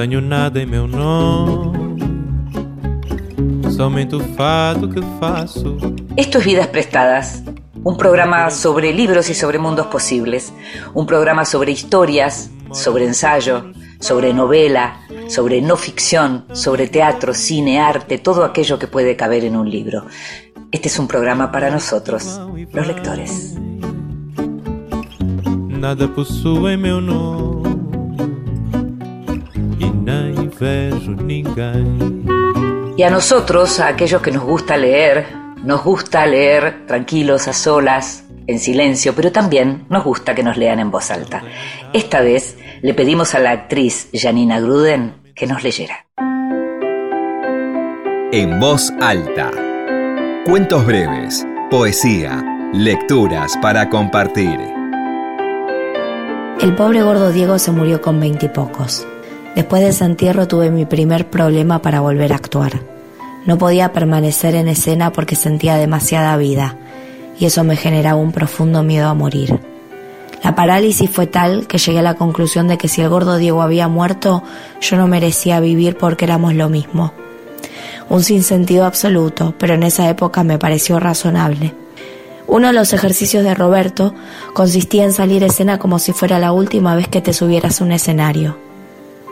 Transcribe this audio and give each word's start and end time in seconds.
tenho 0.00 0.20
nada 0.20 0.60
em 0.60 0.66
meu 0.66 0.86
nome. 0.86 2.00
Somente 3.70 4.14
o 4.14 4.20
fado 4.34 4.88
que 4.88 5.00
faço. 5.18 5.76
Esto 6.16 6.38
es 6.38 6.44
Vidas 6.44 6.66
Prestadas, 6.66 7.39
un 7.82 7.96
programa 7.96 8.50
sobre 8.50 8.92
libros 8.92 9.30
y 9.30 9.34
sobre 9.34 9.58
mundos 9.58 9.86
posibles, 9.86 10.52
un 10.94 11.06
programa 11.06 11.44
sobre 11.44 11.72
historias, 11.72 12.50
sobre 12.72 13.04
ensayo, 13.06 13.72
sobre 13.98 14.32
novela, 14.32 15.00
sobre 15.28 15.60
no 15.60 15.76
ficción, 15.76 16.44
sobre 16.52 16.88
teatro, 16.88 17.34
cine, 17.34 17.80
arte, 17.80 18.18
todo 18.18 18.44
aquello 18.44 18.78
que 18.78 18.86
puede 18.86 19.16
caber 19.16 19.44
en 19.44 19.56
un 19.56 19.70
libro. 19.70 20.06
Este 20.72 20.88
es 20.88 20.98
un 20.98 21.08
programa 21.08 21.50
para 21.50 21.70
nosotros, 21.70 22.40
los 22.72 22.86
lectores. 22.86 23.56
Nada 25.80 26.06
possui 26.08 26.76
meu 26.76 27.00
nome. 27.00 27.60
Y 32.96 33.02
a 33.02 33.10
nosotros, 33.10 33.80
a 33.80 33.88
aquellos 33.88 34.20
que 34.20 34.30
nos 34.30 34.44
gusta 34.44 34.76
leer, 34.76 35.26
nos 35.64 35.84
gusta 35.84 36.26
leer 36.26 36.86
tranquilos, 36.86 37.48
a 37.48 37.52
solas, 37.52 38.24
en 38.46 38.58
silencio, 38.58 39.14
pero 39.14 39.30
también 39.30 39.84
nos 39.88 40.04
gusta 40.04 40.34
que 40.34 40.42
nos 40.42 40.56
lean 40.56 40.80
en 40.80 40.90
voz 40.90 41.10
alta. 41.10 41.42
Esta 41.92 42.20
vez 42.20 42.56
le 42.82 42.94
pedimos 42.94 43.34
a 43.34 43.38
la 43.38 43.50
actriz 43.50 44.08
Janina 44.12 44.60
Gruden 44.60 45.14
que 45.34 45.46
nos 45.46 45.62
leyera. 45.62 46.06
En 48.32 48.60
voz 48.60 48.92
alta. 49.00 49.50
Cuentos 50.46 50.86
breves, 50.86 51.46
poesía, 51.70 52.42
lecturas 52.72 53.56
para 53.60 53.88
compartir. 53.90 54.58
El 56.60 56.74
pobre 56.74 57.02
gordo 57.02 57.32
Diego 57.32 57.58
se 57.58 57.72
murió 57.72 58.00
con 58.00 58.20
veintipocos. 58.20 59.06
Después 59.54 59.82
de 59.82 59.88
ese 59.88 60.04
entierro 60.04 60.46
tuve 60.46 60.70
mi 60.70 60.86
primer 60.86 61.28
problema 61.28 61.82
para 61.82 62.00
volver 62.00 62.32
a 62.32 62.36
actuar. 62.36 62.99
No 63.46 63.58
podía 63.58 63.92
permanecer 63.92 64.54
en 64.54 64.68
escena 64.68 65.12
porque 65.12 65.36
sentía 65.36 65.76
demasiada 65.76 66.36
vida 66.36 66.76
y 67.38 67.46
eso 67.46 67.64
me 67.64 67.76
generaba 67.76 68.20
un 68.20 68.32
profundo 68.32 68.82
miedo 68.82 69.08
a 69.08 69.14
morir. 69.14 69.60
La 70.42 70.54
parálisis 70.54 71.10
fue 71.10 71.26
tal 71.26 71.66
que 71.66 71.78
llegué 71.78 71.98
a 71.98 72.02
la 72.02 72.14
conclusión 72.14 72.68
de 72.68 72.78
que 72.78 72.88
si 72.88 73.00
el 73.02 73.08
gordo 73.08 73.36
Diego 73.36 73.62
había 73.62 73.88
muerto, 73.88 74.42
yo 74.80 74.96
no 74.96 75.06
merecía 75.06 75.60
vivir 75.60 75.96
porque 75.96 76.24
éramos 76.24 76.54
lo 76.54 76.68
mismo. 76.68 77.12
Un 78.08 78.22
sinsentido 78.22 78.84
absoluto, 78.84 79.54
pero 79.58 79.74
en 79.74 79.82
esa 79.82 80.08
época 80.08 80.42
me 80.42 80.58
pareció 80.58 80.98
razonable. 80.98 81.74
Uno 82.46 82.68
de 82.68 82.72
los 82.72 82.92
ejercicios 82.92 83.44
de 83.44 83.54
Roberto 83.54 84.14
consistía 84.54 85.04
en 85.04 85.12
salir 85.12 85.44
escena 85.44 85.78
como 85.78 85.98
si 85.98 86.12
fuera 86.12 86.38
la 86.38 86.52
última 86.52 86.96
vez 86.96 87.08
que 87.08 87.20
te 87.20 87.32
subieras 87.32 87.80
a 87.80 87.84
un 87.84 87.92
escenario. 87.92 88.56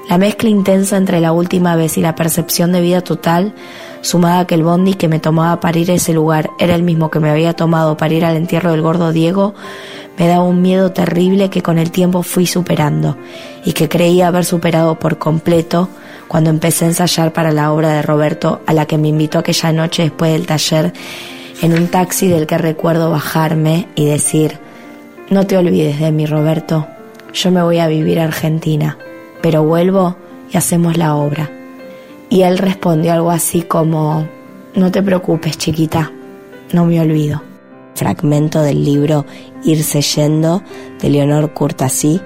La 0.08 0.18
mezcla 0.18 0.48
intensa 0.48 0.96
entre 0.96 1.20
la 1.20 1.32
última 1.32 1.74
vez 1.74 1.98
y 1.98 2.00
la 2.00 2.14
percepción 2.14 2.70
de 2.70 2.80
vida 2.80 3.00
total, 3.00 3.54
sumada 4.00 4.46
que 4.46 4.54
el 4.54 4.62
bondi 4.62 4.94
que 4.94 5.08
me 5.08 5.20
tomaba 5.20 5.60
para 5.60 5.78
ir 5.78 5.90
a 5.90 5.94
ese 5.94 6.12
lugar. 6.12 6.50
Era 6.58 6.74
el 6.74 6.82
mismo 6.82 7.10
que 7.10 7.20
me 7.20 7.30
había 7.30 7.54
tomado 7.54 7.96
para 7.96 8.14
ir 8.14 8.24
al 8.24 8.36
entierro 8.36 8.72
del 8.72 8.82
gordo 8.82 9.12
Diego, 9.12 9.54
me 10.18 10.26
daba 10.26 10.42
un 10.42 10.62
miedo 10.62 10.90
terrible 10.90 11.48
que 11.48 11.62
con 11.62 11.78
el 11.78 11.90
tiempo 11.90 12.22
fui 12.22 12.46
superando 12.46 13.16
y 13.64 13.72
que 13.72 13.88
creía 13.88 14.28
haber 14.28 14.44
superado 14.44 14.98
por 14.98 15.18
completo 15.18 15.88
cuando 16.26 16.50
empecé 16.50 16.84
a 16.84 16.88
ensayar 16.88 17.32
para 17.32 17.52
la 17.52 17.72
obra 17.72 17.90
de 17.90 18.02
Roberto 18.02 18.60
a 18.66 18.72
la 18.72 18.86
que 18.86 18.98
me 18.98 19.08
invitó 19.08 19.38
aquella 19.38 19.72
noche 19.72 20.02
después 20.02 20.32
del 20.32 20.46
taller 20.46 20.92
en 21.62 21.72
un 21.72 21.88
taxi 21.88 22.26
del 22.26 22.46
que 22.46 22.58
recuerdo 22.58 23.10
bajarme 23.10 23.88
y 23.94 24.06
decir, 24.06 24.58
no 25.30 25.46
te 25.46 25.56
olvides 25.56 26.00
de 26.00 26.10
mí 26.10 26.26
Roberto, 26.26 26.88
yo 27.32 27.50
me 27.52 27.62
voy 27.62 27.78
a 27.78 27.86
vivir 27.86 28.18
a 28.18 28.24
Argentina 28.24 28.98
pero 29.40 29.62
vuelvo 29.62 30.16
y 30.50 30.56
hacemos 30.56 30.96
la 30.96 31.14
obra. 31.14 31.57
Y 32.30 32.42
él 32.42 32.58
respondió 32.58 33.12
algo 33.12 33.30
así 33.30 33.62
como, 33.62 34.26
no 34.74 34.90
te 34.90 35.02
preocupes 35.02 35.56
chiquita, 35.56 36.12
no 36.72 36.84
me 36.84 37.00
olvido. 37.00 37.42
Fragmento 37.94 38.62
del 38.62 38.84
libro 38.84 39.24
Irse 39.64 40.02
yendo 40.02 40.62
de 41.00 41.10
Leonor 41.10 41.52
Curtasí, 41.52 42.20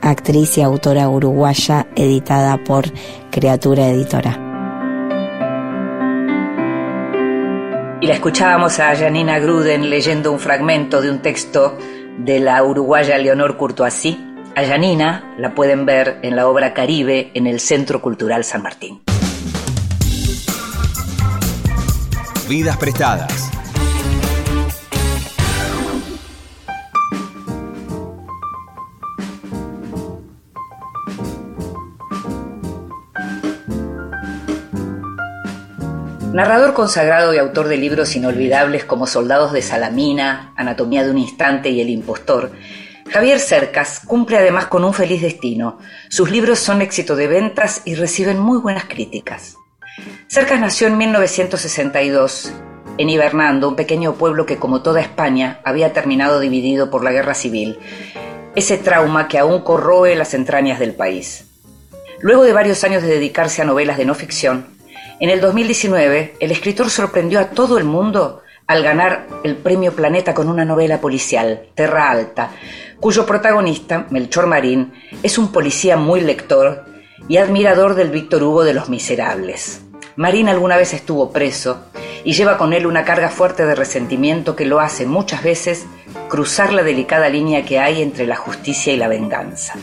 actriz 0.00 0.58
y 0.58 0.62
autora 0.62 1.08
uruguaya 1.08 1.86
editada 1.94 2.62
por 2.64 2.86
Criatura 3.30 3.88
Editora. 3.88 4.42
Y 8.00 8.06
la 8.06 8.14
escuchábamos 8.14 8.78
a 8.78 8.94
Janina 8.96 9.38
Gruden 9.38 9.90
leyendo 9.90 10.32
un 10.32 10.38
fragmento 10.38 11.00
de 11.00 11.10
un 11.10 11.20
texto 11.20 11.76
de 12.18 12.40
la 12.40 12.62
uruguaya 12.62 13.18
Leonor 13.18 13.56
Curtoasí 13.56 14.18
a 14.56 14.64
Janina 14.64 15.34
la 15.36 15.54
pueden 15.54 15.84
ver 15.84 16.18
en 16.22 16.34
la 16.34 16.48
obra 16.48 16.72
Caribe 16.72 17.30
en 17.34 17.46
el 17.46 17.60
Centro 17.60 18.00
Cultural 18.00 18.42
San 18.42 18.62
Martín. 18.62 19.02
Vidas 22.48 22.76
prestadas. 22.76 23.50
Narrador 36.32 36.74
consagrado 36.74 37.34
y 37.34 37.38
autor 37.38 37.66
de 37.66 37.78
libros 37.78 38.14
inolvidables 38.14 38.84
como 38.84 39.08
Soldados 39.08 39.52
de 39.52 39.62
Salamina, 39.62 40.52
Anatomía 40.56 41.02
de 41.02 41.10
un 41.10 41.18
Instante 41.18 41.70
y 41.70 41.80
El 41.80 41.90
Impostor, 41.90 42.52
Javier 43.10 43.40
Cercas 43.40 44.02
cumple 44.06 44.36
además 44.36 44.66
con 44.66 44.84
un 44.84 44.94
feliz 44.94 45.20
destino. 45.20 45.78
Sus 46.10 46.30
libros 46.30 46.60
son 46.60 46.80
éxito 46.80 47.16
de 47.16 47.26
ventas 47.26 47.82
y 47.84 47.96
reciben 47.96 48.38
muy 48.38 48.58
buenas 48.58 48.84
críticas. 48.84 49.56
Cercas 50.28 50.60
nació 50.60 50.88
en 50.88 50.98
1962 50.98 52.52
en 52.98 53.10
Hibernando, 53.10 53.68
un 53.68 53.76
pequeño 53.76 54.14
pueblo 54.14 54.46
que 54.46 54.58
como 54.58 54.82
toda 54.82 55.00
España 55.00 55.60
había 55.64 55.92
terminado 55.92 56.40
dividido 56.40 56.90
por 56.90 57.04
la 57.04 57.12
guerra 57.12 57.34
civil, 57.34 57.78
ese 58.54 58.78
trauma 58.78 59.28
que 59.28 59.38
aún 59.38 59.60
corroe 59.62 60.16
las 60.16 60.34
entrañas 60.34 60.78
del 60.78 60.94
país. 60.94 61.46
Luego 62.20 62.44
de 62.44 62.52
varios 62.52 62.82
años 62.84 63.02
de 63.02 63.08
dedicarse 63.08 63.62
a 63.62 63.66
novelas 63.66 63.98
de 63.98 64.06
no 64.06 64.14
ficción, 64.14 64.66
en 65.20 65.30
el 65.30 65.40
2019 65.40 66.36
el 66.40 66.50
escritor 66.50 66.90
sorprendió 66.90 67.40
a 67.40 67.50
todo 67.50 67.78
el 67.78 67.84
mundo 67.84 68.42
al 68.66 68.82
ganar 68.82 69.26
el 69.44 69.56
premio 69.56 69.92
Planeta 69.92 70.34
con 70.34 70.48
una 70.48 70.64
novela 70.64 71.00
policial, 71.00 71.68
Terra 71.74 72.10
Alta, 72.10 72.50
cuyo 73.00 73.24
protagonista, 73.26 74.06
Melchor 74.10 74.46
Marín, 74.46 74.92
es 75.22 75.38
un 75.38 75.52
policía 75.52 75.96
muy 75.96 76.20
lector 76.20 76.84
y 77.28 77.36
admirador 77.36 77.94
del 77.94 78.10
Víctor 78.10 78.42
Hugo 78.42 78.64
de 78.64 78.74
los 78.74 78.88
Miserables. 78.88 79.85
Marín 80.16 80.48
alguna 80.48 80.78
vez 80.78 80.94
estuvo 80.94 81.30
preso 81.30 81.78
y 82.24 82.32
lleva 82.32 82.56
con 82.56 82.72
él 82.72 82.86
una 82.86 83.04
carga 83.04 83.28
fuerte 83.28 83.66
de 83.66 83.74
resentimiento 83.74 84.56
que 84.56 84.64
lo 84.64 84.80
hace 84.80 85.04
muchas 85.04 85.42
veces 85.42 85.84
cruzar 86.30 86.72
la 86.72 86.82
delicada 86.82 87.28
línea 87.28 87.66
que 87.66 87.78
hay 87.78 88.00
entre 88.00 88.26
la 88.26 88.36
justicia 88.36 88.94
y 88.94 88.96
la 88.96 89.08
venganza. 89.08 89.74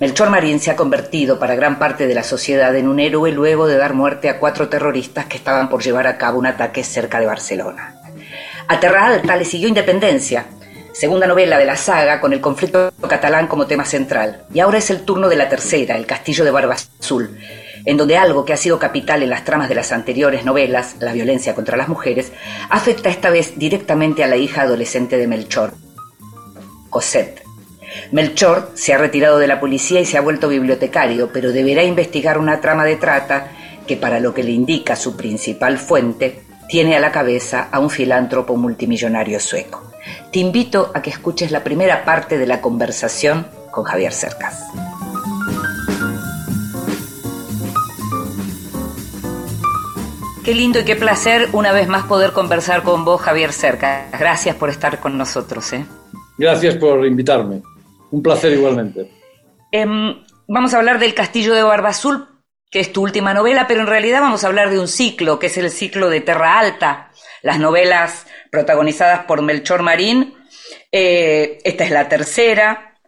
Melchor 0.00 0.28
Marín 0.28 0.58
se 0.58 0.72
ha 0.72 0.76
convertido 0.76 1.38
para 1.38 1.54
gran 1.54 1.78
parte 1.78 2.08
de 2.08 2.16
la 2.16 2.24
sociedad 2.24 2.74
en 2.74 2.88
un 2.88 2.98
héroe 2.98 3.30
luego 3.30 3.68
de 3.68 3.76
dar 3.76 3.94
muerte 3.94 4.28
a 4.28 4.40
cuatro 4.40 4.68
terroristas 4.68 5.26
que 5.26 5.36
estaban 5.36 5.68
por 5.68 5.84
llevar 5.84 6.08
a 6.08 6.18
cabo 6.18 6.40
un 6.40 6.46
ataque 6.46 6.82
cerca 6.82 7.20
de 7.20 7.26
Barcelona. 7.26 7.94
A 8.66 8.80
Terra 8.80 9.06
Alta 9.06 9.36
le 9.36 9.44
siguió 9.44 9.68
Independencia, 9.68 10.46
segunda 10.92 11.28
novela 11.28 11.58
de 11.58 11.64
la 11.64 11.76
saga 11.76 12.20
con 12.20 12.32
el 12.32 12.40
conflicto 12.40 12.92
catalán 13.08 13.46
como 13.46 13.68
tema 13.68 13.84
central. 13.84 14.42
Y 14.52 14.58
ahora 14.58 14.78
es 14.78 14.90
el 14.90 15.02
turno 15.02 15.28
de 15.28 15.36
la 15.36 15.48
tercera, 15.48 15.96
El 15.96 16.06
Castillo 16.06 16.44
de 16.44 16.50
Barba 16.50 16.74
Azul, 16.74 17.38
en 17.84 17.96
donde 17.96 18.16
algo 18.16 18.44
que 18.44 18.52
ha 18.52 18.56
sido 18.56 18.78
capital 18.78 19.22
en 19.22 19.30
las 19.30 19.44
tramas 19.44 19.68
de 19.68 19.74
las 19.74 19.92
anteriores 19.92 20.44
novelas, 20.44 20.96
la 21.00 21.12
violencia 21.12 21.54
contra 21.54 21.76
las 21.76 21.88
mujeres, 21.88 22.32
afecta 22.70 23.10
esta 23.10 23.30
vez 23.30 23.58
directamente 23.58 24.24
a 24.24 24.26
la 24.26 24.36
hija 24.36 24.62
adolescente 24.62 25.18
de 25.18 25.26
Melchor, 25.26 25.74
Cosette. 26.90 27.42
Melchor 28.10 28.72
se 28.74 28.92
ha 28.92 28.98
retirado 28.98 29.38
de 29.38 29.46
la 29.46 29.60
policía 29.60 30.00
y 30.00 30.06
se 30.06 30.18
ha 30.18 30.22
vuelto 30.22 30.48
bibliotecario, 30.48 31.30
pero 31.32 31.52
deberá 31.52 31.82
investigar 31.82 32.38
una 32.38 32.60
trama 32.60 32.84
de 32.84 32.96
trata 32.96 33.48
que, 33.86 33.96
para 33.96 34.20
lo 34.20 34.34
que 34.34 34.42
le 34.42 34.50
indica 34.50 34.96
su 34.96 35.16
principal 35.16 35.78
fuente, 35.78 36.42
tiene 36.68 36.96
a 36.96 37.00
la 37.00 37.12
cabeza 37.12 37.68
a 37.70 37.78
un 37.78 37.90
filántropo 37.90 38.56
multimillonario 38.56 39.38
sueco. 39.38 39.82
Te 40.32 40.38
invito 40.38 40.90
a 40.94 41.02
que 41.02 41.10
escuches 41.10 41.50
la 41.50 41.62
primera 41.62 42.04
parte 42.04 42.38
de 42.38 42.46
la 42.46 42.60
conversación 42.60 43.46
con 43.70 43.84
Javier 43.84 44.12
Cercas. 44.12 44.64
Qué 50.44 50.54
lindo 50.54 50.78
y 50.78 50.84
qué 50.84 50.94
placer 50.94 51.48
una 51.52 51.72
vez 51.72 51.88
más 51.88 52.04
poder 52.04 52.32
conversar 52.32 52.82
con 52.82 53.06
vos, 53.06 53.18
Javier 53.18 53.50
Cercas. 53.50 54.10
Gracias 54.12 54.54
por 54.56 54.68
estar 54.68 55.00
con 55.00 55.16
nosotros. 55.16 55.72
¿eh? 55.72 55.86
Gracias 56.36 56.76
por 56.76 57.06
invitarme. 57.06 57.62
Un 58.10 58.22
placer 58.22 58.52
igualmente. 58.52 59.10
Em, 59.72 60.22
vamos 60.46 60.74
a 60.74 60.76
hablar 60.76 60.98
del 60.98 61.14
Castillo 61.14 61.54
de 61.54 61.62
Barba 61.62 61.88
Azul, 61.88 62.28
que 62.70 62.80
es 62.80 62.92
tu 62.92 63.00
última 63.00 63.32
novela, 63.32 63.66
pero 63.66 63.80
en 63.80 63.86
realidad 63.86 64.20
vamos 64.20 64.44
a 64.44 64.48
hablar 64.48 64.68
de 64.68 64.78
un 64.78 64.86
ciclo, 64.86 65.38
que 65.38 65.46
es 65.46 65.56
el 65.56 65.70
ciclo 65.70 66.10
de 66.10 66.20
Terra 66.20 66.58
Alta, 66.58 67.10
las 67.40 67.58
novelas 67.58 68.26
protagonizadas 68.50 69.24
por 69.24 69.40
Melchor 69.40 69.82
Marín. 69.82 70.34
Eh, 70.92 71.56
esta 71.64 71.84
es 71.84 71.90
la 71.90 72.06
tercera. 72.10 72.98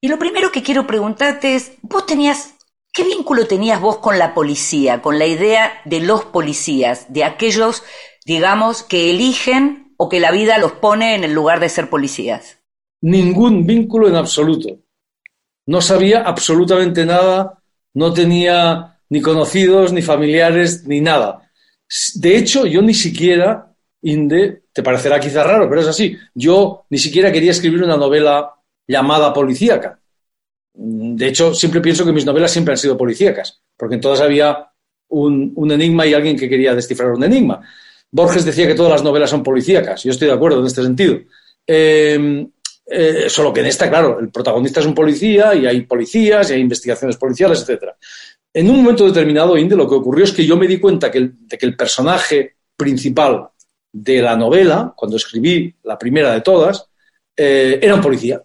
Y 0.00 0.06
lo 0.06 0.20
primero 0.20 0.52
que 0.52 0.62
quiero 0.62 0.86
preguntarte 0.86 1.56
es, 1.56 1.72
vos 1.82 2.06
tenías, 2.06 2.53
¿qué 2.94 3.04
vínculo 3.04 3.46
tenías 3.46 3.80
vos 3.80 3.98
con 3.98 4.18
la 4.18 4.32
policía, 4.32 5.02
con 5.02 5.18
la 5.18 5.26
idea 5.26 5.72
de 5.84 6.00
los 6.00 6.24
policías, 6.24 7.12
de 7.12 7.24
aquellos, 7.24 7.82
digamos, 8.24 8.82
que 8.82 9.10
eligen 9.10 9.92
o 9.98 10.08
que 10.08 10.20
la 10.20 10.30
vida 10.30 10.58
los 10.58 10.72
pone 10.72 11.14
en 11.14 11.24
el 11.24 11.34
lugar 11.34 11.60
de 11.60 11.68
ser 11.68 11.90
policías? 11.90 12.60
Ningún 13.02 13.66
vínculo 13.66 14.08
en 14.08 14.14
absoluto. 14.14 14.78
No 15.66 15.80
sabía 15.80 16.22
absolutamente 16.22 17.04
nada, 17.04 17.62
no 17.94 18.12
tenía 18.12 19.00
ni 19.10 19.20
conocidos, 19.20 19.92
ni 19.92 20.00
familiares, 20.00 20.84
ni 20.86 21.00
nada. 21.00 21.50
De 22.14 22.36
hecho, 22.36 22.64
yo 22.64 22.80
ni 22.80 22.94
siquiera, 22.94 23.74
Inde, 24.02 24.64
te 24.72 24.82
parecerá 24.82 25.18
quizá 25.18 25.42
raro, 25.42 25.68
pero 25.68 25.80
es 25.80 25.88
así, 25.88 26.16
yo 26.34 26.86
ni 26.90 26.98
siquiera 26.98 27.32
quería 27.32 27.50
escribir 27.50 27.82
una 27.82 27.96
novela 27.96 28.54
llamada 28.86 29.32
policíaca. 29.32 30.00
De 30.74 31.28
hecho, 31.28 31.54
siempre 31.54 31.80
pienso 31.80 32.04
que 32.04 32.12
mis 32.12 32.26
novelas 32.26 32.50
siempre 32.50 32.72
han 32.72 32.78
sido 32.78 32.96
policíacas, 32.96 33.62
porque 33.76 33.94
en 33.94 34.00
todas 34.00 34.20
había 34.20 34.68
un, 35.08 35.70
enigma 35.70 36.06
y 36.06 36.14
alguien 36.14 36.36
que 36.36 36.48
quería 36.48 36.74
descifrar 36.74 37.12
un 37.12 37.22
enigma. 37.22 37.60
Borges 38.10 38.44
decía 38.44 38.66
que 38.66 38.74
todas 38.74 38.92
las 38.92 39.02
novelas 39.02 39.30
son 39.30 39.42
policíacas, 39.42 40.02
yo 40.02 40.10
estoy 40.10 40.28
de 40.28 40.34
acuerdo 40.34 40.60
en 40.60 40.66
este 40.66 40.82
sentido. 40.82 41.20
Eh, 41.66 42.46
eh, 42.86 43.24
solo 43.28 43.52
que 43.52 43.60
en 43.60 43.66
esta, 43.66 43.88
claro, 43.88 44.18
el 44.20 44.30
protagonista 44.30 44.80
es 44.80 44.86
un 44.86 44.94
policía 44.94 45.54
y 45.54 45.66
hay 45.66 45.82
policías 45.82 46.50
y 46.50 46.54
hay 46.54 46.60
investigaciones 46.60 47.16
policiales, 47.16 47.66
etc. 47.66 47.92
En 48.52 48.68
un 48.68 48.76
momento 48.76 49.06
determinado, 49.06 49.56
Inde, 49.56 49.76
lo 49.76 49.88
que 49.88 49.94
ocurrió 49.94 50.24
es 50.24 50.32
que 50.32 50.44
yo 50.44 50.56
me 50.56 50.66
di 50.66 50.78
cuenta 50.78 51.08
de 51.08 51.58
que 51.58 51.66
el 51.66 51.76
personaje 51.76 52.56
principal 52.76 53.48
de 53.92 54.20
la 54.20 54.36
novela, 54.36 54.92
cuando 54.96 55.16
escribí 55.16 55.74
la 55.84 55.98
primera 55.98 56.32
de 56.32 56.40
todas, 56.40 56.88
eh, 57.36 57.78
era 57.80 57.94
un 57.94 58.00
policía. 58.00 58.42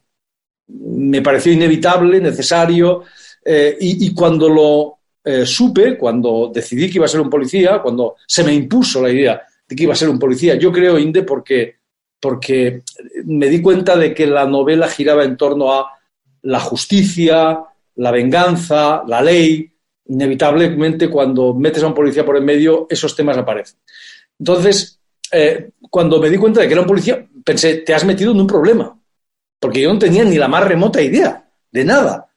Me 0.70 1.22
pareció 1.22 1.52
inevitable, 1.52 2.20
necesario, 2.20 3.04
eh, 3.44 3.78
y, 3.80 4.14
cuando 4.14 4.50
lo 4.50 4.96
supe, 5.46 5.96
cuando 5.96 6.50
decidí 6.52 6.90
que 6.90 6.98
iba 6.98 7.06
a 7.06 7.10
ser 7.10 7.22
un 7.22 7.30
policía, 7.30 7.80
cuando 7.84 8.16
se 8.26 8.44
me 8.44 8.52
impuso 8.52 9.00
la 9.00 9.12
idea 9.12 9.40
de 9.68 9.76
que 9.76 9.84
iba 9.84 9.94
a 9.94 9.96
ser 9.96 10.10
un 10.10 10.18
policía, 10.18 10.56
yo 10.56 10.72
creo, 10.72 10.98
Inde, 10.98 11.22
porque 11.22 11.80
porque 12.20 12.82
me 13.26 13.48
di 13.48 13.62
cuenta 13.62 13.96
de 13.96 14.14
que 14.14 14.28
la 14.28 14.46
novela 14.46 14.88
giraba 14.88 15.24
en 15.24 15.38
torno 15.38 15.74
a 15.74 15.92
la 16.42 16.60
justicia, 16.60 17.60
la 17.96 18.12
venganza, 18.12 19.04
la 19.08 19.22
ley. 19.22 19.72
Inevitablemente, 20.08 21.10
cuando 21.10 21.54
metes 21.54 21.84
a 21.84 21.88
un 21.88 21.94
policía 21.94 22.26
por 22.26 22.38
en 22.38 22.46
medio, 22.46 22.88
esos 22.90 23.16
temas 23.16 23.38
aparecen. 23.38 23.78
Entonces, 24.38 25.00
eh, 25.32 25.72
cuando 25.90 26.20
me 26.20 26.30
di 26.30 26.38
cuenta 26.38 26.62
de 26.62 26.68
que 26.68 26.74
era 26.74 26.82
un 26.82 26.88
policía, 26.88 27.26
pensé, 27.44 27.76
te 27.78 27.94
has 27.94 28.06
metido 28.06 28.32
en 28.32 28.42
un 28.42 28.48
problema, 28.48 28.99
porque 29.60 29.82
yo 29.82 29.94
no 29.94 30.00
tenía 30.00 30.24
ni 30.24 30.38
la 30.38 30.48
más 30.48 30.68
remota 30.68 31.02
idea 31.02 31.50
de 31.72 31.86
nada. 31.86 32.30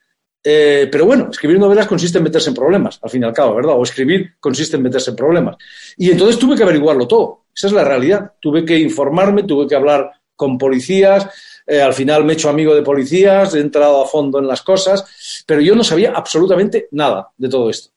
Eh, 0.45 0.89
pero 0.91 1.07
bueno, 1.07 1.29
escribir 1.31 1.59
novelas 1.59 1.87
consiste 1.87 2.19
en 2.19 2.25
meterse 2.25 2.49
en 2.49 2.57
problemas, 2.57 2.99
al 3.01 3.11
fin 3.11 3.23
y 3.23 3.27
al 3.27 3.33
cabo, 3.33 3.55
¿verdad? 3.55 3.75
O 3.77 3.83
escribir 3.83 4.35
consiste 4.41 4.77
en 4.77 4.83
meterse 4.83 5.11
en 5.11 5.17
problemas. 5.17 5.57
Y 5.97 6.11
entonces 6.11 6.39
tuve 6.39 6.57
que 6.57 6.65
averiguarlo 6.65 7.07
todo. 7.07 7.45
Esa 7.55 7.69
es 7.69 7.73
la 7.73 7.85
realidad. 7.85 8.33
Tuve 8.41 8.65
que 8.65 8.79
informarme, 8.79 9.45
tuve 9.45 9.69
que 9.69 9.77
hablar 9.77 10.11
con 10.35 10.59
policías. 10.59 11.29
Eh, 11.67 11.81
al 11.81 11.95
final 11.95 12.25
me 12.25 12.33
he 12.33 12.37
hecho 12.37 12.49
amigo 12.49 12.75
de 12.75 12.83
policías, 12.83 13.55
he 13.55 13.61
entrado 13.61 14.03
a 14.03 14.09
fondo 14.09 14.41
en 14.41 14.49
las 14.49 14.63
cosas, 14.63 15.45
pero 15.47 15.61
yo 15.61 15.77
no 15.77 15.85
sabía 15.85 16.13
absolutamente 16.13 16.89
nada 16.91 17.31
de 17.37 17.49
todo 17.49 17.71
esto. 17.71 17.92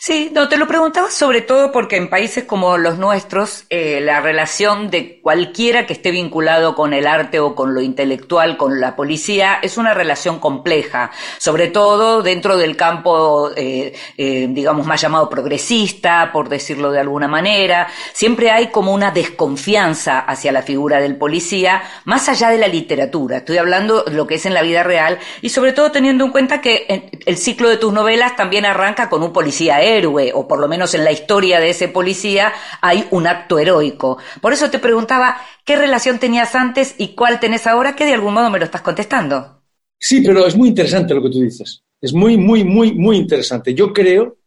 Sí, 0.00 0.32
no, 0.34 0.48
te 0.48 0.56
lo 0.56 0.66
preguntaba 0.66 1.12
sobre 1.12 1.42
todo 1.42 1.70
porque 1.70 1.96
en 1.96 2.10
países 2.10 2.42
como 2.42 2.76
los 2.76 2.98
nuestros, 2.98 3.66
eh, 3.70 4.00
la 4.00 4.20
relación 4.20 4.90
de 4.90 5.20
cualquiera 5.20 5.86
que 5.86 5.92
esté 5.92 6.10
vinculado 6.10 6.74
con 6.74 6.92
el 6.92 7.06
arte 7.06 7.38
o 7.38 7.54
con 7.54 7.72
lo 7.72 7.80
intelectual, 7.80 8.56
con 8.56 8.80
la 8.80 8.96
policía, 8.96 9.60
es 9.62 9.78
una 9.78 9.94
relación 9.94 10.40
compleja, 10.40 11.12
sobre 11.38 11.68
todo 11.68 12.22
dentro 12.22 12.56
del 12.56 12.76
campo, 12.76 13.50
eh, 13.54 13.92
eh, 14.16 14.48
digamos, 14.50 14.88
más 14.88 15.00
llamado 15.00 15.30
progresista, 15.30 16.30
por 16.32 16.48
decirlo 16.48 16.90
de 16.90 16.98
alguna 16.98 17.28
manera. 17.28 17.86
Siempre 18.12 18.50
hay 18.50 18.72
como 18.72 18.92
una 18.92 19.12
desconfianza 19.12 20.18
hacia 20.18 20.50
la 20.50 20.62
figura 20.62 21.00
del 21.00 21.16
policía, 21.16 21.84
más 22.06 22.28
allá 22.28 22.50
de 22.50 22.58
la 22.58 22.66
literatura. 22.66 23.36
Estoy 23.36 23.58
hablando 23.58 24.02
de 24.02 24.14
lo 24.14 24.26
que 24.26 24.34
es 24.34 24.46
en 24.46 24.54
la 24.54 24.62
vida 24.62 24.82
real 24.82 25.20
y 25.42 25.50
sobre 25.50 25.72
todo 25.72 25.92
teniendo 25.92 26.24
en 26.24 26.32
cuenta 26.32 26.60
que 26.60 27.08
el 27.24 27.36
ciclo 27.36 27.68
de 27.68 27.76
tus 27.76 27.92
novelas 27.92 28.34
también 28.34 28.66
arranca 28.66 29.08
con 29.08 29.22
un 29.22 29.32
policía 29.32 29.59
héroe, 29.68 30.32
o 30.34 30.48
por 30.48 30.58
lo 30.58 30.68
menos 30.68 30.94
en 30.94 31.04
la 31.04 31.12
historia 31.12 31.60
de 31.60 31.70
ese 31.70 31.88
policía 31.88 32.52
hay 32.80 33.06
un 33.10 33.26
acto 33.26 33.58
heroico. 33.58 34.18
Por 34.40 34.52
eso 34.52 34.70
te 34.70 34.78
preguntaba 34.78 35.36
qué 35.64 35.76
relación 35.76 36.18
tenías 36.18 36.54
antes 36.54 36.94
y 36.96 37.08
cuál 37.08 37.40
tenés 37.40 37.66
ahora, 37.66 37.94
que 37.94 38.06
de 38.06 38.14
algún 38.14 38.34
modo 38.34 38.50
me 38.50 38.58
lo 38.58 38.64
estás 38.64 38.82
contestando. 38.82 39.62
Sí, 39.98 40.22
pero 40.22 40.46
es 40.46 40.56
muy 40.56 40.68
interesante 40.68 41.14
lo 41.14 41.22
que 41.22 41.30
tú 41.30 41.40
dices. 41.42 41.82
Es 42.00 42.14
muy, 42.14 42.38
muy, 42.38 42.64
muy, 42.64 42.94
muy 42.94 43.18
interesante. 43.18 43.74
Yo 43.74 43.92
creo, 43.92 44.38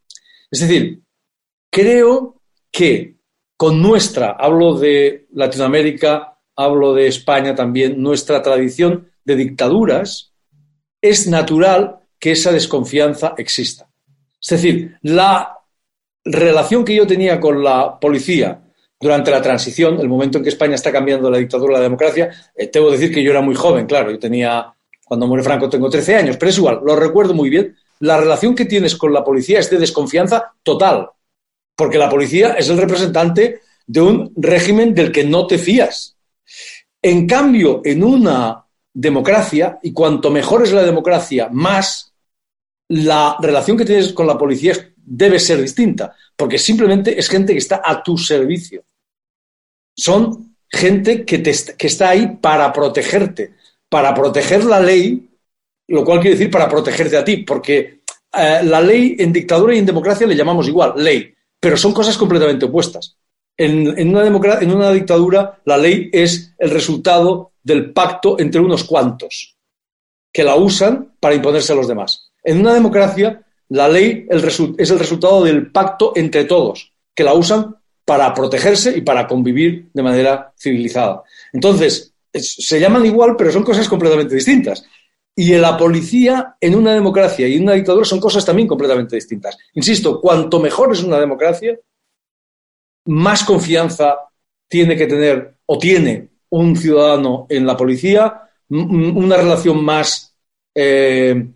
es 0.50 0.60
decir, 0.62 1.04
creo 1.70 2.42
que 2.72 3.18
con 3.56 3.82
nuestra, 3.82 4.32
hablo 4.32 4.74
de 4.74 5.28
Latinoamérica, 5.32 6.40
hablo 6.56 6.94
de 6.94 7.08
España 7.08 7.54
también, 7.54 8.02
nuestra 8.02 8.42
tradición 8.42 9.12
de 9.24 9.36
dictaduras, 9.36 10.34
es 11.02 11.28
natural 11.28 12.00
que 12.20 12.32
esa 12.32 12.52
desconfianza 12.52 13.36
exista. 13.38 13.90
Es 14.44 14.50
decir, 14.50 14.98
la 15.04 15.58
relación 16.26 16.84
que 16.84 16.96
yo 16.96 17.08
tenía 17.08 17.40
con 17.40 17.64
la 17.64 17.98
policía 17.98 18.62
durante 19.00 19.32
la 19.32 19.42
transición, 19.42 20.00
el 20.00 20.10
momento 20.10 20.38
en 20.38 20.44
que 20.44 20.50
España 20.50 20.76
está 20.76 20.92
cambiando 20.92 21.32
la 21.32 21.38
dictadura 21.38 21.76
a 21.76 21.78
la 21.80 21.84
democracia, 21.84 22.30
eh, 22.56 22.70
que 22.70 22.80
decir 22.80 23.14
que 23.14 23.24
yo 23.24 23.32
era 23.32 23.42
muy 23.42 23.56
joven, 23.56 23.86
claro, 23.86 24.12
yo 24.12 24.20
tenía, 24.20 24.74
cuando 25.06 25.28
muere 25.28 25.44
Franco 25.44 25.70
tengo 25.70 25.90
13 25.90 26.16
años, 26.16 26.38
pero 26.38 26.50
es 26.50 26.58
igual, 26.58 26.82
lo 26.84 26.96
recuerdo 26.96 27.34
muy 27.34 27.50
bien. 27.50 27.76
La 28.00 28.18
relación 28.18 28.54
que 28.54 28.66
tienes 28.66 28.96
con 28.98 29.14
la 29.14 29.24
policía 29.24 29.60
es 29.60 29.70
de 29.70 29.78
desconfianza 29.78 30.54
total, 30.62 31.10
porque 31.76 31.98
la 31.98 32.10
policía 32.10 32.54
es 32.54 32.70
el 32.70 32.78
representante 32.78 33.62
de 33.88 34.02
un 34.02 34.34
régimen 34.36 34.94
del 34.94 35.12
que 35.12 35.24
no 35.24 35.48
te 35.48 35.58
fías. 35.58 36.18
En 37.02 37.28
cambio, 37.28 37.82
en 37.84 38.04
una 38.04 38.66
democracia, 38.94 39.80
y 39.82 39.94
cuanto 39.94 40.30
mejor 40.32 40.64
es 40.64 40.72
la 40.72 40.84
democracia, 40.84 41.50
más 41.52 42.13
la 42.90 43.38
relación 43.42 43.78
que 43.78 43.86
tienes 43.86 44.14
con 44.14 44.28
la 44.28 44.38
policía 44.38 44.74
debe 44.96 45.40
ser 45.40 45.62
distinta, 45.62 46.16
porque 46.36 46.58
simplemente 46.58 47.18
es 47.18 47.30
gente 47.30 47.54
que 47.54 47.60
está 47.60 47.82
a 47.84 48.02
tu 48.02 48.18
servicio. 48.18 48.84
Son 49.96 50.56
gente 50.70 51.24
que, 51.26 51.42
está 51.46 52.10
ahí 52.10 52.38
para 52.42 52.72
protegerte, 52.74 53.54
para 53.90 54.14
proteger 54.14 54.66
la 54.66 54.80
ley, 54.80 55.30
lo 55.88 56.04
cual 56.04 56.20
quiere 56.20 56.36
decir 56.36 56.52
para 56.52 56.68
protegerte 56.68 57.18
a 57.18 57.24
ti, 57.24 57.38
porque 57.38 58.02
eh, 58.34 58.62
la 58.64 58.82
ley 58.82 59.16
en 59.20 59.32
dictadura 59.32 59.76
y 59.76 59.80
en 59.80 59.86
democracia 59.86 60.26
le 60.26 60.36
llamamos 60.36 60.68
igual, 60.68 60.94
ley, 60.98 61.34
pero 61.60 61.78
son 61.78 61.94
cosas 61.94 62.18
completamente 62.18 62.66
opuestas. 62.66 63.18
En, 63.56 63.98
en, 64.00 64.16
una 64.16 64.92
dictadura 64.92 65.62
la 65.66 65.78
ley 65.78 66.10
es 66.12 66.56
el 66.58 66.72
resultado 66.72 67.52
del 67.62 67.94
pacto 67.94 68.40
entre 68.40 68.60
unos 68.60 68.84
cuantos 68.84 69.56
que 70.34 70.44
la 70.44 70.56
usan 70.56 71.16
para 71.20 71.36
imponerse 71.36 71.72
a 71.72 71.76
los 71.76 71.88
demás. 71.88 72.33
En 72.44 72.60
una 72.60 72.74
democracia, 72.74 73.44
la 73.70 73.88
ley 73.88 74.28
es 74.30 74.90
el 74.92 75.00
resultado 75.00 75.44
del 75.44 75.72
pacto 75.72 76.14
entre 76.16 76.46
todos, 76.46 76.94
que 77.16 77.24
la 77.24 77.34
usan 77.34 77.76
para 78.06 78.34
protegerse 78.34 78.98
y 78.98 79.02
para 79.02 79.28
convivir 79.28 79.90
de 79.94 80.04
manera 80.04 80.54
civilizada. 80.58 81.24
Entonces, 81.54 82.14
se 82.34 82.80
llaman 82.80 83.06
igual, 83.06 83.36
pero 83.38 83.52
son 83.52 83.64
cosas 83.64 83.88
completamente 83.88 84.36
distintas. 84.36 84.84
Y 85.36 85.54
la 85.56 85.78
policía, 85.78 86.58
en 86.60 86.76
una 86.76 86.94
democracia 86.94 87.48
y 87.48 87.56
en 87.56 87.64
una 87.64 87.74
dictadura, 87.74 88.06
son 88.06 88.20
cosas 88.20 88.46
también 88.46 88.68
completamente 88.68 89.16
distintas. 89.16 89.58
Insisto, 89.74 90.22
cuanto 90.22 90.60
mejor 90.60 90.92
es 90.92 91.02
una 91.04 91.20
democracia, 91.20 91.80
más 93.06 93.44
confianza 93.44 94.18
tiene 94.68 94.96
que 94.96 95.08
tener 95.08 95.56
o 95.66 95.78
tiene 95.78 96.30
un 96.50 96.76
ciudadano 96.76 97.48
en 97.50 97.66
la 97.66 97.76
policía, 97.76 98.50
una 98.70 99.38
relación 99.38 99.84
más 99.84 100.36
eh, 100.76 101.48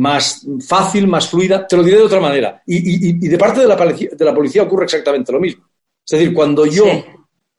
más 0.00 0.46
fácil, 0.66 1.06
más 1.06 1.28
fluida. 1.28 1.66
Te 1.66 1.76
lo 1.76 1.82
diré 1.82 1.98
de 1.98 2.04
otra 2.04 2.20
manera. 2.20 2.62
Y, 2.66 3.28
de 3.28 3.38
parte 3.38 3.60
de 3.60 3.66
la, 3.66 3.76
de 3.76 4.24
la, 4.24 4.34
policía 4.34 4.62
ocurre 4.62 4.84
exactamente 4.84 5.30
lo 5.30 5.38
mismo. 5.38 5.68
Es 6.04 6.18
decir, 6.18 6.32
cuando 6.34 6.64
yo... 6.64 6.86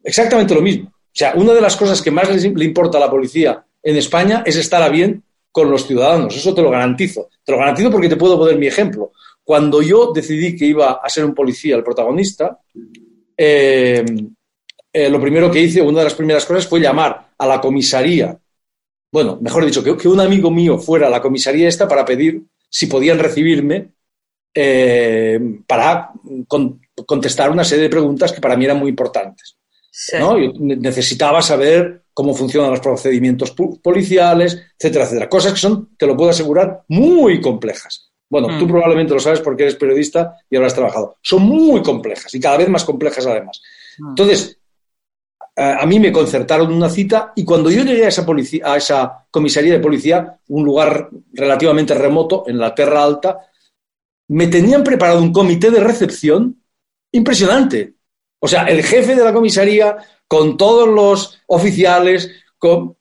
Exactamente 0.04 0.56
lo 0.56 0.62
mismo. 0.62 0.90
O 0.90 1.14
sea, 1.14 1.34
una 1.36 1.54
de 1.54 1.62
las 1.62 1.76
cosas 1.76 2.02
que 2.02 2.10
más 2.10 2.28
le 2.44 2.66
importa 2.66 2.98
a 2.98 3.02
la 3.02 3.12
policía 3.12 3.64
en 3.84 3.96
España 3.96 4.42
es 4.44 4.56
estar 4.56 4.82
a 4.82 4.90
bien 4.90 5.24
con 5.52 5.70
los 5.70 5.86
ciudadanos. 5.86 6.36
Eso 6.36 6.56
te 6.56 6.64
lo 6.64 6.72
garantizo. 6.72 7.30
Te 7.44 7.52
lo 7.52 7.60
garantizo 7.60 7.92
porque 7.92 8.10
te 8.10 8.16
puedo 8.16 8.40
poner 8.40 8.58
mi 8.58 8.66
ejemplo. 8.66 9.12
Cuando 9.44 9.84
yo 9.84 10.12
decidí 10.12 10.56
que 10.56 10.66
iba 10.66 10.94
a 10.94 11.10
ser 11.10 11.24
un 11.24 11.36
policía 11.36 11.76
el 11.76 11.84
protagonista, 11.84 12.60
eh, 13.38 14.04
eh, 14.92 15.10
lo 15.10 15.22
primero 15.22 15.52
que 15.52 15.62
hice, 15.62 15.82
una 15.82 16.00
de 16.00 16.06
las 16.06 16.16
primeras 16.16 16.46
cosas, 16.46 16.68
fue 16.68 16.80
llamar 16.80 17.30
a 17.38 17.46
la 17.46 17.62
comisaría 17.62 18.36
bueno, 19.12 19.38
mejor 19.42 19.66
dicho, 19.66 19.84
que, 19.84 19.98
que 19.98 20.08
un 20.08 20.20
amigo 20.20 20.50
mío 20.52 20.78
fuera 20.78 21.08
a 21.08 21.10
la 21.10 21.22
comisaría 21.22 21.68
esta 21.68 21.88
para 21.88 22.06
pedir 22.06 22.44
si 22.70 22.88
podían 22.88 23.20
recibirme 23.20 23.90
eh, 24.54 25.40
para 25.68 26.12
con- 26.48 26.82
contestar 27.06 27.50
una 27.52 27.64
serie 27.64 27.84
de 27.84 27.90
preguntas 27.90 28.32
que 28.32 28.42
para 28.42 28.56
mí 28.58 28.66
eran 28.66 28.80
muy 28.80 28.90
importantes. 28.90 29.58
Sí. 29.90 30.18
¿no? 30.20 30.38
Yo 30.38 30.52
ne- 30.60 30.76
necesitaba 30.78 31.42
saber 31.42 32.04
cómo 32.14 32.34
funcionan 32.34 32.72
los 32.72 32.80
procedimientos 32.80 33.54
policiales, 33.82 34.62
etcétera, 34.78 35.06
etcétera. 35.06 35.30
Cosas 35.30 35.54
que 35.54 35.60
son, 35.60 35.90
te 35.98 36.06
lo 36.08 36.16
puedo 36.18 36.30
asegurar, 36.30 36.84
muy 36.90 37.40
complejas. 37.42 38.12
Bueno, 38.30 38.48
Mm. 38.50 38.60
tú 38.60 38.68
probablemente 38.68 39.14
lo 39.14 39.20
sabes 39.20 39.42
porque 39.42 39.64
eres 39.64 39.76
periodista 39.76 40.38
y 40.50 40.56
has 40.58 40.74
trabajado. 40.74 41.18
Son 41.22 41.42
muy 41.42 41.82
complejas 41.82 42.34
y 42.34 42.40
cada 42.40 42.58
vez 42.58 42.70
más 42.70 42.84
complejas 42.86 43.26
además. 43.26 43.62
Mm. 44.00 44.10
Entonces, 44.10 44.58
a 45.56 45.82
a 45.82 45.86
mí 45.86 46.00
me 46.00 46.12
concertaron 46.12 46.72
una 46.72 46.90
cita 46.90 47.34
y 47.36 47.44
cuando 47.44 47.70
yo 47.70 47.84
llegué 47.84 48.06
a 48.06 48.10
esa, 48.10 48.26
policía, 48.26 48.64
a 48.66 48.78
esa 48.78 49.28
comisaría 49.30 49.74
de 49.74 49.80
policía, 49.80 50.40
un 50.48 50.64
lugar 50.64 51.10
relativamente 51.34 51.94
remoto 51.94 52.46
en 52.48 52.58
la 52.58 52.74
Terra 52.74 53.04
Alta, 53.04 53.40
me 54.30 54.48
tenían 54.48 54.84
preparado 54.84 55.22
un 55.22 55.34
comité 55.34 55.72
de 55.72 55.82
recepción 55.82 56.64
impresionante. 57.12 57.96
O 58.40 58.48
sea, 58.48 58.64
el 58.64 58.82
jefe 58.84 59.16
de 59.16 59.24
la 59.24 59.34
comisaría, 59.34 59.98
con 60.28 60.58
todos 60.58 60.88
los 60.88 61.42
oficiales, 61.48 62.32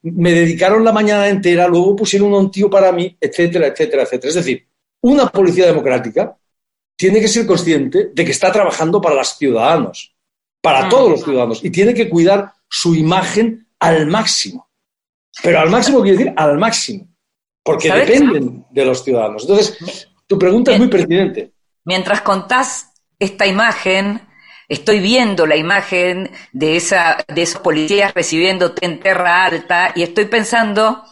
me 0.01 0.33
dedicaron 0.33 0.83
la 0.83 0.91
mañana 0.91 1.29
entera, 1.29 1.67
luego 1.67 1.95
pusieron 1.95 2.33
un 2.33 2.51
tío 2.51 2.69
para 2.69 2.91
mí, 2.91 3.15
etcétera, 3.19 3.67
etcétera, 3.67 4.03
etcétera. 4.03 4.29
Es 4.29 4.35
decir, 4.35 4.67
una 5.01 5.27
policía 5.27 5.65
democrática 5.65 6.35
tiene 6.95 7.19
que 7.19 7.27
ser 7.27 7.45
consciente 7.47 8.11
de 8.13 8.25
que 8.25 8.31
está 8.31 8.51
trabajando 8.51 9.01
para 9.01 9.15
los 9.15 9.35
ciudadanos, 9.37 10.10
para 10.61 10.85
Mm. 10.85 10.89
todos 10.89 11.09
los 11.11 11.23
ciudadanos, 11.23 11.63
y 11.63 11.69
tiene 11.71 11.93
que 11.93 12.07
cuidar 12.09 12.53
su 12.69 12.95
imagen 12.95 13.67
al 13.79 14.07
máximo. 14.07 14.69
Pero 15.41 15.59
al 15.59 15.69
máximo 15.69 16.01
quiere 16.01 16.17
decir 16.17 16.33
al 16.37 16.57
máximo, 16.57 17.07
porque 17.63 17.87
¿Sabes? 17.87 18.07
dependen 18.07 18.65
de 18.69 18.85
los 18.85 19.03
ciudadanos. 19.03 19.43
Entonces, 19.43 20.07
tu 20.27 20.37
pregunta 20.37 20.71
es 20.71 20.79
muy 20.79 20.87
pertinente. 20.87 21.51
Mientras 21.85 22.21
contás 22.21 22.91
esta 23.17 23.47
imagen, 23.47 24.21
estoy 24.69 24.99
viendo 24.99 25.45
la 25.47 25.55
imagen 25.55 26.31
de, 26.51 26.75
esa, 26.77 27.17
de 27.27 27.41
esos 27.41 27.61
policías 27.61 28.13
recibiéndote 28.13 28.85
en 28.85 28.99
Terra 28.99 29.45
Alta 29.45 29.91
y 29.95 30.03
estoy 30.03 30.25
pensando, 30.25 31.03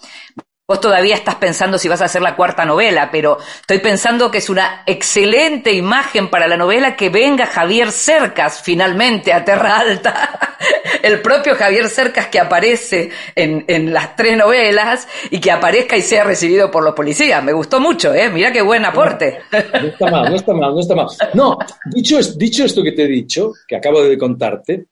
vos 0.70 0.80
todavía 0.80 1.16
estás 1.16 1.34
pensando 1.34 1.80
si 1.80 1.88
vas 1.90 2.00
a 2.00 2.06
hacer 2.06 2.22
la 2.22 2.36
cuarta 2.36 2.64
novela, 2.64 3.10
pero 3.12 3.40
estoy 3.60 3.80
pensando 3.80 4.30
que 4.30 4.38
es 4.38 4.52
una 4.52 4.84
excelente 4.86 5.74
imagen 5.74 6.30
para 6.30 6.48
la 6.48 6.58
novela 6.58 6.96
que 6.96 7.10
venga 7.10 7.48
Javier 7.48 7.92
Cercas 7.92 8.62
finalmente 8.62 9.34
a 9.34 9.44
Terra 9.44 9.80
Alta. 9.80 10.58
El 11.02 11.24
propio 11.24 11.56
Javier 11.56 11.90
Cercas 11.90 12.28
que 12.28 12.40
aparece 12.40 13.10
en, 13.34 13.92
las 13.92 14.16
tres 14.16 14.38
novelas 14.38 15.08
y 15.32 15.40
que 15.40 15.50
aparezca 15.50 15.98
y 15.98 16.04
sea 16.04 16.24
recibido 16.24 16.70
por 16.70 16.84
los 16.84 16.94
policías. 16.94 17.44
Me 17.44 17.52
gustó 17.54 17.80
mucho, 17.80 18.14
¿eh? 18.14 18.30
Mira 18.30 18.52
qué 18.52 18.62
buen 18.62 18.86
aporte. 18.86 19.40
No 19.52 19.88
está 19.88 20.12
mal, 20.12 20.30
no 20.30 20.36
está 20.36 20.54
mal, 20.54 20.76
no 20.76 20.80
está 20.82 20.94
mal. 20.94 21.08
No, 21.34 21.58
dicho, 21.86 22.20
es- 22.20 22.38
dicho 22.38 22.64
esto 22.64 22.84
que 22.84 22.92
te 22.92 23.06
he 23.06 23.08
dicho, 23.08 23.54
que 23.68 23.76
acabo 23.76 24.04
de 24.04 24.16
contarte, 24.20 24.86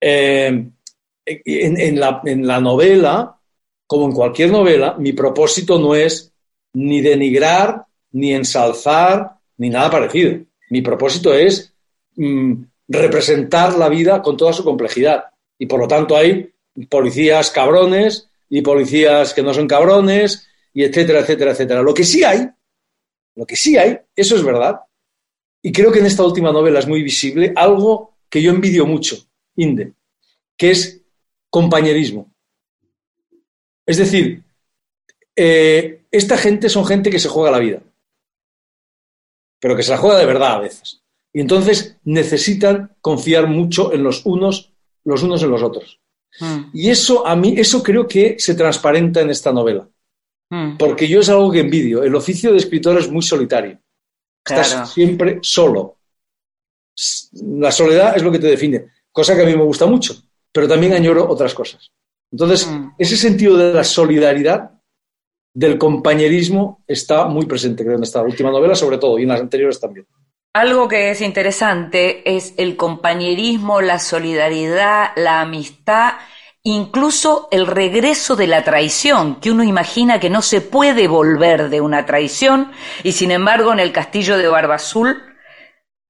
eh, 0.00 0.68
en 1.26 2.46
la 2.46 2.60
novela, 2.60 3.35
como 3.86 4.06
en 4.06 4.12
cualquier 4.12 4.50
novela, 4.50 4.96
mi 4.98 5.12
propósito 5.12 5.78
no 5.78 5.94
es 5.94 6.32
ni 6.74 7.00
denigrar, 7.00 7.84
ni 8.12 8.32
ensalzar, 8.32 9.36
ni 9.58 9.70
nada 9.70 9.90
parecido. 9.90 10.38
Mi 10.70 10.82
propósito 10.82 11.32
es 11.32 11.72
mm, 12.16 12.54
representar 12.88 13.76
la 13.76 13.88
vida 13.88 14.22
con 14.22 14.36
toda 14.36 14.52
su 14.52 14.64
complejidad. 14.64 15.24
Y 15.58 15.66
por 15.66 15.80
lo 15.80 15.88
tanto 15.88 16.16
hay 16.16 16.52
policías 16.88 17.50
cabrones 17.50 18.28
y 18.50 18.62
policías 18.62 19.32
que 19.32 19.42
no 19.42 19.54
son 19.54 19.66
cabrones, 19.66 20.48
y 20.72 20.84
etcétera, 20.84 21.20
etcétera, 21.20 21.52
etcétera. 21.52 21.82
Lo 21.82 21.94
que 21.94 22.04
sí 22.04 22.22
hay 22.22 22.50
lo 23.36 23.46
que 23.46 23.54
sí 23.54 23.76
hay, 23.76 23.98
eso 24.16 24.34
es 24.34 24.42
verdad, 24.42 24.80
y 25.62 25.70
creo 25.70 25.92
que 25.92 26.00
en 26.00 26.06
esta 26.06 26.24
última 26.24 26.52
novela 26.52 26.78
es 26.78 26.88
muy 26.88 27.02
visible 27.02 27.52
algo 27.54 28.16
que 28.28 28.42
yo 28.42 28.50
envidio 28.50 28.86
mucho, 28.86 29.16
Inde, 29.56 29.92
que 30.56 30.70
es 30.70 31.02
compañerismo. 31.50 32.32
Es 33.86 33.96
decir, 33.98 34.42
eh, 35.36 36.02
esta 36.10 36.36
gente 36.36 36.68
son 36.68 36.84
gente 36.84 37.10
que 37.10 37.18
se 37.18 37.28
juega 37.28 37.50
la 37.50 37.58
vida, 37.58 37.82
pero 39.60 39.76
que 39.76 39.82
se 39.82 39.90
la 39.92 39.98
juega 39.98 40.18
de 40.18 40.26
verdad 40.26 40.54
a 40.56 40.60
veces. 40.60 41.02
Y 41.32 41.40
entonces 41.40 41.96
necesitan 42.04 42.96
confiar 43.00 43.46
mucho 43.46 43.92
en 43.92 44.02
los 44.02 44.24
unos, 44.24 44.72
los 45.04 45.22
unos 45.22 45.42
en 45.42 45.50
los 45.50 45.62
otros. 45.62 46.00
Mm, 46.40 46.70
Y 46.72 46.90
eso 46.90 47.26
a 47.26 47.36
mí, 47.36 47.54
eso 47.56 47.82
creo 47.82 48.06
que 48.08 48.36
se 48.38 48.54
transparenta 48.54 49.20
en 49.20 49.30
esta 49.30 49.52
novela. 49.52 49.88
mm. 50.50 50.76
Porque 50.78 51.06
yo 51.08 51.20
es 51.20 51.28
algo 51.28 51.50
que 51.52 51.60
envidio. 51.60 52.02
El 52.02 52.14
oficio 52.14 52.52
de 52.52 52.58
escritor 52.58 52.98
es 52.98 53.10
muy 53.10 53.22
solitario. 53.22 53.78
Estás 54.44 54.92
siempre 54.92 55.40
solo. 55.42 55.98
La 57.42 57.70
soledad 57.70 58.16
es 58.16 58.22
lo 58.22 58.32
que 58.32 58.38
te 58.38 58.46
define, 58.46 58.86
cosa 59.12 59.34
que 59.34 59.42
a 59.42 59.46
mí 59.46 59.54
me 59.54 59.64
gusta 59.64 59.86
mucho, 59.86 60.14
pero 60.52 60.66
también 60.68 60.94
añoro 60.94 61.28
otras 61.28 61.52
cosas. 61.52 61.90
Entonces, 62.36 62.66
Mm. 62.66 62.90
ese 62.98 63.16
sentido 63.16 63.56
de 63.56 63.72
la 63.72 63.82
solidaridad, 63.82 64.72
del 65.54 65.78
compañerismo, 65.78 66.84
está 66.86 67.24
muy 67.24 67.46
presente, 67.46 67.82
creo, 67.82 67.96
en 67.96 68.02
esta 68.02 68.20
última 68.20 68.50
novela, 68.50 68.74
sobre 68.74 68.98
todo, 68.98 69.18
y 69.18 69.22
en 69.22 69.30
las 69.30 69.40
anteriores 69.40 69.80
también. 69.80 70.06
Algo 70.52 70.86
que 70.86 71.10
es 71.10 71.22
interesante 71.22 72.36
es 72.36 72.52
el 72.58 72.76
compañerismo, 72.76 73.80
la 73.80 73.98
solidaridad, 73.98 75.12
la 75.16 75.40
amistad, 75.40 76.16
incluso 76.62 77.48
el 77.50 77.66
regreso 77.66 78.36
de 78.36 78.48
la 78.48 78.64
traición, 78.64 79.36
que 79.36 79.50
uno 79.50 79.64
imagina 79.64 80.20
que 80.20 80.28
no 80.28 80.42
se 80.42 80.60
puede 80.60 81.08
volver 81.08 81.70
de 81.70 81.80
una 81.80 82.04
traición, 82.04 82.70
y 83.02 83.12
sin 83.12 83.30
embargo 83.30 83.72
en 83.72 83.80
el 83.80 83.92
castillo 83.92 84.36
de 84.36 84.48
Barba 84.48 84.74
Azul 84.74 85.22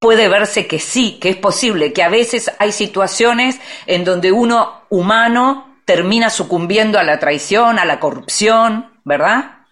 puede 0.00 0.26
verse 0.26 0.66
que 0.66 0.80
sí, 0.80 1.18
que 1.20 1.28
es 1.28 1.36
posible, 1.36 1.92
que 1.92 2.02
a 2.02 2.08
veces 2.08 2.50
hay 2.58 2.72
situaciones 2.72 3.60
en 3.86 4.04
donde 4.04 4.32
uno 4.32 4.82
humano 4.90 5.75
termina 5.86 6.28
sucumbiendo 6.28 6.98
a 6.98 7.04
la 7.04 7.18
traición, 7.18 7.78
a 7.78 7.86
la 7.86 7.98
corrupción, 7.98 8.90
¿verdad? 9.04 9.66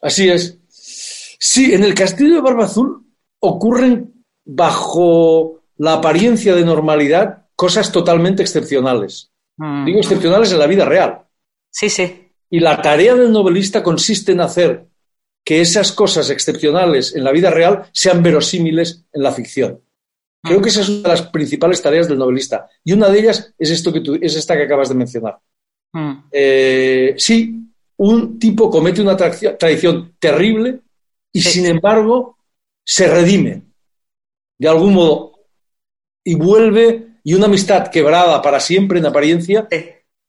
Así 0.00 0.28
es. 0.28 0.58
Sí, 0.68 1.74
en 1.74 1.82
el 1.82 1.94
castillo 1.94 2.36
de 2.36 2.40
Barba 2.40 2.66
Azul 2.66 3.06
ocurren 3.40 4.24
bajo 4.44 5.62
la 5.78 5.94
apariencia 5.94 6.54
de 6.54 6.64
normalidad 6.64 7.46
cosas 7.56 7.90
totalmente 7.90 8.42
excepcionales. 8.42 9.32
Mm. 9.56 9.86
Digo 9.86 9.98
excepcionales 9.98 10.52
en 10.52 10.58
la 10.58 10.66
vida 10.66 10.84
real. 10.84 11.22
Sí, 11.70 11.88
sí. 11.88 12.30
Y 12.50 12.60
la 12.60 12.80
tarea 12.82 13.14
del 13.14 13.32
novelista 13.32 13.82
consiste 13.82 14.32
en 14.32 14.42
hacer 14.42 14.86
que 15.42 15.60
esas 15.60 15.92
cosas 15.92 16.30
excepcionales 16.30 17.14
en 17.14 17.24
la 17.24 17.32
vida 17.32 17.50
real 17.50 17.88
sean 17.92 18.22
verosímiles 18.22 19.04
en 19.12 19.22
la 19.22 19.32
ficción. 19.32 19.80
Creo 20.44 20.60
que 20.60 20.68
esa 20.68 20.82
es 20.82 20.88
una 20.88 21.02
de 21.02 21.08
las 21.08 21.22
principales 21.22 21.80
tareas 21.82 22.06
del 22.08 22.18
novelista. 22.18 22.68
Y 22.84 22.92
una 22.92 23.08
de 23.08 23.18
ellas 23.20 23.54
es, 23.58 23.70
esto 23.70 23.92
que 23.92 24.00
tú- 24.00 24.18
es 24.20 24.36
esta 24.36 24.56
que 24.56 24.64
acabas 24.64 24.88
de 24.90 24.94
mencionar. 24.94 25.38
Mm. 25.92 26.12
Eh, 26.30 27.14
sí, 27.16 27.60
un 27.96 28.38
tipo 28.38 28.68
comete 28.70 29.00
una 29.00 29.16
traición, 29.16 30.14
terrible 30.18 30.80
y 31.32 31.40
Sí. 31.40 31.50
sin 31.50 31.66
embargo 31.66 32.36
se 32.84 33.06
redime 33.08 33.62
de 34.58 34.68
algún 34.68 34.94
modo 34.94 35.32
y 36.24 36.34
vuelve, 36.34 37.08
y 37.22 37.34
una 37.34 37.46
amistad 37.46 37.88
quebrada 37.88 38.40
para 38.42 38.60
siempre 38.60 38.98
en 38.98 39.06
apariencia, 39.06 39.66
Sí. 39.70 39.84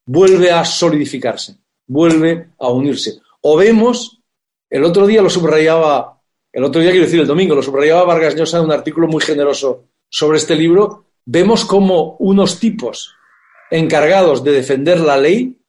vuelve 0.05 0.51
a 0.51 0.63
solidificarse, 0.63 1.57
vuelve 1.87 2.49
a 2.59 2.69
unirse. 2.69 3.19
O 3.41 3.57
vemos, 3.57 4.21
el 4.69 4.83
otro 4.83 5.05
día 5.07 5.21
lo 5.21 5.29
subrayaba, 5.29 6.21
el 6.53 6.63
otro 6.63 6.81
día 6.81 6.91
quiero 6.91 7.05
decir 7.05 7.19
el 7.19 7.27
domingo, 7.27 7.55
lo 7.55 7.61
subrayaba 7.61 8.03
Vargas 8.05 8.35
Llosa 8.35 8.59
en 8.59 8.65
un 8.65 8.71
artículo 8.71 9.07
muy 9.07 9.21
generoso 9.21 9.85
sobre 10.15 10.37
este 10.37 10.55
libro, 10.55 11.07
vemos 11.25 11.65
como 11.65 12.15
unos 12.19 12.57
tipos 12.57 13.13
encargados 13.69 14.45
de 14.45 14.53
defender 14.53 15.01
la 15.01 15.17
ley 15.17 15.59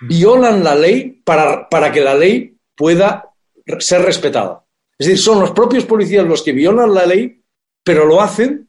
violan 0.00 0.64
la 0.64 0.74
ley 0.74 1.22
para, 1.24 1.68
para 1.68 1.92
que 1.92 2.00
la 2.00 2.16
ley 2.16 2.58
pueda 2.74 3.30
ser 3.78 4.02
respetada. 4.02 4.64
Es 4.98 5.06
decir, 5.06 5.22
son 5.22 5.38
los 5.38 5.52
propios 5.52 5.84
policías 5.84 6.26
los 6.26 6.42
que 6.42 6.50
violan 6.50 6.92
la 6.92 7.06
ley, 7.06 7.40
pero 7.84 8.04
lo 8.04 8.20
hacen 8.20 8.68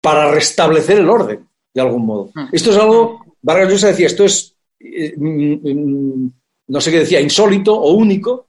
para 0.00 0.30
restablecer 0.30 0.98
el 0.98 1.10
orden, 1.10 1.44
de 1.74 1.80
algún 1.80 2.06
modo. 2.06 2.30
Mm. 2.32 2.48
Esto 2.52 2.70
es 2.70 2.76
algo, 2.76 3.24
Vargas 3.42 3.68
Llosa 3.68 3.88
decía, 3.88 4.06
esto 4.06 4.24
es, 4.24 4.54
eh, 4.78 5.12
mm, 5.16 5.54
mm, 5.54 6.32
no 6.68 6.80
sé 6.80 6.92
qué 6.92 7.00
decía, 7.00 7.20
insólito 7.20 7.74
o 7.74 7.94
único, 7.94 8.46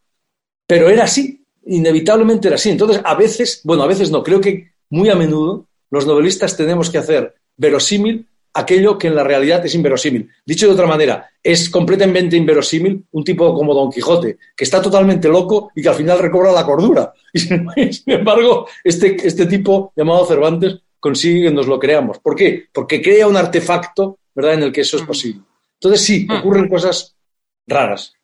pero 0.67 0.89
era 0.89 1.05
así, 1.05 1.43
inevitablemente 1.65 2.49
era 2.49 2.55
así. 2.55 2.69
Entonces, 2.69 3.01
a 3.03 3.15
veces, 3.15 3.61
bueno, 3.63 3.81
a 3.81 3.87
veces 3.87 4.11
no, 4.11 4.21
creo 4.21 4.39
que 4.39 4.73
muy 4.91 5.09
a 5.09 5.15
menudo 5.15 5.66
los 5.89 6.05
novelistas 6.05 6.57
tenemos 6.57 6.89
que 6.89 6.97
hacer 6.97 7.35
verosímil 7.55 8.27
aquello 8.57 8.97
que 8.97 9.07
en 9.07 9.15
la 9.15 9.23
realidad 9.23 9.63
es 9.65 9.75
inverosímil. 9.75 10.29
Dicho 10.45 10.65
de 10.65 10.73
otra 10.73 10.87
manera, 10.87 11.29
es 11.43 11.69
completamente 11.69 12.35
inverosímil 12.35 13.05
un 13.11 13.23
tipo 13.23 13.53
como 13.53 13.73
Don 13.73 13.91
Quijote, 13.91 14.37
que 14.55 14.63
está 14.63 14.81
totalmente 14.81 15.29
loco 15.29 15.71
y 15.75 15.81
que 15.81 15.89
al 15.89 15.95
final 15.95 16.19
recobra 16.19 16.51
la 16.51 16.65
cordura. 16.65 17.13
Y 17.33 17.39
sin, 17.39 18.13
embargo, 18.13 18.67
este, 18.83 19.15
este 19.27 19.45
tipo 19.45 19.93
llamado 19.95 20.25
Cervantes 20.25 20.79
consigue 20.99 21.47
que 21.47 21.53
nos 21.53 21.67
lo 21.67 21.77
creamos. 21.77 22.17
¿Por 22.17 22.35
qué? 22.35 22.65
Porque 22.73 23.01
crea 23.01 23.27
un 23.27 23.37
artefacto 23.37 24.17
¿verdad? 24.33 24.55
en 24.55 24.63
el 24.63 24.71
que 24.71 24.81
eso 24.81 24.97
es 24.97 25.03
posible. 25.03 25.41
Entonces 25.79 26.01
sí, 26.01 26.27
ocurren 26.29 26.67
cosas 26.67 27.15
raras. 27.67 28.16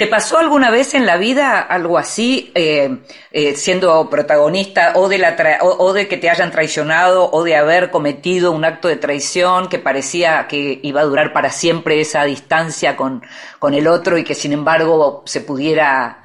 ¿Te 0.00 0.06
pasó 0.06 0.38
alguna 0.38 0.70
vez 0.70 0.94
en 0.94 1.04
la 1.04 1.18
vida 1.18 1.60
algo 1.60 1.98
así, 1.98 2.50
eh, 2.54 3.02
eh, 3.32 3.54
siendo 3.54 4.08
protagonista 4.08 4.94
o 4.96 5.10
de, 5.10 5.18
la 5.18 5.36
o, 5.60 5.92
de 5.92 6.08
que 6.08 6.16
te 6.16 6.30
hayan 6.30 6.50
traicionado 6.50 7.30
o 7.30 7.44
de 7.44 7.54
haber 7.54 7.90
cometido 7.90 8.50
un 8.52 8.64
acto 8.64 8.88
de 8.88 8.96
traición 8.96 9.68
que 9.68 9.78
parecía 9.78 10.48
que 10.48 10.80
iba 10.82 11.02
a 11.02 11.04
durar 11.04 11.34
para 11.34 11.50
siempre 11.50 12.00
esa 12.00 12.24
distancia 12.24 12.96
con, 12.96 13.22
con 13.58 13.74
el 13.74 13.86
otro 13.86 14.16
y 14.16 14.24
que 14.24 14.34
sin 14.34 14.54
embargo 14.54 15.22
se 15.26 15.42
pudiera 15.42 16.24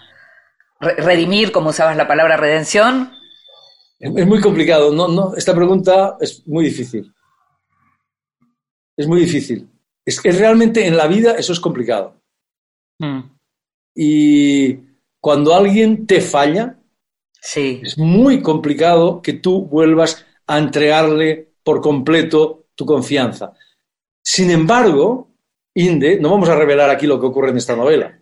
redimir, 0.79 1.51
como 1.51 1.71
usabas 1.71 1.97
la 1.97 2.07
palabra 2.07 2.37
redención? 2.37 3.11
Es 3.99 4.25
muy 4.25 4.39
complicado. 4.39 4.93
No, 4.93 5.09
no, 5.09 5.35
esta 5.35 5.53
pregunta 5.53 6.15
es 6.21 6.47
muy 6.47 6.63
difícil. 6.63 7.13
Es 8.95 9.05
muy 9.05 9.19
difícil. 9.19 9.69
Es 10.05 10.21
que 10.21 10.31
realmente 10.31 10.87
en 10.87 10.95
la 10.95 11.07
vida 11.07 11.33
eso 11.33 11.51
es 11.51 11.59
complicado. 11.59 12.15
Mm. 12.99 13.34
Y 13.95 14.77
cuando 15.21 15.55
alguien 15.55 16.05
te 16.05 16.19
falla, 16.19 16.77
sí. 17.41 17.79
es 17.81 17.97
muy 17.97 18.41
complicado 18.41 19.21
que 19.21 19.33
tú 19.33 19.65
vuelvas 19.65 20.25
a 20.45 20.59
entregarle 20.59 21.53
por 21.63 21.81
completo 21.81 22.67
tu 22.75 22.85
confianza. 22.85 23.53
Sin 24.21 24.51
embargo, 24.51 25.31
Inde, 25.73 26.19
no 26.19 26.29
vamos 26.29 26.49
a 26.49 26.55
revelar 26.55 26.89
aquí 26.89 27.07
lo 27.07 27.19
que 27.19 27.25
ocurre 27.25 27.49
en 27.49 27.57
esta 27.57 27.75
novela, 27.75 28.19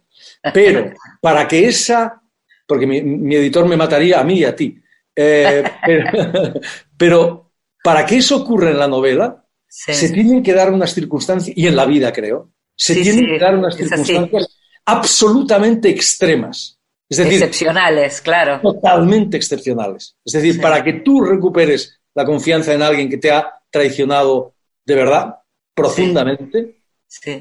pero 0.53 0.91
para 1.21 1.47
que 1.47 1.67
esa, 1.67 2.21
porque 2.67 2.87
mi, 2.87 3.35
editor 3.35 3.67
me 3.67 3.77
mataría 3.77 4.19
a 4.19 4.23
mí 4.23 4.39
y 4.39 4.45
a 4.45 4.55
ti, 4.55 4.79
eh, 5.15 5.63
pero, 6.97 7.51
para 7.83 8.05
que 8.05 8.17
eso 8.17 8.37
ocurra 8.37 8.71
en 8.71 8.79
la 8.79 8.87
novela, 8.87 9.45
se 9.67 10.09
tienen 10.09 10.41
que 10.41 10.53
dar 10.53 10.71
unas 10.71 10.93
circunstancias, 10.93 11.55
y 11.57 11.67
en 11.67 11.75
la 11.75 11.85
vida 11.85 12.13
creo, 12.13 12.51
se 12.75 12.95
tienen 12.95 13.25
que 13.25 13.39
dar 13.39 13.57
unas 13.57 13.75
circunstancias 13.75 14.52
absolutamente 14.85 15.89
extremas. 15.89 16.79
Es 17.09 17.17
decir, 17.17 17.33
excepcionales, 17.33 18.21
claro. 18.21 18.59
Totalmente 18.61 19.37
excepcionales. 19.37 20.15
Es 20.25 20.33
decir, 20.33 20.59
para 20.59 20.83
que 20.83 20.93
tú 20.93 21.21
recuperes 21.21 21.99
la 22.15 22.25
confianza 22.25 22.73
en 22.73 22.81
alguien 22.81 23.09
que 23.09 23.17
te 23.17 23.31
ha 23.31 23.53
traicionado 23.69 24.53
de 24.85 24.95
verdad, 24.95 25.35
profundamente, 25.73 26.81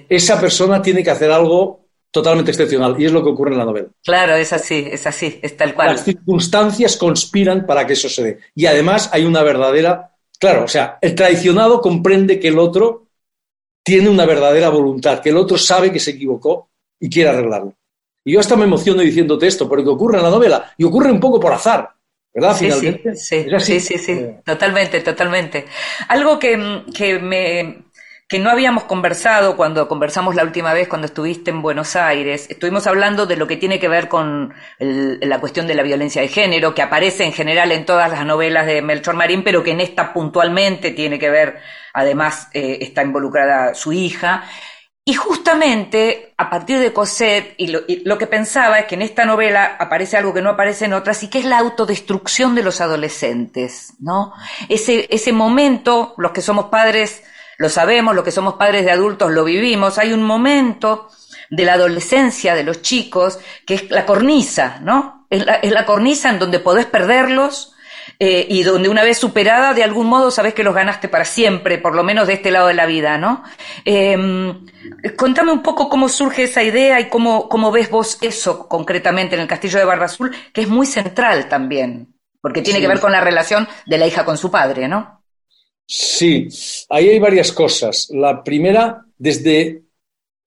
esa 0.09 0.41
persona 0.41 0.81
tiene 0.83 1.03
que 1.03 1.11
hacer 1.11 1.31
algo 1.31 1.87
totalmente 2.11 2.51
excepcional. 2.51 2.95
Y 2.99 3.07
es 3.07 3.13
lo 3.13 3.23
que 3.23 3.31
ocurre 3.31 3.53
en 3.53 3.59
la 3.59 3.65
novela. 3.65 3.89
Claro, 4.05 4.35
es 4.35 4.53
así, 4.53 4.87
es 4.91 5.07
así, 5.07 5.41
es 5.43 5.57
tal 5.57 5.75
cual. 5.75 5.89
Las 5.89 6.05
circunstancias 6.05 6.97
conspiran 6.97 7.67
para 7.67 7.87
que 7.87 7.95
eso 7.95 8.09
se 8.09 8.23
dé. 8.23 8.39
Y 8.55 8.67
además 8.67 9.11
hay 9.13 9.25
una 9.25 9.43
verdadera. 9.43 10.15
Claro, 10.39 10.65
o 10.65 10.69
sea, 10.69 10.99
el 11.01 11.15
traicionado 11.15 11.81
comprende 11.81 12.39
que 12.39 12.49
el 12.49 12.59
otro 12.59 13.07
tiene 13.83 14.09
una 14.09 14.27
verdadera 14.27 14.69
voluntad, 14.69 15.21
que 15.21 15.31
el 15.31 15.37
otro 15.37 15.57
sabe 15.57 15.91
que 15.91 16.01
se 16.01 16.13
equivocó 16.13 16.72
y 17.03 17.11
quiere 17.11 17.31
arreglarlo. 17.31 17.75
Y 18.25 18.33
yo 18.35 18.41
hasta 18.41 18.57
me 18.57 18.65
emociono 18.65 19.03
diciéndote 19.03 19.49
esto, 19.49 19.69
porque 19.69 19.89
ocurre 19.89 20.19
en 20.19 20.23
la 20.23 20.31
novela 20.31 20.73
y 20.79 20.85
ocurre 20.85 21.11
un 21.11 21.19
poco 21.19 21.41
por 21.41 21.53
azar, 21.53 21.91
¿verdad? 22.33 22.57
Sí, 22.57 22.67
Finalmente. 22.67 23.17
Sí, 23.17 23.47
sí, 23.59 23.81
sí, 23.81 23.99
sí, 23.99 24.13
eh. 24.13 24.41
totalmente, 24.45 25.01
totalmente. 25.01 25.67
Algo 26.09 26.39
que, 26.39 26.85
que 26.95 27.19
me 27.19 27.85
que 28.33 28.39
no 28.39 28.49
habíamos 28.49 28.85
conversado 28.85 29.59
cuando 29.59 29.89
conversamos 29.89 30.35
la 30.35 30.43
última 30.43 30.73
vez 30.73 30.89
cuando 30.89 31.07
estuviste 31.07 31.51
en 31.51 31.61
Buenos 31.61 31.97
Aires. 31.97 32.47
Estuvimos 32.49 32.87
hablando 32.87 33.27
de 33.27 33.37
lo 33.37 33.47
que 33.47 33.59
tiene 33.59 33.79
que 33.79 33.89
ver 33.89 34.09
con 34.09 34.55
la 34.79 35.39
cuestión 35.39 35.67
de 35.67 35.75
la 35.75 35.83
violencia 35.83 36.23
de 36.23 36.29
género, 36.29 36.75
que 36.75 36.81
aparece 36.81 37.25
en 37.25 37.35
general 37.35 37.73
en 37.73 37.85
todas 37.85 38.11
las 38.11 38.25
novelas 38.25 38.65
de 38.65 38.81
Melchor 38.81 39.17
Marín, 39.17 39.45
pero 39.45 39.63
que 39.63 39.73
en 39.73 39.81
esta 39.81 40.15
puntualmente 40.15 40.93
tiene 40.93 41.19
que 41.19 41.29
ver, 41.29 41.59
además 41.93 42.49
eh, 42.55 42.79
está 42.81 43.03
involucrada 43.03 43.75
su 43.75 43.93
hija. 43.93 44.45
Y 45.05 45.15
justamente 45.15 46.33
a 46.37 46.49
partir 46.49 46.79
de 46.79 46.93
Cosette, 46.93 47.55
y 47.59 47.67
lo, 47.69 48.19
que 48.19 48.27
pensaba 48.29 48.79
es 48.79 48.87
que 48.87 48.95
en 48.95 49.03
esta 49.03 49.25
novela 49.25 49.77
aparece 49.81 50.17
algo 50.17 50.33
que 50.33 50.43
no 50.43 50.51
aparece 50.51 50.85
en 50.85 50.93
otras, 50.93 51.25
y 51.25 51.29
que 51.29 51.41
es 51.41 51.45
la 51.45 51.59
autodestrucción 51.59 52.55
de 52.55 52.63
los 52.63 52.81
adolescentes, 52.81 53.95
¿no? 53.99 54.33
Ese, 54.69 55.09
ese 55.11 55.33
momento, 55.33 56.15
los 56.19 56.31
que 56.31 56.41
somos 56.41 56.67
padres 56.67 57.25
lo 57.59 57.69
sabemos, 57.69 58.15
los 58.15 58.25
que 58.25 58.31
somos 58.31 58.55
padres 58.55 58.85
de 58.85 58.93
adultos 58.93 59.33
lo 59.33 59.45
vivimos, 59.45 59.99
hay 59.99 60.13
un 60.13 60.23
momento 60.23 61.09
de 61.51 61.65
la 61.65 61.75
adolescencia 61.75 62.55
de 62.55 62.65
los 62.65 62.83
chicos 62.83 63.39
que 63.67 63.75
es 63.75 63.91
la 63.91 64.07
cornisa, 64.07 64.79
¿no? 64.83 65.27
Es 65.31 65.45
la, 65.45 65.55
es 65.57 65.73
la 65.73 65.85
cornisa 65.85 66.31
en 66.31 66.39
donde 66.39 66.61
podés 66.61 66.87
perderlos, 66.87 67.72
eh, 68.25 68.47
y 68.49 68.63
donde 68.63 68.89
una 68.89 69.03
vez 69.03 69.19
superada, 69.19 69.75
de 69.75 69.83
algún 69.83 70.07
modo 70.07 70.31
sabes 70.31 70.55
que 70.55 70.63
los 70.63 70.77
ganaste 70.77 71.09
para 71.09 71.25
siempre, 71.25 71.79
por 71.79 71.97
lo 71.97 72.05
menos 72.05 72.29
de 72.29 72.35
este 72.35 72.53
lado 72.53 72.69
de 72.69 72.75
la 72.75 72.87
vida, 72.87 73.19
¿no? 73.19 73.43
Em, 73.85 74.65
contame 75.17 75.51
un 75.51 75.61
poco 75.61 75.89
cómo 75.89 76.09
surge 76.09 76.45
esa 76.45 76.63
idea 76.63 77.01
y 77.01 77.09
cómo, 77.09 77.49
cómo 77.49 77.73
ves 77.73 77.91
vos 77.91 78.19
eso 78.21 78.69
concretamente 78.69 79.35
en 79.35 79.41
el 79.41 79.49
Castillo 79.49 79.81
de 79.81 79.87
Barba 79.87 80.05
Azul, 80.05 80.33
que 80.53 80.61
es 80.61 80.69
muy 80.69 80.87
central 80.87 81.49
también, 81.49 82.15
porque 82.41 82.63
tiene 82.63 82.81
que 82.81 82.87
ver 82.87 83.01
con 83.01 83.11
la 83.11 83.21
relación 83.21 83.67
de 83.87 83.99
la 83.99 84.07
hija 84.07 84.25
con 84.25 84.39
su 84.39 84.53
padre, 84.53 84.87
¿no? 84.87 85.25
Sí, 85.85 86.47
ahí 86.91 87.09
hay 87.09 87.19
varias 87.19 87.51
cosas. 87.51 88.07
La 88.13 88.45
primera, 88.45 89.05
desde, 89.19 89.83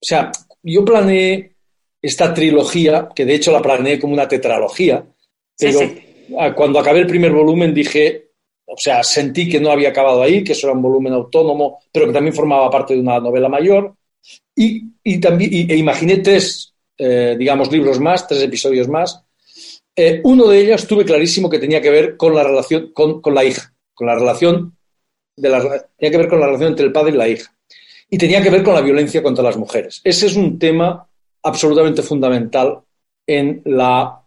sea, 0.00 0.32
yo 0.62 0.82
planeé 0.82 1.56
esta 2.00 2.32
trilogía, 2.32 3.10
que 3.14 3.26
de 3.26 3.34
hecho 3.34 3.52
la 3.52 3.60
planeé 3.60 4.00
como 4.00 4.14
una 4.14 4.26
tetralogía, 4.26 5.04
pero 5.58 5.80
Ah, 5.80 6.05
cuando 6.54 6.78
acabé 6.78 7.00
el 7.00 7.06
primer 7.06 7.32
volumen 7.32 7.74
dije, 7.74 8.26
o 8.66 8.76
sea, 8.76 9.02
sentí 9.02 9.48
que 9.48 9.60
no 9.60 9.70
había 9.70 9.90
acabado 9.90 10.22
ahí, 10.22 10.42
que 10.42 10.52
eso 10.52 10.66
era 10.66 10.76
un 10.76 10.82
volumen 10.82 11.12
autónomo, 11.12 11.80
pero 11.92 12.06
que 12.06 12.12
también 12.12 12.34
formaba 12.34 12.70
parte 12.70 12.94
de 12.94 13.00
una 13.00 13.20
novela 13.20 13.48
mayor. 13.48 13.94
Y, 14.54 15.20
también 15.20 15.70
e 15.70 15.76
imaginé 15.76 16.18
tres, 16.18 16.74
eh, 16.98 17.36
digamos, 17.38 17.70
libros 17.70 18.00
más, 18.00 18.26
tres 18.26 18.42
episodios 18.42 18.88
más. 18.88 19.22
Eh, 19.94 20.20
uno 20.24 20.48
de 20.48 20.60
ellos 20.60 20.86
tuve 20.86 21.04
clarísimo 21.04 21.48
que 21.48 21.58
tenía 21.58 21.80
que 21.80 21.90
ver 21.90 22.16
con 22.16 22.34
la 22.34 22.42
relación 22.42 22.92
con, 22.92 23.22
la 23.32 23.44
hija, 23.44 23.72
con 23.94 24.08
la 24.08 24.14
relación 24.14 24.76
de 25.36 25.48
la, 25.48 25.60
tenía 25.96 26.10
que 26.10 26.18
ver 26.18 26.28
con 26.28 26.40
la 26.40 26.46
relación 26.46 26.70
entre 26.70 26.86
el 26.86 26.92
padre 26.92 27.12
y 27.12 27.16
la 27.16 27.28
hija. 27.28 27.54
Y 28.10 28.18
tenía 28.18 28.42
que 28.42 28.50
ver 28.50 28.62
con 28.62 28.74
la 28.74 28.80
violencia 28.80 29.22
contra 29.22 29.44
las 29.44 29.56
mujeres. 29.56 30.00
Ese 30.04 30.26
es 30.26 30.36
un 30.36 30.58
tema 30.58 31.08
absolutamente 31.42 32.02
fundamental 32.02 32.80
en 33.26 33.62
la 33.64 34.25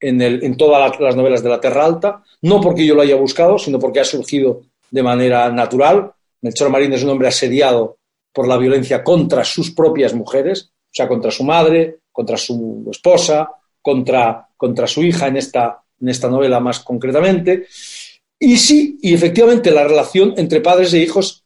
en, 0.00 0.56
todas 0.56 0.98
las 0.98 1.16
novelas 1.16 1.42
de 1.42 1.48
la 1.50 1.60
Terra 1.60 1.84
Alta, 1.84 2.22
no 2.42 2.60
porque 2.60 2.86
yo 2.86 2.94
lo 2.94 3.02
haya 3.02 3.16
buscado, 3.16 3.58
sino 3.58 3.78
porque 3.78 4.00
ha 4.00 4.04
surgido 4.04 4.62
de 4.90 5.02
manera 5.02 5.50
natural. 5.50 6.12
Melchor 6.40 6.70
Marín 6.70 6.92
es 6.92 7.04
un 7.04 7.10
hombre 7.10 7.28
asediado 7.28 7.98
por 8.32 8.48
la 8.48 8.56
violencia 8.56 9.04
contra 9.04 9.44
sus 9.44 9.72
propias 9.72 10.14
mujeres, 10.14 10.70
o 10.72 10.92
sea, 10.92 11.06
contra 11.06 11.30
su 11.30 11.44
madre, 11.44 11.98
contra 12.10 12.36
su 12.36 12.88
esposa, 12.90 13.50
contra, 13.82 14.48
contra 14.56 14.86
su 14.86 15.02
hija 15.02 15.26
en 15.28 15.36
esta, 15.36 15.82
en 16.00 16.08
esta 16.08 16.28
novela 16.28 16.60
más 16.60 16.80
concretamente. 16.80 17.66
Y 18.38 18.56
sí, 18.56 18.98
y 19.02 19.12
efectivamente 19.12 19.70
la 19.70 19.84
relación 19.84 20.34
entre 20.36 20.60
padres 20.60 20.94
e 20.94 20.98
hijos, 20.98 21.44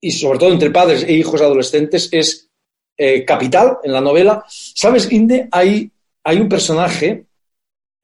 y 0.00 0.12
sobre 0.12 0.38
todo 0.38 0.52
entre 0.52 0.70
padres 0.70 1.02
e 1.02 1.12
hijos 1.12 1.40
adolescentes, 1.40 2.08
es 2.12 2.48
eh, 2.96 3.24
capital 3.24 3.78
en 3.82 3.92
la 3.92 4.00
novela. 4.00 4.44
¿Sabes, 4.48 5.10
Inde? 5.10 5.48
Hay, 5.50 5.90
hay 6.22 6.36
un 6.38 6.48
personaje 6.48 7.26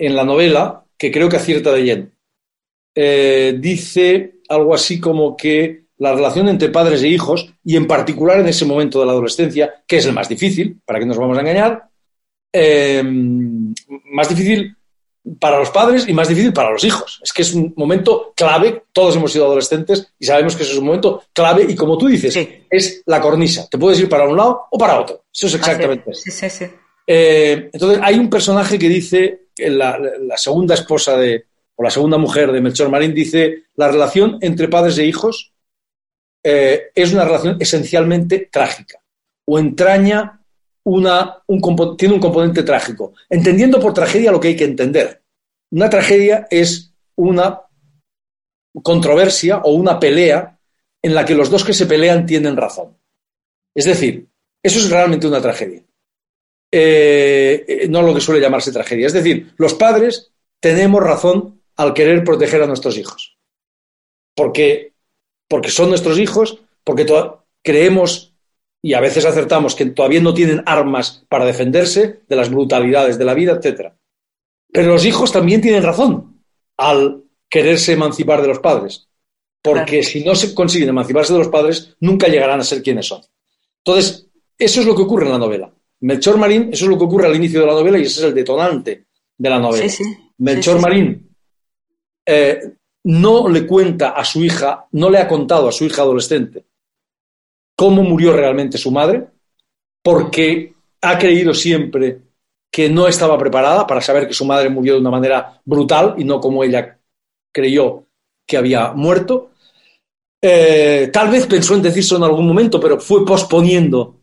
en 0.02 0.16
la 0.16 0.24
novela 0.24 0.84
que 0.98 1.12
creo 1.12 1.28
que 1.28 1.36
acierta 1.36 1.72
de 1.72 1.84
lleno. 1.84 2.10
Eh, 2.94 3.56
dice 3.58 4.40
algo 4.48 4.74
así 4.74 4.98
como 4.98 5.36
que 5.36 5.84
la 5.98 6.12
relación 6.12 6.48
entre 6.48 6.70
padres 6.70 7.02
e 7.02 7.08
hijos, 7.08 7.54
y 7.64 7.76
en 7.76 7.86
particular 7.86 8.40
en 8.40 8.48
ese 8.48 8.64
momento 8.64 8.98
de 8.98 9.06
la 9.06 9.12
adolescencia, 9.12 9.72
que 9.86 9.98
es 9.98 10.06
el 10.06 10.12
más 10.12 10.28
difícil, 10.28 10.80
para 10.84 10.98
que 10.98 11.06
nos 11.06 11.16
vamos 11.16 11.38
a 11.38 11.42
engañar, 11.42 11.84
eh, 12.52 13.00
más 13.04 14.28
difícil 14.28 14.76
para 15.38 15.60
los 15.60 15.70
padres 15.70 16.08
y 16.08 16.12
más 16.12 16.26
difícil 16.26 16.52
para 16.52 16.72
los 16.72 16.82
hijos. 16.82 17.20
Es 17.22 17.32
que 17.32 17.42
es 17.42 17.54
un 17.54 17.72
momento 17.76 18.32
clave, 18.34 18.82
todos 18.92 19.14
hemos 19.14 19.30
sido 19.30 19.44
adolescentes 19.44 20.12
y 20.18 20.26
sabemos 20.26 20.56
que 20.56 20.64
eso 20.64 20.72
es 20.72 20.78
un 20.78 20.86
momento 20.86 21.22
clave 21.32 21.64
y 21.68 21.76
como 21.76 21.96
tú 21.96 22.08
dices, 22.08 22.36
es 22.68 23.02
la 23.06 23.20
cornisa. 23.20 23.68
Te 23.70 23.78
puedes 23.78 24.00
ir 24.00 24.08
para 24.08 24.28
un 24.28 24.36
lado 24.36 24.66
o 24.68 24.76
para 24.76 25.00
otro. 25.00 25.22
Eso 25.32 25.46
es 25.46 25.54
exactamente 25.54 26.10
eso. 26.10 26.22
Eh, 27.06 27.70
entonces 27.72 28.00
hay 28.02 28.18
un 28.18 28.30
personaje 28.30 28.78
que 28.78 28.88
dice 28.88 29.46
la, 29.56 29.98
segunda 30.36 30.74
esposa 30.74 31.16
de, 31.16 31.46
o 31.76 31.82
la 31.82 31.90
segunda 31.90 32.18
mujer 32.18 32.52
de 32.52 32.60
Melchor 32.60 32.88
Marín 32.90 33.14
dice, 33.14 33.64
la 33.76 33.88
relación 33.88 34.38
entre 34.40 34.68
padres 34.68 34.98
e 34.98 35.06
hijos 35.06 35.52
eh, 36.44 36.90
es 36.94 37.12
una 37.12 37.24
relación 37.24 37.56
esencialmente 37.60 38.48
trágica 38.50 39.00
o 39.44 39.58
entraña 39.58 40.40
una, 40.84 41.42
un, 41.46 41.96
tiene 41.96 42.14
un 42.14 42.20
componente 42.20 42.62
trágico, 42.62 43.14
entendiendo 43.28 43.78
por 43.80 43.94
tragedia 43.94 44.32
lo 44.32 44.40
que 44.40 44.48
hay 44.48 44.56
que 44.56 44.64
entender. 44.64 45.22
Una 45.70 45.88
tragedia 45.88 46.46
es 46.50 46.92
una 47.16 47.62
controversia 48.82 49.58
o 49.58 49.74
una 49.74 50.00
pelea 50.00 50.58
en 51.02 51.14
la 51.14 51.24
que 51.24 51.34
los 51.34 51.50
dos 51.50 51.64
que 51.64 51.72
se 51.72 51.86
pelean 51.86 52.26
tienen 52.26 52.56
razón. 52.56 52.96
Es 53.74 53.84
decir, 53.84 54.28
eso 54.62 54.78
es 54.78 54.90
realmente 54.90 55.26
una 55.26 55.40
tragedia. 55.40 55.82
Eh, 56.74 57.86
no 57.90 58.00
lo 58.00 58.14
que 58.14 58.20
suele 58.20 58.40
llamarse 58.40 58.72
tragedia. 58.72 59.06
Es 59.06 59.12
decir, 59.12 59.52
los 59.58 59.74
padres 59.74 60.32
tenemos 60.58 61.02
razón 61.02 61.60
al 61.76 61.92
querer 61.92 62.24
proteger 62.24 62.62
a 62.62 62.66
nuestros 62.66 62.96
hijos. 62.96 63.36
Porque, 64.34 64.94
porque 65.48 65.70
son 65.70 65.90
nuestros 65.90 66.18
hijos, 66.18 66.60
porque 66.82 67.06
creemos 67.62 68.32
y 68.80 68.94
a 68.94 69.00
veces 69.00 69.24
acertamos 69.24 69.74
que 69.74 69.86
todavía 69.86 70.20
no 70.20 70.34
tienen 70.34 70.62
armas 70.66 71.24
para 71.28 71.44
defenderse 71.44 72.20
de 72.26 72.36
las 72.36 72.50
brutalidades 72.50 73.16
de 73.18 73.24
la 73.24 73.34
vida, 73.34 73.52
etc. 73.52 73.92
Pero 74.72 74.92
los 74.92 75.04
hijos 75.04 75.30
también 75.30 75.60
tienen 75.60 75.84
razón 75.84 76.42
al 76.78 77.22
quererse 77.48 77.92
emancipar 77.92 78.42
de 78.42 78.48
los 78.48 78.58
padres, 78.58 79.08
porque 79.60 80.02
si 80.02 80.24
no 80.24 80.34
se 80.34 80.54
consiguen 80.54 80.88
emanciparse 80.88 81.32
de 81.32 81.38
los 81.38 81.48
padres, 81.48 81.94
nunca 82.00 82.26
llegarán 82.26 82.58
a 82.58 82.64
ser 82.64 82.82
quienes 82.82 83.06
son. 83.06 83.20
Entonces, 83.84 84.26
eso 84.58 84.80
es 84.80 84.86
lo 84.86 84.96
que 84.96 85.02
ocurre 85.02 85.26
en 85.26 85.32
la 85.32 85.38
novela. 85.38 85.72
Melchor 86.02 86.36
Marín, 86.36 86.70
eso 86.72 86.84
es 86.84 86.90
lo 86.90 86.98
que 86.98 87.04
ocurre 87.04 87.26
al 87.26 87.36
inicio 87.36 87.60
de 87.60 87.66
la 87.66 87.74
novela 87.74 87.98
y 87.98 88.02
ese 88.02 88.20
es 88.20 88.26
el 88.26 88.34
detonante 88.34 89.06
de 89.38 89.50
la 89.50 89.58
novela. 89.58 89.86
Melchor 90.38 90.80
Marín 90.80 91.30
eh, 92.26 92.74
no 93.04 93.48
le 93.48 93.66
cuenta 93.66 94.10
a 94.10 94.24
su 94.24 94.42
hija, 94.42 94.86
no 94.92 95.10
le 95.10 95.18
ha 95.18 95.28
contado 95.28 95.68
a 95.68 95.72
su 95.72 95.84
hija 95.84 96.02
adolescente 96.02 96.64
cómo 97.76 98.02
murió 98.02 98.32
realmente 98.32 98.78
su 98.78 98.90
madre, 98.90 99.26
porque 100.02 100.74
ha 101.00 101.18
creído 101.18 101.54
siempre 101.54 102.20
que 102.70 102.88
no 102.88 103.06
estaba 103.06 103.38
preparada 103.38 103.86
para 103.86 104.00
saber 104.00 104.26
que 104.26 104.34
su 104.34 104.44
madre 104.44 104.68
murió 104.68 104.94
de 104.94 105.00
una 105.00 105.10
manera 105.10 105.60
brutal 105.64 106.14
y 106.16 106.24
no 106.24 106.40
como 106.40 106.64
ella 106.64 106.98
creyó 107.52 108.06
que 108.46 108.56
había 108.56 108.92
muerto. 108.92 109.50
Eh, 110.40 111.10
tal 111.12 111.30
vez 111.30 111.46
pensó 111.46 111.74
en 111.74 111.82
decirlo 111.82 112.18
en 112.18 112.24
algún 112.24 112.46
momento, 112.46 112.80
pero 112.80 112.98
fue 112.98 113.24
posponiendo 113.24 114.20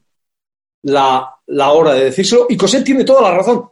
la, 0.83 1.38
la 1.49 1.71
hora 1.71 1.93
de 1.93 2.05
decírselo. 2.05 2.47
Y 2.49 2.57
Cosette 2.57 2.85
tiene 2.85 3.03
toda 3.03 3.21
la 3.21 3.37
razón 3.37 3.69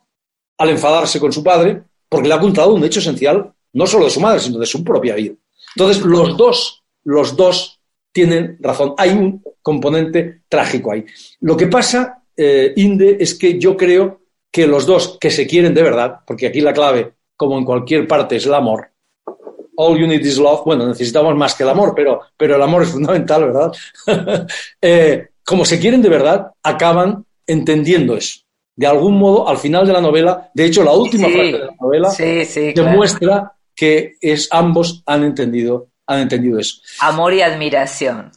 al 0.58 0.70
enfadarse 0.70 1.20
con 1.20 1.32
su 1.32 1.44
padre, 1.44 1.84
porque 2.10 2.28
le 2.28 2.34
ha 2.34 2.40
contado 2.40 2.74
un 2.74 2.84
hecho 2.84 3.00
esencial, 3.00 3.52
no 3.74 3.88
solo 3.88 4.06
de 4.06 4.12
su 4.12 4.20
madre, 4.20 4.40
sino 4.40 4.60
de 4.60 4.66
su 4.66 4.84
propia 4.84 5.16
vida. 5.16 5.36
Entonces, 5.76 6.04
los 6.04 6.36
dos, 6.38 6.84
los 7.04 7.36
dos 7.36 7.80
tienen 8.12 8.58
razón. 8.60 8.94
Hay 8.98 9.12
un 9.12 9.44
componente 9.62 10.42
trágico 10.50 10.92
ahí. 10.92 11.06
Lo 11.42 11.56
que 11.56 11.68
pasa, 11.68 12.24
eh, 12.36 12.74
Inde, 12.78 13.18
es 13.20 13.36
que 13.36 13.60
yo 13.60 13.78
creo 13.78 14.22
que 14.52 14.66
los 14.66 14.86
dos 14.86 15.18
que 15.20 15.30
se 15.30 15.46
quieren 15.46 15.74
de 15.74 15.84
verdad, 15.84 16.20
porque 16.26 16.48
aquí 16.48 16.62
la 16.62 16.74
clave, 16.74 17.14
como 17.36 17.58
en 17.58 17.66
cualquier 17.66 18.08
parte, 18.08 18.38
es 18.38 18.46
el 18.48 18.56
amor. 18.56 18.90
All 19.76 20.00
you 20.00 20.08
need 20.08 20.26
is 20.26 20.40
love. 20.40 20.62
Bueno, 20.66 20.88
necesitamos 20.88 21.36
más 21.36 21.54
que 21.54 21.62
el 21.62 21.70
amor, 21.70 21.94
pero, 21.96 22.22
pero 22.36 22.56
el 22.56 22.62
amor 22.64 22.82
es 22.82 22.90
fundamental, 22.90 23.46
¿verdad? 23.46 23.72
Eh, 24.82 25.28
como 25.46 25.64
se 25.64 25.80
quieren 25.80 26.02
de 26.02 26.10
verdad, 26.10 26.52
acaban 26.64 27.27
entendiendo 27.48 28.16
eso 28.16 28.42
de 28.78 28.86
algún 28.86 29.18
modo, 29.18 29.50
al 29.50 29.58
final 29.58 29.88
de 29.88 29.92
la 29.92 30.00
novela, 30.00 30.52
de 30.54 30.66
hecho, 30.66 30.84
la 30.84 30.92
última 30.92 31.28
frase 31.28 31.52
de 31.52 31.60
la 31.60 31.76
novela 31.82 32.14
demuestra 32.76 33.54
que 33.76 34.14
es, 34.22 34.48
ambos 34.52 35.04
han 35.08 35.24
entendido, 35.24 35.88
han 36.06 36.20
entendido 36.20 36.60
eso. 36.60 36.78
Amor 37.00 37.34
y 37.34 37.42
admiración. 37.42 38.32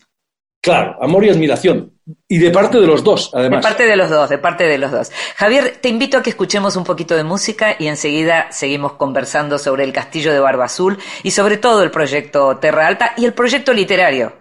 Claro, 0.62 0.96
amor 1.00 1.24
y 1.26 1.30
admiración. 1.30 1.92
Y 2.26 2.38
de 2.38 2.50
parte 2.50 2.80
de 2.80 2.86
los 2.86 3.04
dos, 3.04 3.30
además. 3.34 3.60
De 3.60 3.68
parte 3.68 3.86
de 3.86 3.96
los 3.96 4.08
dos, 4.08 4.30
de 4.30 4.38
parte 4.38 4.64
de 4.64 4.78
los 4.78 4.90
dos. 4.90 5.12
Javier, 5.36 5.76
te 5.80 5.90
invito 5.90 6.16
a 6.16 6.22
que 6.22 6.30
escuchemos 6.30 6.74
un 6.76 6.84
poquito 6.84 7.14
de 7.14 7.24
música 7.24 7.76
y 7.78 7.88
enseguida 7.88 8.50
seguimos 8.50 8.94
conversando 8.94 9.58
sobre 9.58 9.84
el 9.84 9.92
castillo 9.92 10.32
de 10.32 10.40
Barba 10.40 10.64
Azul 10.64 10.98
y 11.22 11.32
sobre 11.32 11.58
todo 11.58 11.82
el 11.82 11.90
proyecto 11.90 12.56
Terra 12.56 12.86
Alta 12.86 13.12
y 13.18 13.26
el 13.26 13.34
proyecto 13.34 13.74
literario, 13.74 14.32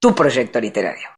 tu 0.00 0.14
proyecto 0.14 0.60
literario. 0.60 1.08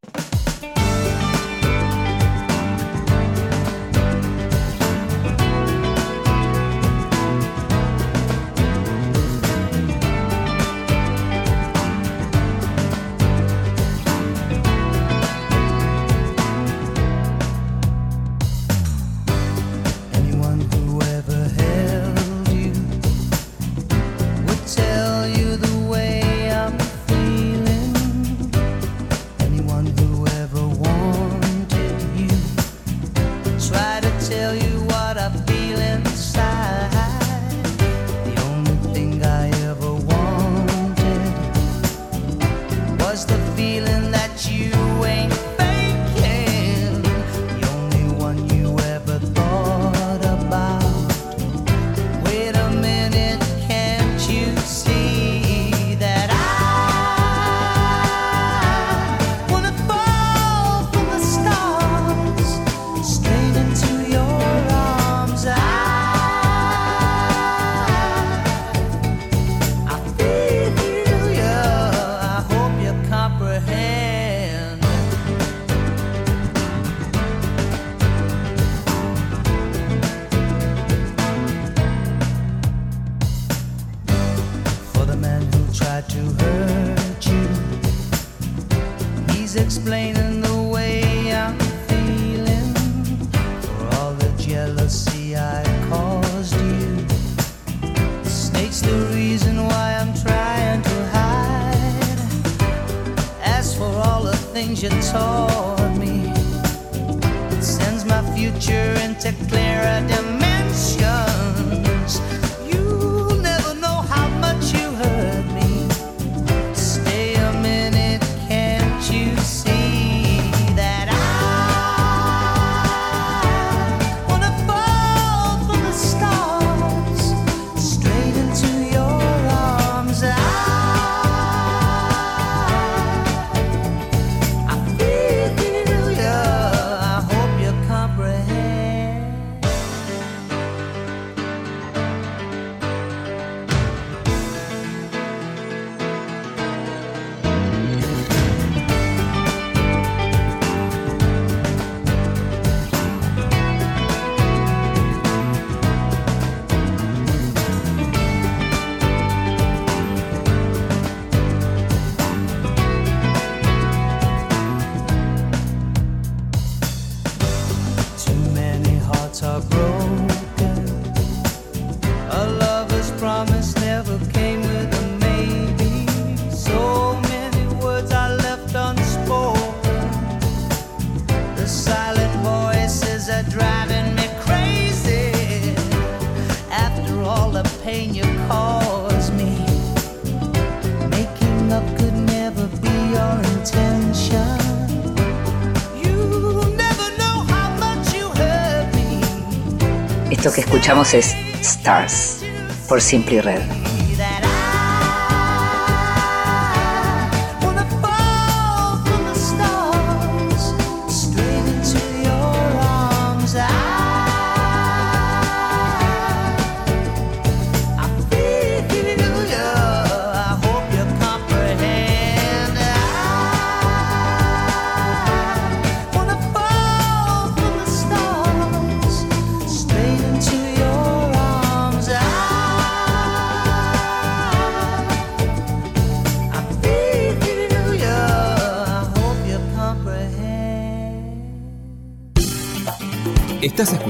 Esto 201.03 201.11
que 201.11 201.19
escuchamos 201.19 201.35
es 201.61 201.67
Stars 201.67 202.45
por 202.89 203.01
Simply 203.01 203.41
Red. 203.41 203.82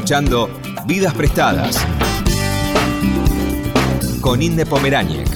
Escuchando 0.02 0.50
Vidas 0.84 1.14
Prestadas 1.14 1.86
con 4.20 4.42
Inde 4.42 4.66
Pomeráñez. 4.66 5.30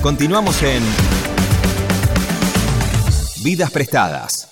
Continuamos 0.00 0.62
en 0.62 0.82
Vidas 3.42 3.70
Prestadas. 3.70 4.48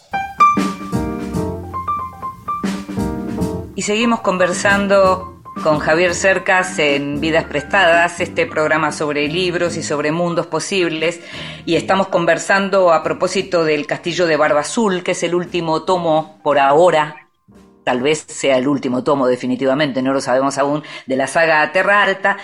Y 3.77 3.81
seguimos 3.81 4.21
conversando 4.21 5.38
con 5.68 5.81
Javier 5.81 6.14
Cercas 6.14 6.78
en 6.78 7.20
Vidas 7.20 7.44
Prestadas, 7.44 8.20
este 8.20 8.46
programa 8.46 8.90
sobre 8.90 9.28
libros 9.28 9.76
y 9.76 9.83
sobre 9.83 10.12
mundos 10.12 10.46
posibles, 10.46 11.20
y 11.66 11.76
estamos 11.76 12.09
conversando 12.09 12.90
a 12.90 13.02
propósito 13.02 13.66
del 13.66 13.87
Castillo 13.87 14.26
de 14.26 14.38
Barba 14.38 14.61
Azul, 14.61 15.02
que 15.02 15.11
es 15.11 15.22
el 15.24 15.35
último 15.35 15.83
tomo 15.83 16.40
por 16.42 16.59
ahora, 16.59 17.28
tal 17.85 18.00
vez 18.00 18.24
sea 18.26 18.57
el 18.57 18.66
último 18.66 19.04
tomo 19.04 19.26
definitivamente, 19.26 20.00
no 20.00 20.14
lo 20.14 20.22
sabemos 20.22 20.57
aún, 20.57 20.83
de 21.04 21.16
la 21.16 21.26
saga 21.26 21.70
Terra 21.70 22.02
Alta. 22.02 22.38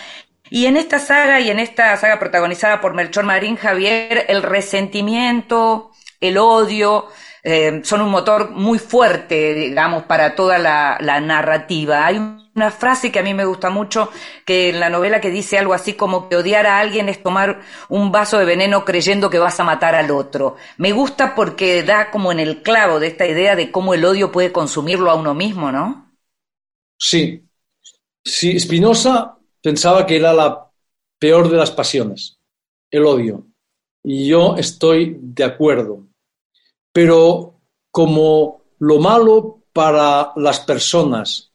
Y 0.50 0.66
en 0.66 0.76
esta 0.76 0.98
saga 0.98 1.40
y 1.40 1.48
en 1.48 1.60
esta 1.60 1.96
saga 1.96 2.18
protagonizada 2.18 2.82
por 2.82 2.92
Melchor 2.92 3.24
Marín 3.24 3.56
Javier, 3.56 4.26
el 4.28 4.42
resentimiento, 4.42 5.92
el 6.20 6.36
odio, 6.36 7.06
eh, 7.42 7.80
son 7.84 8.02
un 8.02 8.10
motor 8.10 8.50
muy 8.50 8.78
fuerte, 8.78 9.54
digamos, 9.54 10.02
para 10.02 10.34
toda 10.34 10.58
la, 10.58 10.98
la 11.00 11.20
narrativa. 11.20 12.04
Hay 12.04 12.43
una 12.54 12.70
frase 12.70 13.10
que 13.10 13.18
a 13.18 13.22
mí 13.22 13.34
me 13.34 13.44
gusta 13.44 13.68
mucho, 13.70 14.10
que 14.44 14.70
en 14.70 14.80
la 14.80 14.88
novela 14.88 15.20
que 15.20 15.30
dice 15.30 15.58
algo 15.58 15.74
así 15.74 15.94
como 15.94 16.28
que 16.28 16.36
odiar 16.36 16.66
a 16.66 16.78
alguien 16.78 17.08
es 17.08 17.22
tomar 17.22 17.62
un 17.88 18.12
vaso 18.12 18.38
de 18.38 18.44
veneno 18.44 18.84
creyendo 18.84 19.28
que 19.28 19.38
vas 19.38 19.58
a 19.58 19.64
matar 19.64 19.94
al 19.94 20.10
otro. 20.10 20.56
Me 20.78 20.92
gusta 20.92 21.34
porque 21.34 21.82
da 21.82 22.10
como 22.10 22.30
en 22.30 22.38
el 22.38 22.62
clavo 22.62 23.00
de 23.00 23.08
esta 23.08 23.26
idea 23.26 23.56
de 23.56 23.72
cómo 23.72 23.94
el 23.94 24.04
odio 24.04 24.30
puede 24.30 24.52
consumirlo 24.52 25.10
a 25.10 25.14
uno 25.14 25.34
mismo, 25.34 25.72
¿no? 25.72 26.12
Sí. 26.98 27.42
Sí, 28.24 28.58
Spinoza 28.58 29.36
pensaba 29.60 30.06
que 30.06 30.16
era 30.16 30.32
la 30.32 30.70
peor 31.18 31.50
de 31.50 31.56
las 31.56 31.70
pasiones, 31.70 32.38
el 32.90 33.04
odio. 33.04 33.46
Y 34.02 34.28
yo 34.28 34.56
estoy 34.56 35.16
de 35.20 35.44
acuerdo. 35.44 36.06
Pero 36.92 37.60
como 37.90 38.62
lo 38.78 39.00
malo 39.00 39.62
para 39.72 40.32
las 40.36 40.60
personas 40.60 41.53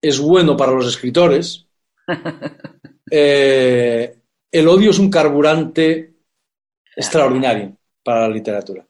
es 0.00 0.18
bueno 0.18 0.56
para 0.56 0.72
los 0.72 0.86
escritores, 0.86 1.66
eh, 3.10 4.16
el 4.50 4.68
odio 4.68 4.90
es 4.90 4.98
un 4.98 5.10
carburante 5.10 6.14
extraordinario 6.96 7.76
para 8.02 8.22
la 8.22 8.28
literatura. 8.28 8.86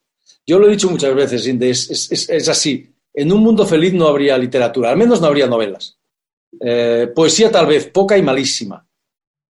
Yo 0.47 0.59
lo 0.59 0.67
he 0.67 0.71
dicho 0.71 0.91
muchas 0.91 1.15
veces, 1.15 1.47
es, 1.47 2.49
así. 2.49 2.95
En 3.13 3.33
un 3.33 3.43
mundo 3.43 3.67
feliz 3.67 3.93
no 3.93 4.07
habría 4.07 4.39
literatura, 4.39 4.91
al 4.91 4.97
menos 4.97 5.21
no 5.21 5.27
habría 5.27 5.47
novelas. 5.47 5.99
Eh, 6.61 7.11
poesía 7.15 7.51
tal 7.51 7.67
vez, 7.67 7.87
poca 7.87 8.17
y 8.17 8.23
malísima. 8.23 8.87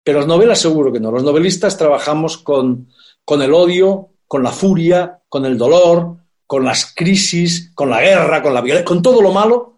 Pero 0.03 0.21
las 0.21 0.29
novelas 0.29 0.61
seguro 0.61 0.92
que 0.92 1.01
no. 1.01 1.11
Los 1.11 1.25
novelistas 1.25 1.77
trabajamos 1.77 2.38
con, 2.38 2.88
con 3.25 3.42
el 3.42 3.53
odio, 3.53 4.11
con 4.27 4.42
la 4.42 4.53
furia, 4.53 5.21
con 5.29 5.45
el 5.45 5.59
dolor, 5.59 6.16
con 6.47 6.64
las 6.64 6.95
crisis, 6.95 7.73
con 7.75 7.90
la 7.90 8.01
guerra, 8.01 8.40
con 8.40 8.55
la 8.55 8.61
violencia, 8.61 8.85
con 8.85 9.03
todo 9.03 9.21
lo 9.21 9.33
malo 9.33 9.76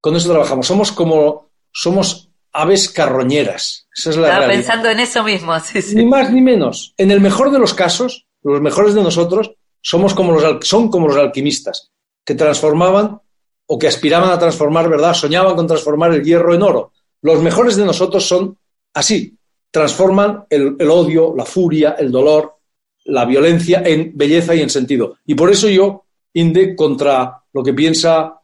con 0.00 0.16
eso 0.16 0.30
trabajamos. 0.30 0.66
Somos 0.66 0.92
como, 0.92 1.50
somos 1.72 2.30
aves 2.52 2.88
carroñeras. 2.88 3.86
Esa 3.94 4.10
es 4.10 4.16
la 4.16 4.28
Estaba 4.28 4.48
pensando 4.48 4.90
en 4.90 5.00
eso 5.00 5.22
mismo. 5.22 5.54
Ni 5.94 6.06
más 6.06 6.30
ni 6.32 6.40
menos. 6.40 6.94
En 6.96 7.10
el 7.10 7.20
mejor 7.20 7.50
de 7.50 7.58
los 7.58 7.74
casos, 7.74 8.26
los 8.42 8.60
mejores 8.60 8.94
de 8.94 9.02
nosotros, 9.02 9.52
somos 9.80 10.14
como 10.14 10.32
los, 10.32 10.66
son 10.66 10.90
como 10.90 11.08
los 11.08 11.16
alquimistas, 11.16 11.90
que 12.24 12.34
transformaban 12.34 13.20
o 13.66 13.78
que 13.78 13.88
aspiraban 13.88 14.30
a 14.30 14.38
transformar, 14.38 14.88
¿verdad? 14.88 15.14
Soñaban 15.14 15.54
con 15.56 15.66
transformar 15.66 16.12
el 16.12 16.24
hierro 16.24 16.54
en 16.54 16.62
oro. 16.62 16.92
Los 17.22 17.40
mejores 17.42 17.76
de 17.76 17.84
nosotros 17.84 18.26
son 18.26 18.58
así, 18.94 19.36
transforman 19.70 20.44
el, 20.50 20.76
el 20.78 20.90
odio, 20.90 21.34
la 21.36 21.44
furia, 21.44 21.96
el 21.98 22.10
dolor, 22.10 22.56
la 23.04 23.24
violencia 23.24 23.82
en 23.84 24.12
belleza 24.14 24.54
y 24.54 24.60
en 24.60 24.70
sentido. 24.70 25.16
Y 25.26 25.34
por 25.34 25.50
eso 25.50 25.68
yo, 25.68 26.04
Inde, 26.32 26.76
contra 26.76 27.42
lo 27.52 27.62
que 27.62 27.74
piensa 27.74 28.39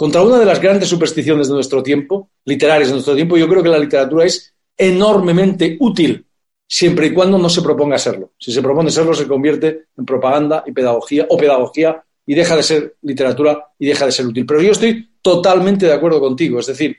contra 0.00 0.22
una 0.22 0.38
de 0.38 0.46
las 0.46 0.62
grandes 0.62 0.88
supersticiones 0.88 1.48
de 1.48 1.52
nuestro 1.52 1.82
tiempo, 1.82 2.30
literarias 2.46 2.88
de 2.88 2.94
nuestro 2.94 3.14
tiempo, 3.14 3.36
yo 3.36 3.46
creo 3.46 3.62
que 3.62 3.68
la 3.68 3.78
literatura 3.78 4.24
es 4.24 4.54
enormemente 4.74 5.76
útil, 5.78 6.24
siempre 6.66 7.08
y 7.08 7.12
cuando 7.12 7.36
no 7.36 7.50
se 7.50 7.60
proponga 7.60 7.98
serlo. 7.98 8.32
Si 8.38 8.50
se 8.50 8.62
propone 8.62 8.90
serlo, 8.90 9.12
se 9.12 9.28
convierte 9.28 9.88
en 9.94 10.06
propaganda 10.06 10.64
y 10.66 10.72
pedagogía, 10.72 11.26
o 11.28 11.36
pedagogía, 11.36 12.02
y 12.24 12.34
deja 12.34 12.56
de 12.56 12.62
ser 12.62 12.96
literatura 13.02 13.72
y 13.78 13.88
deja 13.88 14.06
de 14.06 14.12
ser 14.12 14.26
útil. 14.26 14.46
Pero 14.46 14.62
yo 14.62 14.72
estoy 14.72 15.06
totalmente 15.20 15.84
de 15.84 15.92
acuerdo 15.92 16.18
contigo. 16.18 16.60
Es 16.60 16.68
decir, 16.68 16.96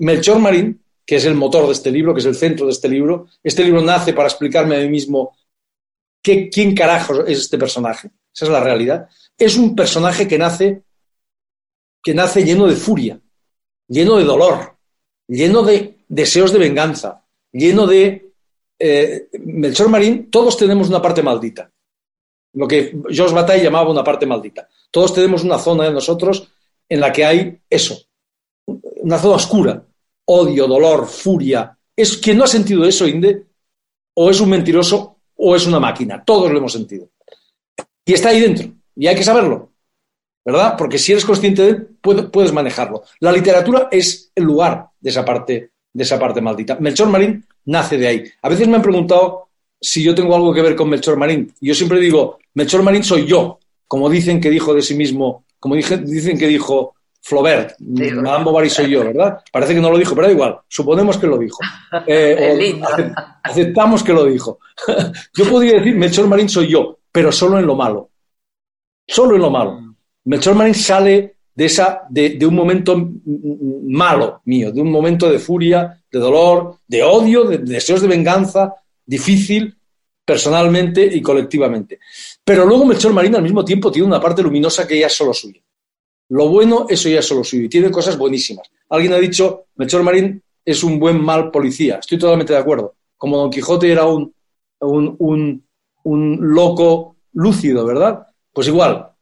Melchor 0.00 0.38
Marín, 0.38 0.82
que 1.06 1.16
es 1.16 1.24
el 1.24 1.36
motor 1.36 1.64
de 1.64 1.72
este 1.72 1.90
libro, 1.90 2.12
que 2.12 2.20
es 2.20 2.26
el 2.26 2.34
centro 2.34 2.66
de 2.66 2.72
este 2.72 2.90
libro, 2.90 3.28
este 3.42 3.64
libro 3.64 3.80
nace 3.80 4.12
para 4.12 4.28
explicarme 4.28 4.76
a 4.76 4.80
mí 4.80 4.90
mismo 4.90 5.34
qué, 6.22 6.50
quién 6.50 6.74
carajo 6.74 7.24
es 7.24 7.38
este 7.38 7.56
personaje. 7.56 8.10
Esa 8.34 8.44
es 8.44 8.50
la 8.50 8.60
realidad. 8.60 9.08
Es 9.38 9.56
un 9.56 9.74
personaje 9.74 10.28
que 10.28 10.36
nace 10.36 10.82
que 12.04 12.14
nace 12.14 12.44
lleno 12.44 12.66
de 12.66 12.76
furia, 12.76 13.18
lleno 13.88 14.18
de 14.18 14.24
dolor, 14.24 14.76
lleno 15.26 15.62
de 15.62 16.04
deseos 16.06 16.52
de 16.52 16.58
venganza, 16.58 17.24
lleno 17.50 17.86
de... 17.86 18.20
Eh, 18.78 19.28
Melchor 19.40 19.88
Marín, 19.88 20.30
todos 20.30 20.56
tenemos 20.56 20.88
una 20.88 21.00
parte 21.00 21.22
maldita, 21.22 21.70
lo 22.54 22.68
que 22.68 22.96
Georges 23.08 23.32
Bataille 23.32 23.64
llamaba 23.64 23.90
una 23.90 24.04
parte 24.04 24.26
maldita. 24.26 24.68
Todos 24.90 25.14
tenemos 25.14 25.44
una 25.44 25.58
zona 25.58 25.84
de 25.84 25.92
nosotros 25.92 26.48
en 26.88 27.00
la 27.00 27.12
que 27.12 27.24
hay 27.24 27.60
eso, 27.70 27.98
una 28.66 29.18
zona 29.18 29.36
oscura, 29.36 29.86
odio, 30.26 30.66
dolor, 30.66 31.06
furia. 31.06 31.76
Es 31.96 32.16
quien 32.16 32.38
no 32.38 32.44
ha 32.44 32.48
sentido 32.48 32.84
eso, 32.84 33.06
Inde, 33.06 33.46
o 34.14 34.30
es 34.30 34.40
un 34.40 34.50
mentiroso 34.50 35.18
o 35.36 35.56
es 35.56 35.66
una 35.66 35.80
máquina. 35.80 36.24
Todos 36.24 36.50
lo 36.50 36.58
hemos 36.58 36.72
sentido. 36.72 37.08
Y 38.04 38.12
está 38.12 38.30
ahí 38.30 38.40
dentro, 38.40 38.68
y 38.94 39.06
hay 39.06 39.16
que 39.16 39.24
saberlo. 39.24 39.73
¿Verdad? 40.44 40.74
Porque 40.76 40.98
si 40.98 41.12
eres 41.12 41.24
consciente 41.24 41.62
de 41.62 41.68
él, 41.70 41.88
puedes 42.00 42.52
manejarlo. 42.52 43.02
La 43.20 43.32
literatura 43.32 43.88
es 43.90 44.30
el 44.34 44.44
lugar 44.44 44.88
de 45.00 45.10
esa 45.10 45.24
parte, 45.24 45.70
de 45.92 46.02
esa 46.02 46.18
parte 46.18 46.40
maldita. 46.40 46.76
Melchor 46.80 47.08
Marín 47.08 47.44
nace 47.66 47.96
de 47.96 48.06
ahí. 48.06 48.24
A 48.42 48.48
veces 48.48 48.68
me 48.68 48.76
han 48.76 48.82
preguntado 48.82 49.48
si 49.80 50.02
yo 50.02 50.14
tengo 50.14 50.34
algo 50.34 50.52
que 50.52 50.62
ver 50.62 50.76
con 50.76 50.88
Melchor 50.88 51.16
Marín. 51.16 51.52
Yo 51.60 51.74
siempre 51.74 52.00
digo, 52.00 52.38
Melchor 52.54 52.82
Marín 52.82 53.04
soy 53.04 53.26
yo, 53.26 53.58
como 53.86 54.08
dicen 54.10 54.40
que 54.40 54.50
dijo 54.50 54.74
de 54.74 54.82
sí 54.82 54.94
mismo, 54.94 55.44
como 55.58 55.74
dicen 55.74 56.38
que 56.38 56.46
dijo 56.46 56.94
Flaubert, 57.22 57.76
Madame 57.80 58.44
Bovary 58.44 58.68
soy 58.68 58.90
yo, 58.90 59.02
¿verdad? 59.02 59.38
Parece 59.50 59.74
que 59.74 59.80
no 59.80 59.90
lo 59.90 59.96
dijo, 59.96 60.14
pero 60.14 60.26
da 60.26 60.32
igual, 60.32 60.60
suponemos 60.68 61.16
que 61.16 61.26
lo 61.26 61.38
dijo. 61.38 61.58
Eh, 62.06 62.80
aceptamos 63.42 64.02
que 64.02 64.12
lo 64.12 64.24
dijo. 64.24 64.58
yo 65.34 65.48
podría 65.48 65.74
decir, 65.78 65.94
Melchor 65.94 66.26
Marín 66.26 66.48
soy 66.48 66.68
yo, 66.68 66.98
pero 67.12 67.30
solo 67.30 67.58
en 67.58 67.66
lo 67.66 67.76
malo. 67.76 68.10
Solo 69.06 69.36
en 69.36 69.42
lo 69.42 69.50
malo. 69.50 69.93
Melchor 70.24 70.54
Marín 70.54 70.74
sale 70.74 71.36
de, 71.54 71.64
esa, 71.64 72.02
de, 72.08 72.38
un 72.46 72.54
momento 72.54 73.10
malo 73.24 74.40
mío, 74.44 74.72
de 74.72 74.80
un 74.80 74.90
momento 74.90 75.30
de 75.30 75.38
furia, 75.38 76.02
de 76.10 76.18
dolor, 76.18 76.78
de 76.86 77.02
odio, 77.02 77.44
de, 77.44 77.58
deseos 77.58 78.00
de 78.00 78.08
venganza, 78.08 78.74
difícil 79.04 79.76
personalmente 80.24 81.04
y 81.04 81.20
colectivamente. 81.20 82.00
Pero 82.42 82.64
luego 82.64 82.86
Melchor 82.86 83.12
Marín 83.12 83.36
al 83.36 83.42
mismo 83.42 83.64
tiempo 83.64 83.92
tiene 83.92 84.08
una 84.08 84.20
parte 84.20 84.42
luminosa 84.42 84.86
que 84.86 84.98
ya 84.98 85.06
es 85.06 85.12
solo 85.12 85.34
suya. 85.34 85.60
Lo 86.30 86.48
bueno, 86.48 86.86
eso 86.88 87.08
ya 87.08 87.18
es 87.18 87.26
solo 87.26 87.44
suyo 87.44 87.64
y 87.64 87.68
tiene 87.68 87.90
cosas 87.90 88.16
buenísimas. 88.16 88.70
Alguien 88.88 89.12
ha 89.12 89.18
dicho, 89.18 89.66
Melchor 89.76 90.02
Marín 90.02 90.42
es 90.64 90.82
un 90.82 90.98
buen 90.98 91.22
mal 91.22 91.50
policía. 91.50 91.98
Estoy 92.00 92.18
totalmente 92.18 92.54
de 92.54 92.58
acuerdo. 92.58 92.94
Como 93.16 93.36
Don 93.36 93.50
Quijote 93.50 93.92
era 93.92 94.06
un, 94.06 94.34
un, 94.80 95.66
un 96.04 96.38
loco 96.40 97.16
lúcido, 97.34 97.84
¿verdad? 97.84 98.26
Pues 98.52 98.68
igual, 98.68 99.13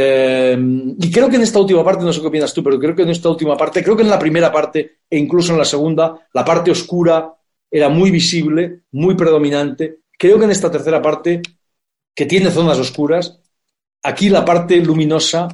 Eh, 0.00 0.56
y 0.96 1.10
creo 1.10 1.28
que 1.28 1.34
en 1.34 1.42
esta 1.42 1.58
última 1.58 1.82
parte, 1.82 2.04
no 2.04 2.12
sé 2.12 2.20
qué 2.20 2.28
opinas 2.28 2.54
tú, 2.54 2.62
pero 2.62 2.78
creo 2.78 2.94
que 2.94 3.02
en 3.02 3.08
esta 3.08 3.30
última 3.30 3.56
parte, 3.56 3.82
creo 3.82 3.96
que 3.96 4.04
en 4.04 4.10
la 4.10 4.18
primera 4.18 4.52
parte 4.52 4.98
e 5.10 5.18
incluso 5.18 5.50
en 5.50 5.58
la 5.58 5.64
segunda, 5.64 6.28
la 6.32 6.44
parte 6.44 6.70
oscura 6.70 7.34
era 7.68 7.88
muy 7.88 8.12
visible, 8.12 8.82
muy 8.92 9.16
predominante. 9.16 10.02
Creo 10.16 10.38
que 10.38 10.44
en 10.44 10.52
esta 10.52 10.70
tercera 10.70 11.02
parte, 11.02 11.42
que 12.14 12.26
tiene 12.26 12.52
zonas 12.52 12.78
oscuras, 12.78 13.40
aquí 14.04 14.28
la 14.28 14.44
parte 14.44 14.76
luminosa 14.76 15.48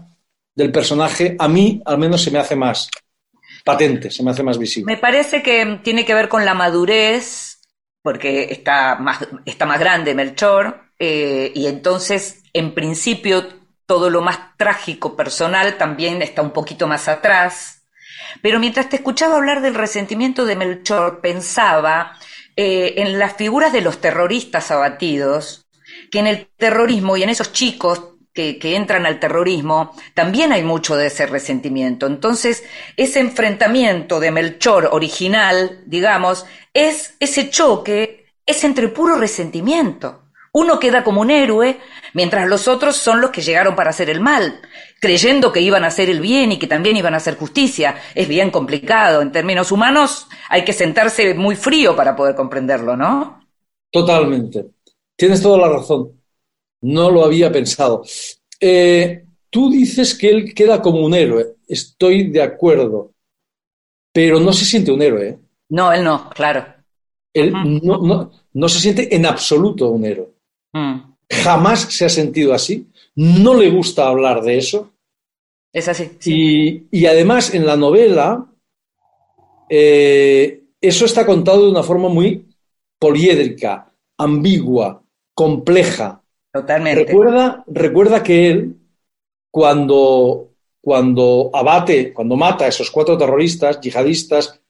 del 0.54 0.70
personaje, 0.70 1.36
a 1.38 1.48
mí 1.48 1.80
al 1.86 1.96
menos 1.96 2.22
se 2.22 2.30
me 2.30 2.38
hace 2.38 2.54
más 2.54 2.90
patente, 3.64 4.10
se 4.10 4.22
me 4.22 4.30
hace 4.30 4.42
más 4.42 4.58
visible. 4.58 4.92
Me 4.92 5.00
parece 5.00 5.42
que 5.42 5.80
tiene 5.82 6.04
que 6.04 6.12
ver 6.12 6.28
con 6.28 6.44
la 6.44 6.52
madurez, 6.52 7.62
porque 8.02 8.48
está 8.50 8.96
más, 8.96 9.26
está 9.46 9.64
más 9.64 9.80
grande 9.80 10.14
Melchor, 10.14 10.82
eh, 10.98 11.50
y 11.54 11.66
entonces, 11.66 12.42
en 12.52 12.74
principio, 12.74 13.63
todo 13.86 14.10
lo 14.10 14.20
más 14.20 14.56
trágico 14.56 15.16
personal 15.16 15.76
también 15.76 16.22
está 16.22 16.42
un 16.42 16.52
poquito 16.52 16.86
más 16.86 17.08
atrás. 17.08 17.82
Pero 18.42 18.58
mientras 18.58 18.88
te 18.88 18.96
escuchaba 18.96 19.36
hablar 19.36 19.60
del 19.60 19.74
resentimiento 19.74 20.44
de 20.44 20.56
Melchor, 20.56 21.20
pensaba 21.20 22.18
eh, 22.56 22.94
en 22.98 23.18
las 23.18 23.36
figuras 23.36 23.72
de 23.72 23.80
los 23.80 24.00
terroristas 24.00 24.70
abatidos, 24.70 25.66
que 26.10 26.18
en 26.18 26.26
el 26.26 26.48
terrorismo 26.56 27.16
y 27.16 27.22
en 27.22 27.30
esos 27.30 27.52
chicos 27.52 28.14
que, 28.32 28.58
que, 28.58 28.74
entran 28.74 29.06
al 29.06 29.20
terrorismo, 29.20 29.94
también 30.14 30.52
hay 30.52 30.64
mucho 30.64 30.96
de 30.96 31.06
ese 31.06 31.26
resentimiento. 31.26 32.06
Entonces, 32.06 32.64
ese 32.96 33.20
enfrentamiento 33.20 34.18
de 34.18 34.32
Melchor 34.32 34.88
original, 34.90 35.82
digamos, 35.86 36.46
es 36.72 37.14
ese 37.20 37.50
choque, 37.50 38.26
es 38.44 38.64
entre 38.64 38.88
puro 38.88 39.16
resentimiento. 39.16 40.23
Uno 40.56 40.78
queda 40.78 41.02
como 41.02 41.20
un 41.20 41.32
héroe, 41.32 41.80
mientras 42.12 42.48
los 42.48 42.68
otros 42.68 42.96
son 42.96 43.20
los 43.20 43.32
que 43.32 43.42
llegaron 43.42 43.74
para 43.74 43.90
hacer 43.90 44.08
el 44.08 44.20
mal, 44.20 44.60
creyendo 45.00 45.52
que 45.52 45.60
iban 45.60 45.82
a 45.82 45.88
hacer 45.88 46.08
el 46.08 46.20
bien 46.20 46.52
y 46.52 46.60
que 46.60 46.68
también 46.68 46.96
iban 46.96 47.12
a 47.12 47.16
hacer 47.16 47.36
justicia. 47.36 47.96
Es 48.14 48.28
bien 48.28 48.52
complicado. 48.52 49.20
En 49.20 49.32
términos 49.32 49.72
humanos, 49.72 50.28
hay 50.48 50.64
que 50.64 50.72
sentarse 50.72 51.34
muy 51.34 51.56
frío 51.56 51.96
para 51.96 52.14
poder 52.14 52.36
comprenderlo, 52.36 52.96
¿no? 52.96 53.44
Totalmente. 53.90 54.66
Tienes 55.16 55.42
toda 55.42 55.58
la 55.58 55.68
razón. 55.68 56.12
No 56.82 57.10
lo 57.10 57.24
había 57.24 57.50
pensado. 57.50 58.04
Eh, 58.60 59.24
tú 59.50 59.70
dices 59.70 60.14
que 60.16 60.30
él 60.30 60.54
queda 60.54 60.80
como 60.80 61.00
un 61.04 61.14
héroe. 61.14 61.56
Estoy 61.66 62.30
de 62.30 62.42
acuerdo. 62.42 63.12
Pero 64.12 64.38
no 64.38 64.52
se 64.52 64.64
siente 64.64 64.92
un 64.92 65.02
héroe. 65.02 65.28
¿eh? 65.30 65.38
No, 65.70 65.92
él 65.92 66.04
no, 66.04 66.30
claro. 66.30 66.64
Él 67.32 67.52
-huh. 67.52 67.82
no, 67.82 67.98
no, 67.98 68.30
no, 68.52 68.68
se 68.68 68.78
siente 68.78 69.14
en 69.16 69.26
absoluto 69.26 69.88
un 69.90 70.04
héroe. 70.04 70.33
Mm. 70.74 71.14
Jamás 71.30 71.80
se 71.80 72.04
ha 72.04 72.10
sentido 72.10 72.52
así. 72.52 72.86
No 73.14 73.54
le 73.54 73.70
gusta 73.70 74.08
hablar 74.08 74.42
de 74.42 74.58
eso. 74.58 74.92
Es 75.72 75.88
así. 75.88 76.10
Sí. 76.18 76.88
Y, 76.90 77.00
y, 77.00 77.06
además 77.06 77.54
en 77.54 77.66
la 77.66 77.76
novela 77.76 78.46
eh, 79.68 80.62
eso 80.80 81.04
está 81.04 81.24
contado 81.24 81.64
de 81.64 81.70
una 81.70 81.82
forma 81.82 82.08
muy 82.08 82.46
poliédrica, 82.98 83.92
ambigua, 84.18 85.02
compleja. 85.34 86.22
Totalmente. 86.52 87.04
Recuerda, 87.04 87.64
recuerda 87.66 88.22
que 88.22 88.50
él, 88.50 88.76
cuando, 89.50 90.50
cuando 90.80 91.50
abate, 91.52 92.12
cuando 92.12 92.36
mata 92.36 92.66
a 92.66 92.68
esos 92.68 92.90
cuatro 92.90 93.16
terroristas, 93.18 93.80
yihadistas, 93.80 94.60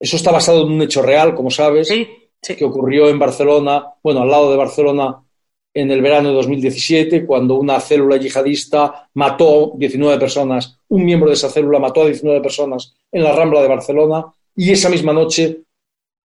eso 0.00 0.16
está 0.16 0.32
basado 0.32 0.66
en 0.66 0.72
un 0.72 0.82
hecho 0.82 1.02
real, 1.02 1.34
como 1.34 1.50
sabes, 1.50 1.88
sí, 1.88 2.08
sí. 2.42 2.56
que 2.56 2.64
ocurrió 2.64 3.08
en 3.08 3.18
Barcelona, 3.18 3.94
bueno, 4.02 4.22
al 4.22 4.30
lado 4.30 4.50
de 4.50 4.56
Barcelona, 4.56 5.23
en 5.74 5.90
el 5.90 6.00
verano 6.00 6.28
de 6.28 6.36
2017, 6.36 7.26
cuando 7.26 7.56
una 7.56 7.80
célula 7.80 8.16
yihadista 8.16 9.08
mató 9.14 9.72
19 9.76 10.18
personas, 10.20 10.78
un 10.88 11.04
miembro 11.04 11.28
de 11.28 11.34
esa 11.34 11.50
célula 11.50 11.80
mató 11.80 12.02
a 12.02 12.06
19 12.06 12.40
personas 12.40 12.94
en 13.10 13.24
la 13.24 13.32
Rambla 13.32 13.60
de 13.60 13.68
Barcelona, 13.68 14.24
y 14.54 14.70
esa 14.70 14.88
misma 14.88 15.12
noche, 15.12 15.62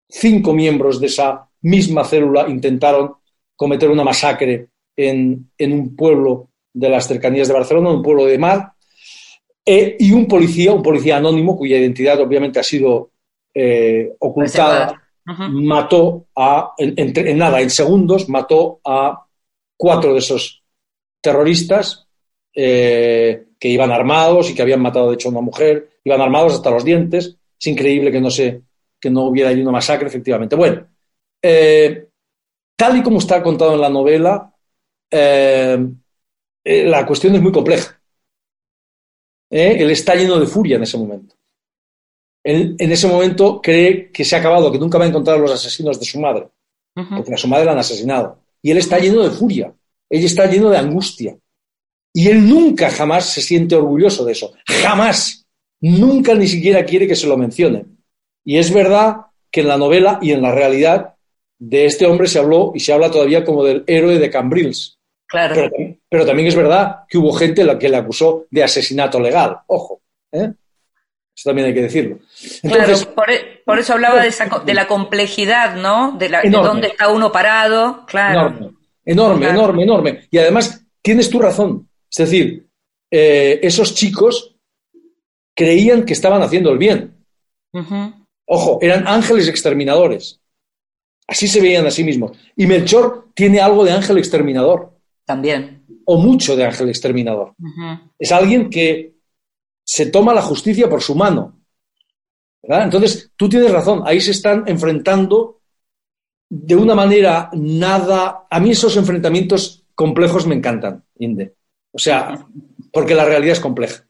cinco 0.07 0.53
miembros 0.53 1.01
de 1.01 1.07
esa 1.07 1.49
misma 1.63 2.05
célula 2.05 2.47
intentaron 2.49 3.15
cometer 3.57 3.89
una 3.91 4.05
masacre 4.05 4.69
en, 4.95 5.51
en 5.57 5.73
un 5.73 5.97
pueblo 5.97 6.51
de 6.75 6.91
las 6.91 7.09
cercanías 7.09 7.49
de 7.49 7.55
Barcelona, 7.55 7.91
un 7.91 8.03
pueblo 8.03 8.27
de 8.27 8.37
mar, 8.39 8.73
eh, 9.65 9.97
y 9.99 10.13
un 10.13 10.27
policía, 10.27 10.73
un 10.73 10.83
policía 10.83 11.17
anónimo, 11.17 11.57
cuya 11.57 11.79
identidad 11.79 12.21
obviamente 12.21 12.61
ha 12.61 12.63
sido 12.63 13.11
eh, 13.55 14.13
ocultada, 14.19 15.03
uh 15.27 15.31
-huh. 15.31 15.65
mató 15.65 16.27
a, 16.37 16.73
en, 16.77 16.95
en, 16.97 17.13
en, 17.29 17.39
nada, 17.39 17.61
en 17.61 17.71
segundos, 17.71 18.29
mató 18.29 18.81
a 18.85 19.25
cuatro 19.79 20.13
de 20.13 20.19
esos 20.19 20.63
terroristas 21.23 22.07
eh, 22.55 23.47
que 23.59 23.69
iban 23.69 23.91
armados 23.91 24.51
y 24.51 24.55
que 24.55 24.63
habían 24.63 24.83
matado, 24.83 25.09
de 25.09 25.15
hecho, 25.15 25.29
a 25.29 25.33
una 25.33 25.41
mujer, 25.41 26.01
iban 26.05 26.21
armados 26.21 26.55
hasta 26.55 26.71
los 26.71 26.85
dientes. 26.85 27.37
Es 27.59 27.67
increíble 27.67 28.13
que 28.13 28.21
no, 28.21 28.31
se, 28.31 28.63
que 29.01 29.09
no 29.09 29.23
hubiera 29.23 29.51
ahí 29.51 29.63
una 29.63 29.73
masacre, 29.73 30.09
efectivamente. 30.09 30.57
Bueno, 30.57 30.87
eh, 31.41 32.09
tal 32.77 32.99
y 32.99 33.03
como 33.03 33.19
está 33.19 33.43
contado 33.43 33.75
en 33.75 33.81
la 33.81 33.89
novela, 33.89 34.53
eh, 35.11 35.79
la 36.65 37.07
cuestión 37.07 37.35
es 37.35 37.41
muy 37.41 37.53
compleja. 37.53 38.01
él 39.51 39.91
está 39.91 40.15
lleno 40.15 40.39
de 40.39 40.47
furia 40.47 40.77
en 40.77 40.83
ese 40.83 40.99
momento. 40.99 41.35
Él, 42.45 42.77
en 42.79 42.93
ese 42.93 43.09
momento 43.09 43.61
cree 43.61 44.11
que 44.11 44.25
se 44.25 44.37
ha 44.37 44.41
acabado, 44.41 44.71
que 44.71 44.79
nunca 44.79 44.99
va 44.99 45.05
a 45.05 45.09
encontrar 45.09 45.37
a 45.37 45.41
los 45.41 45.53
asesinos 45.53 45.99
de 45.99 46.07
su 46.07 46.21
madre, 46.21 46.49
uh 46.97 47.01
-huh. 47.01 47.17
porque 47.17 47.35
a 47.35 47.37
su 47.37 47.49
madre 47.49 47.65
la 47.65 47.73
han 47.73 47.79
asesinado. 47.79 48.39
Y 48.63 48.71
él 48.71 48.79
está 48.79 48.99
lleno 48.99 49.23
de 49.23 49.31
furia, 49.31 49.73
él 50.11 50.25
está 50.25 50.47
lleno 50.47 50.71
de 50.71 50.79
angustia. 50.79 51.37
Y 52.13 52.29
él 52.29 52.49
nunca 52.49 52.91
jamás 52.91 53.27
se 53.27 53.41
siente 53.41 53.77
orgulloso 53.77 54.25
de 54.25 54.33
eso, 54.33 54.53
jamás, 54.83 55.47
nunca 55.81 56.35
ni 56.35 56.49
siquiera 56.49 56.85
quiere 56.85 57.07
que 57.07 57.17
se 57.17 57.27
lo 57.27 57.37
mencionen. 57.37 57.99
Y 58.45 58.59
es 58.59 58.73
verdad 58.73 59.17
que 59.51 59.61
en 59.61 59.69
la 59.69 59.77
novela 59.77 60.19
y 60.23 60.33
en 60.33 60.43
la 60.43 60.53
realidad 60.53 61.15
de 61.59 61.87
este 61.87 62.07
hombre 62.07 62.29
se 62.29 62.39
habló 62.39 62.73
y 62.75 62.81
se 62.81 62.93
habla 62.93 63.11
todavía 63.11 63.45
como 63.45 63.65
del 63.65 63.85
héroe 63.87 64.19
de 64.19 64.31
Cambrils. 64.31 64.99
Claro. 65.27 65.55
Pero, 65.55 65.97
pero 66.09 66.27
también 66.27 66.49
es 66.49 66.55
verdad 66.55 67.01
que 67.09 67.19
hubo 67.19 67.33
gente 67.33 67.65
la 67.65 67.79
que 67.79 67.89
le 67.89 67.97
acusó 67.97 68.47
de 68.51 68.65
asesinato 68.65 69.21
legal, 69.21 69.59
ojo. 69.67 70.01
¿eh? 70.33 70.53
Eso 71.39 71.51
también 71.51 71.69
hay 71.69 71.75
que 71.75 71.83
decirlo. 71.83 72.19
Entonces, 72.65 73.05
claro, 73.05 73.15
por, 73.15 73.31
e, 73.31 73.63
por, 73.65 73.79
eso 73.79 73.93
hablaba 73.93 74.21
de, 74.21 74.27
esa, 74.27 74.49
de, 74.67 74.75
la 74.75 74.89
complejidad, 74.89 75.77
¿no? 75.77 76.17
De, 76.19 76.29
la, 76.29 76.43
de, 76.43 76.51
dónde 76.51 76.89
está 76.89 77.11
uno 77.13 77.31
parado, 77.31 78.05
claro. 78.07 78.41
Enorme, 78.41 78.73
enorme, 79.05 79.39
claro. 79.45 79.59
enorme, 79.61 79.83
enorme. 79.85 80.29
Y 80.33 80.39
además, 80.39 80.85
tienes 81.01 81.31
tu 81.31 81.39
razón. 81.39 81.89
Es 82.11 82.19
decir, 82.19 82.67
eh, 83.09 83.61
esos 83.63 83.95
chicos 83.95 84.57
creían 85.55 86.03
que 86.03 86.13
estaban 86.13 86.43
haciendo 86.43 86.73
el 86.73 86.79
bien. 86.79 87.15
Uh 87.73 87.83
-huh. 87.83 88.27
Ojo, 88.47 88.81
eran 88.83 89.07
ángeles 89.07 89.47
exterminadores. 89.47 90.41
Así 91.29 91.47
se 91.47 91.61
veían 91.61 91.87
a 91.87 91.93
sí 91.93 92.03
mismos. 92.03 92.37
Y 92.57 92.67
Melchor 92.67 93.29
tiene 93.33 93.61
algo 93.61 93.85
de 93.85 93.93
ángel 93.93 94.19
exterminador. 94.19 94.99
También. 95.25 95.85
O 96.05 96.19
mucho 96.21 96.57
de 96.57 96.65
ángel 96.65 96.89
exterminador. 96.89 97.55
Uh 97.61 97.65
-huh. 97.65 98.11
Es 98.19 98.33
alguien 98.33 98.69
que 98.69 99.18
se 99.89 100.05
toma 100.05 100.35
la 100.35 100.43
justicia 100.43 100.87
por 100.87 101.01
su 101.01 101.15
mano. 101.15 101.63
¿verdad? 102.63 102.85
Entonces, 102.85 103.33
tú 103.37 103.49
tienes 103.49 103.73
razón, 103.73 104.03
ahí 104.05 104.21
se 104.21 104.33
están 104.33 104.65
enfrentando 104.67 105.63
de 106.51 106.77
una 106.77 106.95
manera 106.95 107.49
nada... 107.55 108.47
A 108.51 108.61
mí 108.61 108.73
esos 108.73 108.99
enfrentamientos 108.99 109.87
complejos 109.95 110.47
me 110.47 110.55
encantan, 110.55 111.05
Inde. 111.19 111.55
O 111.91 111.99
sea, 111.99 112.47
porque 112.93 113.15
la 113.15 113.25
realidad 113.25 113.55
es 113.55 113.61
compleja. 113.61 114.07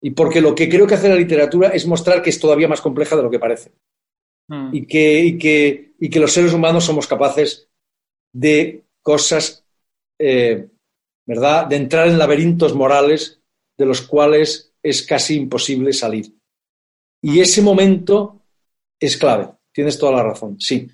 Y 0.00 0.12
porque 0.12 0.40
lo 0.40 0.54
que 0.54 0.70
creo 0.70 0.86
que 0.86 0.94
hace 0.94 1.10
la 1.10 1.16
literatura 1.16 1.68
es 1.68 1.86
mostrar 1.86 2.22
que 2.22 2.30
es 2.30 2.40
todavía 2.40 2.68
más 2.68 2.80
compleja 2.80 3.14
de 3.14 3.22
lo 3.22 3.30
que 3.30 3.38
parece. 3.38 3.72
Mm. 4.48 4.74
Y, 4.74 4.86
que, 4.86 5.20
y, 5.20 5.38
que, 5.38 5.92
y, 6.00 6.08
que, 6.08 6.20
los 6.20 6.32
seres 6.32 6.54
humanos 6.54 6.84
somos 6.84 7.06
capaces 7.06 7.68
de 8.32 8.84
cosas, 9.02 9.66
eh, 10.18 10.70
¿verdad? 11.26 11.66
De 11.66 11.76
entrar 11.76 12.08
en 12.08 12.16
laberintos 12.16 12.74
morales 12.74 13.42
de 13.76 13.84
los 13.84 14.00
cuales 14.00 14.67
es 14.82 15.02
casi 15.02 15.36
imposible 15.36 15.92
salir. 15.92 16.26
Y 17.22 17.40
ese 17.40 17.62
momento 17.62 18.42
es 18.98 19.16
clave. 19.16 19.48
Tienes 19.72 19.98
toda 19.98 20.12
la 20.12 20.22
razón, 20.22 20.60
sí. 20.60 20.88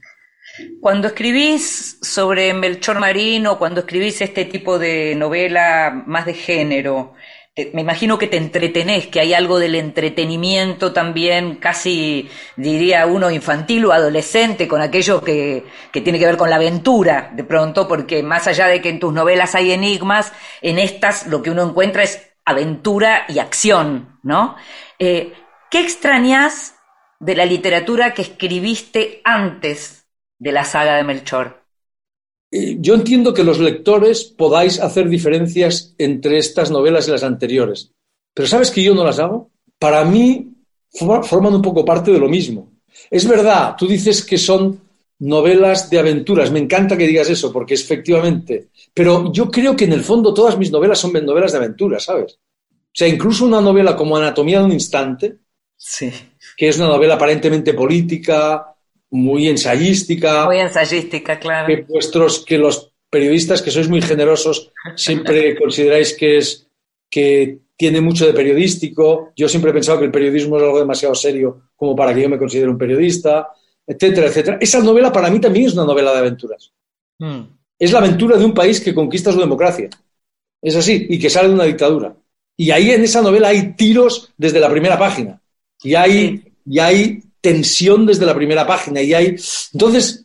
Cuando 0.80 1.08
escribís 1.08 1.98
sobre 2.02 2.52
Melchor 2.54 3.00
Marín 3.00 3.46
o 3.46 3.58
cuando 3.58 3.80
escribís 3.80 4.20
este 4.20 4.44
tipo 4.44 4.78
de 4.78 5.14
novela 5.14 6.04
más 6.06 6.26
de 6.26 6.34
género, 6.34 7.14
me 7.72 7.82
imagino 7.82 8.18
que 8.18 8.26
te 8.26 8.36
entretenés, 8.36 9.06
que 9.06 9.20
hay 9.20 9.32
algo 9.32 9.60
del 9.60 9.76
entretenimiento 9.76 10.92
también, 10.92 11.56
casi 11.56 12.28
diría 12.56 13.06
uno 13.06 13.30
infantil 13.30 13.84
o 13.84 13.92
adolescente, 13.92 14.66
con 14.66 14.80
aquello 14.80 15.22
que, 15.22 15.64
que, 15.92 16.00
tiene 16.00 16.18
que 16.18 16.26
ver 16.26 16.36
con 16.36 16.50
la 16.50 16.56
aventura, 16.56 17.30
de 17.32 17.44
pronto, 17.44 17.86
porque 17.86 18.24
más 18.24 18.48
allá 18.48 18.66
de 18.66 18.80
que 18.80 18.88
en 18.88 18.98
tus 18.98 19.12
novelas 19.12 19.54
hay 19.54 19.70
enigmas, 19.70 20.32
en 20.62 20.80
estas 20.80 21.28
lo 21.28 21.42
que 21.42 21.50
uno 21.50 21.62
encuentra 21.62 22.02
es 22.02 22.33
aventura 22.44 23.24
y 23.28 23.38
acción, 23.38 24.18
¿no? 24.22 24.56
Eh, 24.98 25.32
¿Qué 25.70 25.80
extrañas 25.80 26.76
de 27.20 27.34
la 27.34 27.46
literatura 27.46 28.14
que 28.14 28.22
escribiste 28.22 29.20
antes 29.24 30.06
de 30.38 30.52
la 30.52 30.64
saga 30.64 30.96
de 30.96 31.04
Melchor? 31.04 31.64
eh, 32.56 32.76
yo 32.78 32.94
entiendo 32.94 33.34
que 33.34 33.42
los 33.42 33.58
lectores 33.58 34.22
podáis 34.22 34.78
hacer 34.78 35.08
diferencias 35.08 35.92
entre 35.98 36.38
estas 36.38 36.70
novelas 36.70 37.08
y 37.08 37.10
las 37.10 37.24
anteriores, 37.24 37.90
pero 38.32 38.46
¿sabes 38.46 38.70
que 38.70 38.80
yo 38.80 38.94
no 38.94 39.02
las 39.04 39.18
hago? 39.18 39.50
Para 39.76 40.04
mí 40.04 40.52
forman 40.92 41.54
un 41.54 41.62
poco 41.62 41.84
parte 41.84 42.12
de 42.12 42.20
lo 42.20 42.28
mismo. 42.28 42.70
Es 43.10 43.26
verdad, 43.26 43.74
tú 43.76 43.88
dices 43.88 44.24
que 44.24 44.38
son 44.38 44.80
novelas 45.20 45.90
de 45.90 45.98
aventuras, 45.98 46.50
me 46.50 46.58
encanta 46.58 46.96
que 46.96 47.06
digas 47.06 47.30
eso, 47.30 47.52
porque 47.52 47.74
efectivamente, 47.74 48.68
pero 48.92 49.32
yo 49.32 49.50
creo 49.50 49.76
que 49.76 49.84
en 49.84 49.92
el 49.92 50.02
fondo 50.02 50.34
todas 50.34 50.58
mis 50.58 50.70
novelas 50.70 50.98
son 50.98 51.12
novelas 51.12 51.52
de 51.52 51.58
aventuras, 51.58 52.04
¿sabes? 52.04 52.38
O 52.70 52.96
sea, 52.96 53.08
incluso 53.08 53.44
una 53.44 53.60
novela 53.60 53.96
como 53.96 54.16
Anatomía 54.16 54.58
de 54.58 54.66
un 54.66 54.72
Instante, 54.72 55.36
sí. 55.76 56.12
que 56.56 56.68
es 56.68 56.78
una 56.78 56.88
novela 56.88 57.14
aparentemente 57.14 57.74
política, 57.74 58.74
muy 59.10 59.48
ensayística. 59.48 60.46
Muy 60.46 60.58
ensayística, 60.58 61.38
claro. 61.38 61.66
Que 61.66 61.82
vuestros, 61.82 62.44
que 62.44 62.58
los 62.58 62.92
periodistas 63.10 63.62
que 63.62 63.70
sois 63.70 63.88
muy 63.88 64.02
generosos 64.02 64.72
siempre 64.96 65.56
consideráis 65.60 66.14
que 66.14 66.38
es 66.38 66.66
que 67.08 67.58
tiene 67.76 68.00
mucho 68.00 68.26
de 68.26 68.32
periodístico. 68.32 69.32
Yo 69.36 69.48
siempre 69.48 69.70
he 69.70 69.74
pensado 69.74 69.98
que 69.98 70.06
el 70.06 70.10
periodismo 70.10 70.56
es 70.56 70.64
algo 70.64 70.80
demasiado 70.80 71.14
serio 71.14 71.70
como 71.76 71.94
para 71.94 72.14
que 72.14 72.22
yo 72.22 72.28
me 72.28 72.38
considere 72.38 72.70
un 72.70 72.78
periodista, 72.78 73.48
etcétera, 73.86 74.28
etcétera. 74.28 74.58
Esa 74.60 74.80
novela 74.80 75.12
para 75.12 75.30
mí 75.30 75.40
también 75.40 75.66
es 75.66 75.74
una 75.74 75.84
novela 75.84 76.12
de 76.12 76.18
aventuras. 76.18 76.72
Mm. 77.18 77.40
Es 77.78 77.92
la 77.92 77.98
aventura 77.98 78.36
de 78.36 78.44
un 78.44 78.54
país 78.54 78.80
que 78.80 78.94
conquista 78.94 79.32
su 79.32 79.40
democracia. 79.40 79.88
Es 80.62 80.76
así, 80.76 81.06
y 81.08 81.18
que 81.18 81.30
sale 81.30 81.48
de 81.48 81.54
una 81.54 81.64
dictadura. 81.64 82.14
Y 82.56 82.70
ahí 82.70 82.90
en 82.90 83.02
esa 83.02 83.20
novela 83.20 83.48
hay 83.48 83.72
tiros 83.72 84.32
desde 84.36 84.60
la 84.60 84.70
primera 84.70 84.98
página. 84.98 85.40
Y 85.82 85.94
hay, 85.94 86.52
y 86.64 86.78
hay 86.78 87.22
tensión 87.40 88.06
desde 88.06 88.24
la 88.24 88.34
primera 88.34 88.66
página 88.66 89.02
y 89.02 89.12
hay... 89.12 89.36
Entonces, 89.72 90.24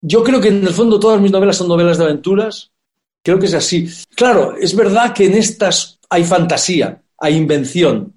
yo 0.00 0.22
creo 0.22 0.40
que 0.40 0.48
en 0.48 0.64
el 0.64 0.72
fondo 0.72 1.00
todas 1.00 1.20
mis 1.20 1.32
novelas 1.32 1.56
son 1.56 1.66
novelas 1.66 1.98
de 1.98 2.04
aventuras, 2.04 2.70
creo 3.22 3.40
que 3.40 3.46
es 3.46 3.54
así. 3.54 3.88
Claro, 4.14 4.56
es 4.56 4.76
verdad 4.76 5.12
que 5.12 5.24
en 5.24 5.34
estas 5.34 5.98
hay 6.08 6.22
fantasía, 6.22 7.02
hay 7.18 7.34
invención, 7.34 8.14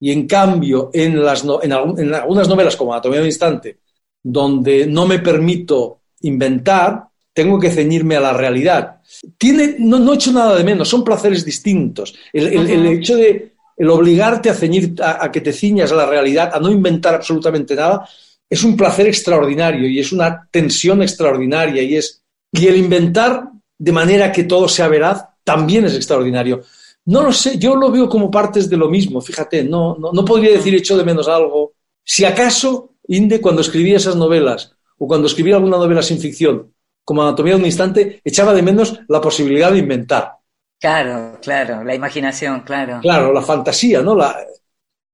y 0.00 0.10
en 0.10 0.26
cambio 0.26 0.90
en, 0.94 1.22
las 1.22 1.44
en, 1.62 1.72
algunas 1.72 2.48
novelas 2.48 2.74
como 2.76 2.94
Anatomía 2.94 3.18
de 3.18 3.24
un 3.24 3.28
instante, 3.28 3.78
donde 4.22 4.86
no 4.86 5.06
me 5.06 5.18
permito 5.18 6.00
inventar, 6.22 7.04
tengo 7.32 7.58
que 7.58 7.70
ceñirme 7.70 8.16
a 8.16 8.20
la 8.20 8.32
realidad. 8.32 9.00
Tiene, 9.38 9.76
no, 9.78 9.98
no 9.98 10.12
he 10.12 10.16
hecho 10.16 10.32
nada 10.32 10.56
de 10.56 10.64
menos, 10.64 10.88
son 10.88 11.04
placeres 11.04 11.44
distintos. 11.44 12.14
el 12.32 12.86
hecho 12.86 13.16
de, 13.16 13.54
el 13.80 13.88
obligarte 13.88 14.50
a, 14.50 14.54
ceñir, 14.54 14.94
a, 15.02 15.32
que 15.32 15.40
te 15.40 15.54
ciñas 15.54 15.90
a 15.90 15.94
la 15.94 16.04
realidad, 16.04 16.50
a 16.52 16.60
no 16.60 16.70
inventar 16.70 17.14
absolutamente 17.14 17.74
nada, 17.74 18.06
es 18.48 18.62
un 18.62 18.76
placer 18.76 19.06
extraordinario 19.06 19.88
y 19.88 19.98
es 19.98 20.12
una 20.12 20.46
tensión 20.50 21.00
extraordinaria 21.00 21.82
y 21.82 21.96
es 21.96 22.22
y 22.52 22.66
el 22.66 22.76
inventar 22.76 23.48
de 23.78 23.92
manera 23.92 24.30
que 24.30 24.44
todo 24.44 24.68
sea 24.68 24.86
veraz 24.86 25.24
también 25.42 25.86
es 25.86 25.94
extraordinario. 25.94 26.62
No 27.06 27.22
lo 27.22 27.32
sé, 27.32 27.56
yo 27.56 27.74
lo 27.74 27.90
veo 27.90 28.06
como 28.06 28.30
partes 28.30 28.68
de 28.68 28.76
lo 28.76 28.90
mismo, 28.90 29.22
fíjate, 29.22 29.64
no, 29.64 29.96
no, 29.96 30.24
podría 30.26 30.50
decir 30.50 30.74
hecho 30.74 30.98
de 30.98 31.04
menos 31.04 31.26
algo. 31.26 31.72
Si 32.04 32.26
acaso, 32.26 32.89
Inde, 33.08 33.40
cuando 33.40 33.62
escribía 33.62 33.96
esas 33.96 34.16
novelas 34.16 34.76
o 34.98 35.06
cuando 35.06 35.26
escribía 35.26 35.56
alguna 35.56 35.78
novela 35.78 36.02
sin 36.02 36.18
ficción, 36.18 36.74
como 37.04 37.22
Anatomía 37.22 37.54
de 37.54 37.60
un 37.60 37.66
instante, 37.66 38.20
echaba 38.24 38.52
de 38.54 38.62
menos 38.62 39.00
la 39.08 39.20
posibilidad 39.20 39.72
de 39.72 39.78
inventar. 39.78 40.34
Claro, 40.78 41.38
claro, 41.42 41.84
la 41.84 41.94
imaginación, 41.94 42.60
claro. 42.60 43.00
Claro, 43.02 43.32
la 43.32 43.42
fantasía, 43.42 44.00
¿no? 44.00 44.14
La, 44.14 44.36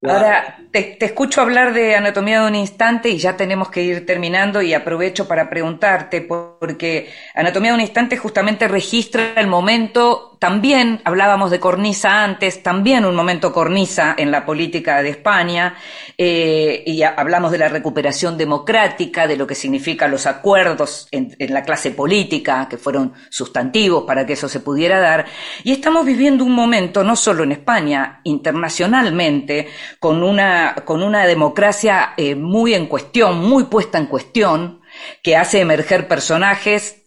Ahora, 0.02 0.58
te, 0.70 1.02
escucho 1.04 1.40
hablar 1.40 1.72
de 1.72 1.96
anatomía 1.96 2.42
de 2.42 2.48
un 2.48 2.54
instante 2.54 3.08
y 3.08 3.18
ya 3.18 3.36
tenemos 3.36 3.70
que 3.70 3.82
ir 3.82 4.06
terminando 4.06 4.60
y 4.60 4.74
aprovecho 4.74 5.26
para 5.26 5.48
preguntarte, 5.48 6.20
porque 6.20 7.10
anatomía 7.34 7.70
de 7.70 7.76
un 7.76 7.80
instante 7.80 8.16
justamente 8.16 8.68
registra 8.68 9.32
el 9.36 9.46
momento 9.46 10.35
también 10.38 11.00
hablábamos 11.04 11.50
de 11.50 11.60
cornisa 11.60 12.22
antes, 12.22 12.62
también 12.62 13.04
un 13.04 13.14
momento 13.14 13.52
cornisa 13.52 14.14
en 14.18 14.30
la 14.30 14.44
política 14.44 15.02
de 15.02 15.10
España, 15.10 15.74
eh, 16.18 16.82
y 16.86 17.02
hablamos 17.02 17.52
de 17.52 17.58
la 17.58 17.68
recuperación 17.68 18.36
democrática, 18.36 19.26
de 19.26 19.36
lo 19.36 19.46
que 19.46 19.54
significan 19.54 20.10
los 20.10 20.26
acuerdos 20.26 21.08
en, 21.10 21.34
la 21.38 21.62
clase 21.62 21.90
política, 21.90 22.66
que 22.68 22.76
fueron 22.76 23.14
sustantivos 23.30 24.04
para 24.04 24.26
que 24.26 24.34
eso 24.34 24.48
se 24.48 24.60
pudiera 24.60 25.00
dar, 25.00 25.26
y 25.64 25.72
estamos 25.72 26.04
viviendo 26.04 26.44
un 26.44 26.52
momento, 26.52 27.02
no 27.02 27.16
solo 27.16 27.44
en 27.44 27.52
España, 27.52 28.20
internacionalmente, 28.24 29.68
con 29.98 30.22
una, 30.22 30.74
con 30.84 31.02
una 31.02 31.26
democracia 31.26 32.14
eh, 32.16 32.34
muy 32.34 32.74
en 32.74 32.86
cuestión, 32.86 33.38
muy 33.38 33.64
puesta 33.64 33.98
en 33.98 34.06
cuestión, 34.06 34.80
que 35.22 35.36
hace 35.36 35.60
emerger 35.60 36.08
personajes, 36.08 37.04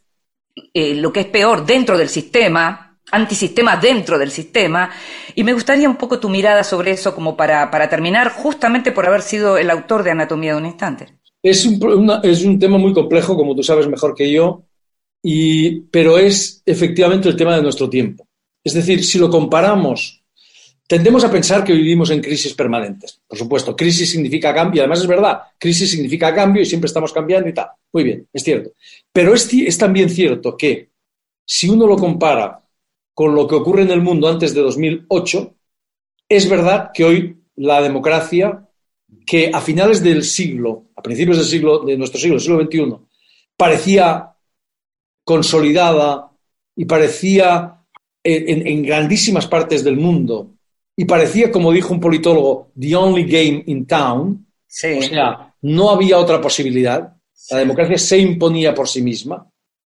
eh, 0.74 0.96
lo 0.96 1.14
que 1.14 1.22
es 1.22 1.26
peor, 1.28 1.66
dentro 1.66 1.98
del 1.98 2.10
sistema, 2.10 2.89
antisistema 3.12 3.78
dentro 3.78 4.18
del 4.18 4.32
sistema. 4.32 4.90
Y 5.36 5.44
me 5.44 5.54
gustaría 5.54 5.90
un 5.90 5.98
poco 5.98 6.20
tu 6.20 6.30
mirada 6.30 6.64
sobre 6.64 6.92
eso 6.92 7.14
como 7.16 7.36
para, 7.36 7.90
terminar, 7.90 8.32
justamente 8.32 8.92
por 8.92 9.06
haber 9.06 9.22
sido 9.22 9.58
el 9.58 9.70
autor 9.70 10.04
de 10.04 10.12
Anatomía 10.12 10.54
de 10.54 10.60
un 10.60 10.66
Instante. 10.66 11.08
Es 11.42 11.66
un, 11.66 12.12
es 12.24 12.44
un 12.44 12.60
tema 12.60 12.78
muy 12.78 12.94
complejo, 12.94 13.36
como 13.36 13.56
tú 13.56 13.64
sabes 13.64 13.88
mejor 13.88 14.14
que 14.14 14.32
yo, 14.32 14.64
y, 15.24 15.82
pero 15.82 16.18
es 16.18 16.62
efectivamente 16.66 17.30
el 17.30 17.36
tema 17.36 17.56
de 17.56 17.62
nuestro 17.62 17.90
tiempo. 17.90 18.28
Es 18.64 18.74
decir, 18.74 19.04
si 19.04 19.18
lo 19.18 19.30
comparamos, 19.30 20.22
tendemos 20.86 21.24
a 21.24 21.32
pensar 21.32 21.64
que 21.64 21.74
vivimos 21.74 22.10
en 22.10 22.22
crisis 22.22 22.54
permanentes. 22.54 23.22
Por 23.26 23.38
supuesto, 23.38 23.76
crisis 23.76 24.12
significa 24.12 24.54
cambio, 24.54 24.82
además 24.82 25.00
es 25.00 25.08
verdad, 25.08 25.40
crisis 25.58 25.92
significa 25.92 26.34
cambio 26.34 26.62
y 26.62 26.66
siempre 26.66 26.88
estamos 26.88 27.14
cambiando 27.14 27.48
y 27.48 27.54
tal. 27.54 27.68
Muy 27.94 28.04
bien, 28.04 28.28
es 28.34 28.44
cierto. 28.44 28.72
Pero 29.12 29.34
es 29.34 29.78
también 29.78 30.10
cierto 30.10 30.58
que 30.58 30.90
si 31.46 31.70
uno 31.70 31.88
lo 31.88 31.98
compara 31.98 32.62
con 33.20 33.36
lo 33.36 33.50
que 33.50 33.56
ocurre 33.56 33.82
en 33.82 33.92
el 33.92 34.02
mundo 34.02 34.30
antes 34.30 34.54
de 34.54 34.62
2008, 34.62 35.54
es 36.30 36.50
verdad 36.50 36.92
que 36.94 37.04
hoy 37.04 37.44
la 37.58 37.82
democracia, 37.82 38.66
que 39.28 39.52
a 39.54 39.60
finales 39.60 40.02
del 40.02 40.24
siglo, 40.24 40.86
a 40.96 41.02
principios 41.02 41.36
del 41.36 41.46
siglo, 41.46 41.80
de 41.80 41.98
nuestro 41.98 42.18
siglo, 42.18 42.36
el 42.36 42.42
siglo 42.42 42.64
XXI, 42.64 42.96
parecía 43.58 44.38
consolidada 45.26 46.32
y 46.78 46.86
parecía 46.86 47.84
en, 48.24 48.84
grandísimas 48.84 49.48
partes 49.48 49.84
del 49.84 49.98
mundo 49.98 50.52
y 50.96 51.04
parecía, 51.04 51.52
como 51.52 51.74
dijo 51.74 51.94
un 51.94 52.00
politólogo, 52.00 52.72
the 52.80 52.96
only 52.96 53.26
game 53.26 53.66
in 53.68 53.86
town, 53.86 54.48
o 54.48 54.64
sea, 54.66 55.54
no 55.62 55.90
había 55.90 56.18
otra 56.20 56.40
posibilidad, 56.40 57.18
la 57.52 57.58
democracia 57.58 57.98
se 57.98 58.18
imponía 58.18 58.74
por 58.74 58.88
sí 58.88 59.02
misma. 59.02 59.46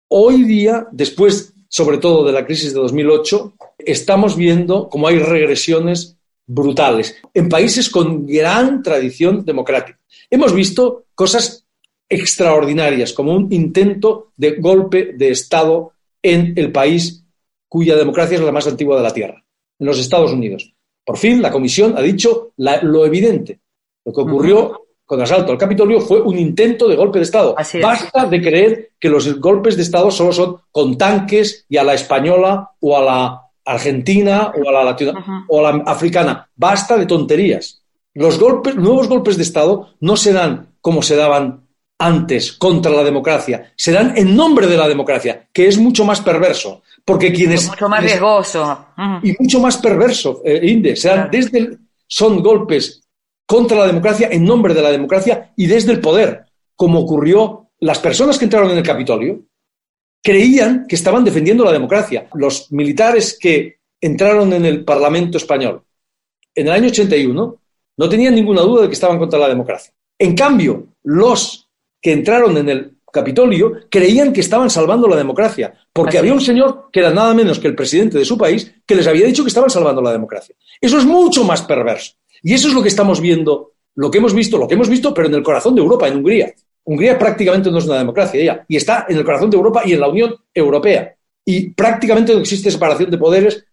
Hoy 0.09 0.43
día, 0.43 0.85
después 0.91 1.53
sobre 1.71 1.99
todo 1.99 2.25
de 2.25 2.33
la 2.33 2.45
crisis 2.45 2.73
de 2.73 2.81
2008, 2.81 3.53
estamos 3.79 4.35
viendo 4.35 4.89
cómo 4.89 5.07
hay 5.07 5.19
regresiones 5.19 6.17
brutales 6.45 7.15
en 7.33 7.47
países 7.47 7.89
con 7.89 8.27
gran 8.27 8.83
tradición 8.83 9.45
democrática. 9.45 9.97
Hemos 10.29 10.53
visto 10.53 11.05
cosas 11.15 11.65
extraordinarias, 12.09 13.13
como 13.13 13.33
un 13.33 13.47
intento 13.53 14.31
de 14.35 14.57
golpe 14.59 15.13
de 15.13 15.29
Estado 15.29 15.93
en 16.21 16.53
el 16.57 16.73
país 16.73 17.23
cuya 17.69 17.95
democracia 17.95 18.35
es 18.35 18.43
la 18.43 18.51
más 18.51 18.67
antigua 18.67 18.97
de 18.97 19.03
la 19.03 19.13
Tierra, 19.13 19.41
en 19.79 19.87
los 19.87 19.97
Estados 19.97 20.33
Unidos. 20.33 20.73
Por 21.05 21.17
fin, 21.17 21.41
la 21.41 21.51
Comisión 21.51 21.97
ha 21.97 22.01
dicho 22.01 22.51
lo 22.57 23.05
evidente. 23.05 23.61
Lo 24.03 24.11
que 24.11 24.21
ocurrió 24.21 24.87
con 25.11 25.21
asalto 25.21 25.51
al 25.51 25.57
Capitolio 25.57 25.99
fue 25.99 26.21
un 26.21 26.39
intento 26.39 26.87
de 26.87 26.95
golpe 26.95 27.19
de 27.19 27.25
Estado. 27.25 27.53
Basta 27.81 28.27
de 28.27 28.41
creer 28.41 28.91
que 28.97 29.09
los 29.09 29.41
golpes 29.41 29.75
de 29.75 29.83
Estado 29.83 30.09
solo 30.09 30.31
son 30.31 30.61
con 30.71 30.97
tanques 30.97 31.65
y 31.67 31.75
a 31.75 31.83
la 31.83 31.95
española 31.95 32.71
o 32.79 32.97
a 32.97 33.01
la 33.01 33.41
argentina 33.65 34.53
o 34.55 34.69
a 34.69 34.71
la 34.71 34.85
latina 34.85 35.45
o 35.49 35.59
a 35.59 35.69
la 35.69 35.83
africana. 35.83 36.47
Basta 36.55 36.97
de 36.97 37.07
tonterías. 37.07 37.81
Los 38.13 38.39
golpes, 38.39 38.75
nuevos 38.75 39.09
golpes 39.09 39.35
de 39.35 39.43
Estado 39.43 39.89
no 39.99 40.15
se 40.15 40.31
dan 40.31 40.75
como 40.79 41.01
se 41.01 41.17
daban 41.17 41.67
antes 41.99 42.53
contra 42.53 42.93
la 42.93 43.03
democracia, 43.03 43.73
se 43.75 43.91
dan 43.91 44.13
en 44.15 44.33
nombre 44.33 44.65
de 44.65 44.77
la 44.77 44.87
democracia, 44.87 45.45
que 45.51 45.67
es 45.67 45.77
mucho 45.77 46.05
más 46.05 46.21
perverso, 46.21 46.83
porque 47.03 47.33
quienes 47.33 47.67
mucho 47.67 47.89
más 47.89 48.01
riesgoso 48.01 48.85
y 49.21 49.35
mucho 49.37 49.59
más 49.59 49.75
perverso, 49.75 50.41
eh, 50.45 50.61
Inde, 50.63 50.95
se 50.95 51.09
dan 51.09 51.27
desde 51.29 51.77
son 52.07 52.41
golpes 52.41 53.01
contra 53.51 53.79
la 53.79 53.87
democracia 53.87 54.29
en 54.31 54.45
nombre 54.45 54.73
de 54.73 54.81
la 54.81 54.91
democracia 54.91 55.51
y 55.57 55.67
desde 55.67 55.91
el 55.91 55.99
poder, 55.99 56.45
como 56.73 57.01
ocurrió 57.01 57.71
las 57.81 57.99
personas 57.99 58.39
que 58.39 58.45
entraron 58.45 58.71
en 58.71 58.77
el 58.77 58.83
Capitolio 58.83 59.41
creían 60.23 60.85
que 60.87 60.95
estaban 60.95 61.25
defendiendo 61.25 61.65
la 61.65 61.73
democracia. 61.73 62.29
Los 62.33 62.71
militares 62.71 63.37
que 63.37 63.79
entraron 63.99 64.53
en 64.53 64.65
el 64.65 64.85
Parlamento 64.85 65.37
español 65.37 65.83
en 66.55 66.67
el 66.67 66.71
año 66.71 66.87
81 66.87 67.61
no 67.97 68.09
tenían 68.09 68.35
ninguna 68.35 68.61
duda 68.61 68.83
de 68.83 68.87
que 68.87 68.93
estaban 68.93 69.19
contra 69.19 69.37
la 69.37 69.49
democracia. 69.49 69.93
En 70.17 70.33
cambio, 70.33 70.87
los 71.03 71.67
que 72.01 72.13
entraron 72.13 72.55
en 72.55 72.69
el 72.69 72.99
Capitolio 73.11 73.73
creían 73.89 74.31
que 74.31 74.39
estaban 74.39 74.69
salvando 74.69 75.09
la 75.09 75.17
democracia, 75.17 75.73
porque 75.91 76.17
había 76.17 76.31
un 76.31 76.39
señor 76.39 76.87
que 76.89 77.01
era 77.01 77.11
nada 77.11 77.33
menos 77.33 77.59
que 77.59 77.67
el 77.67 77.75
presidente 77.75 78.17
de 78.17 78.23
su 78.23 78.37
país 78.37 78.73
que 78.85 78.95
les 78.95 79.07
había 79.07 79.25
dicho 79.25 79.43
que 79.43 79.49
estaban 79.49 79.69
salvando 79.69 80.01
la 80.01 80.13
democracia. 80.13 80.55
Eso 80.79 80.97
es 80.97 81.03
mucho 81.03 81.43
más 81.43 81.63
perverso. 81.63 82.13
Y 82.43 82.53
eso 82.53 82.67
es 82.67 82.73
lo 82.73 82.81
que 82.81 82.89
estamos 82.89 83.21
viendo, 83.21 83.73
lo 83.95 84.09
que 84.09 84.17
hemos 84.17 84.33
visto, 84.33 84.57
lo 84.57 84.67
que 84.67 84.75
hemos 84.75 84.89
visto, 84.89 85.13
pero 85.13 85.27
en 85.27 85.35
el 85.35 85.43
corazón 85.43 85.75
de 85.75 85.81
Europa, 85.81 86.07
en 86.07 86.17
Hungría. 86.17 86.53
Hungría 86.83 87.17
prácticamente 87.17 87.69
no 87.69 87.77
es 87.77 87.85
una 87.85 87.99
democracia 87.99 88.43
ya, 88.43 88.65
y 88.67 88.77
está 88.77 89.05
en 89.07 89.17
el 89.17 89.23
corazón 89.23 89.49
de 89.49 89.57
Europa 89.57 89.83
y 89.85 89.93
en 89.93 89.99
la 89.99 90.09
Unión 90.09 90.35
Europea. 90.53 91.15
Y 91.45 91.69
prácticamente 91.71 92.33
no 92.33 92.39
existe 92.39 92.71
separación 92.71 93.09
de 93.09 93.17
poderes 93.17 93.65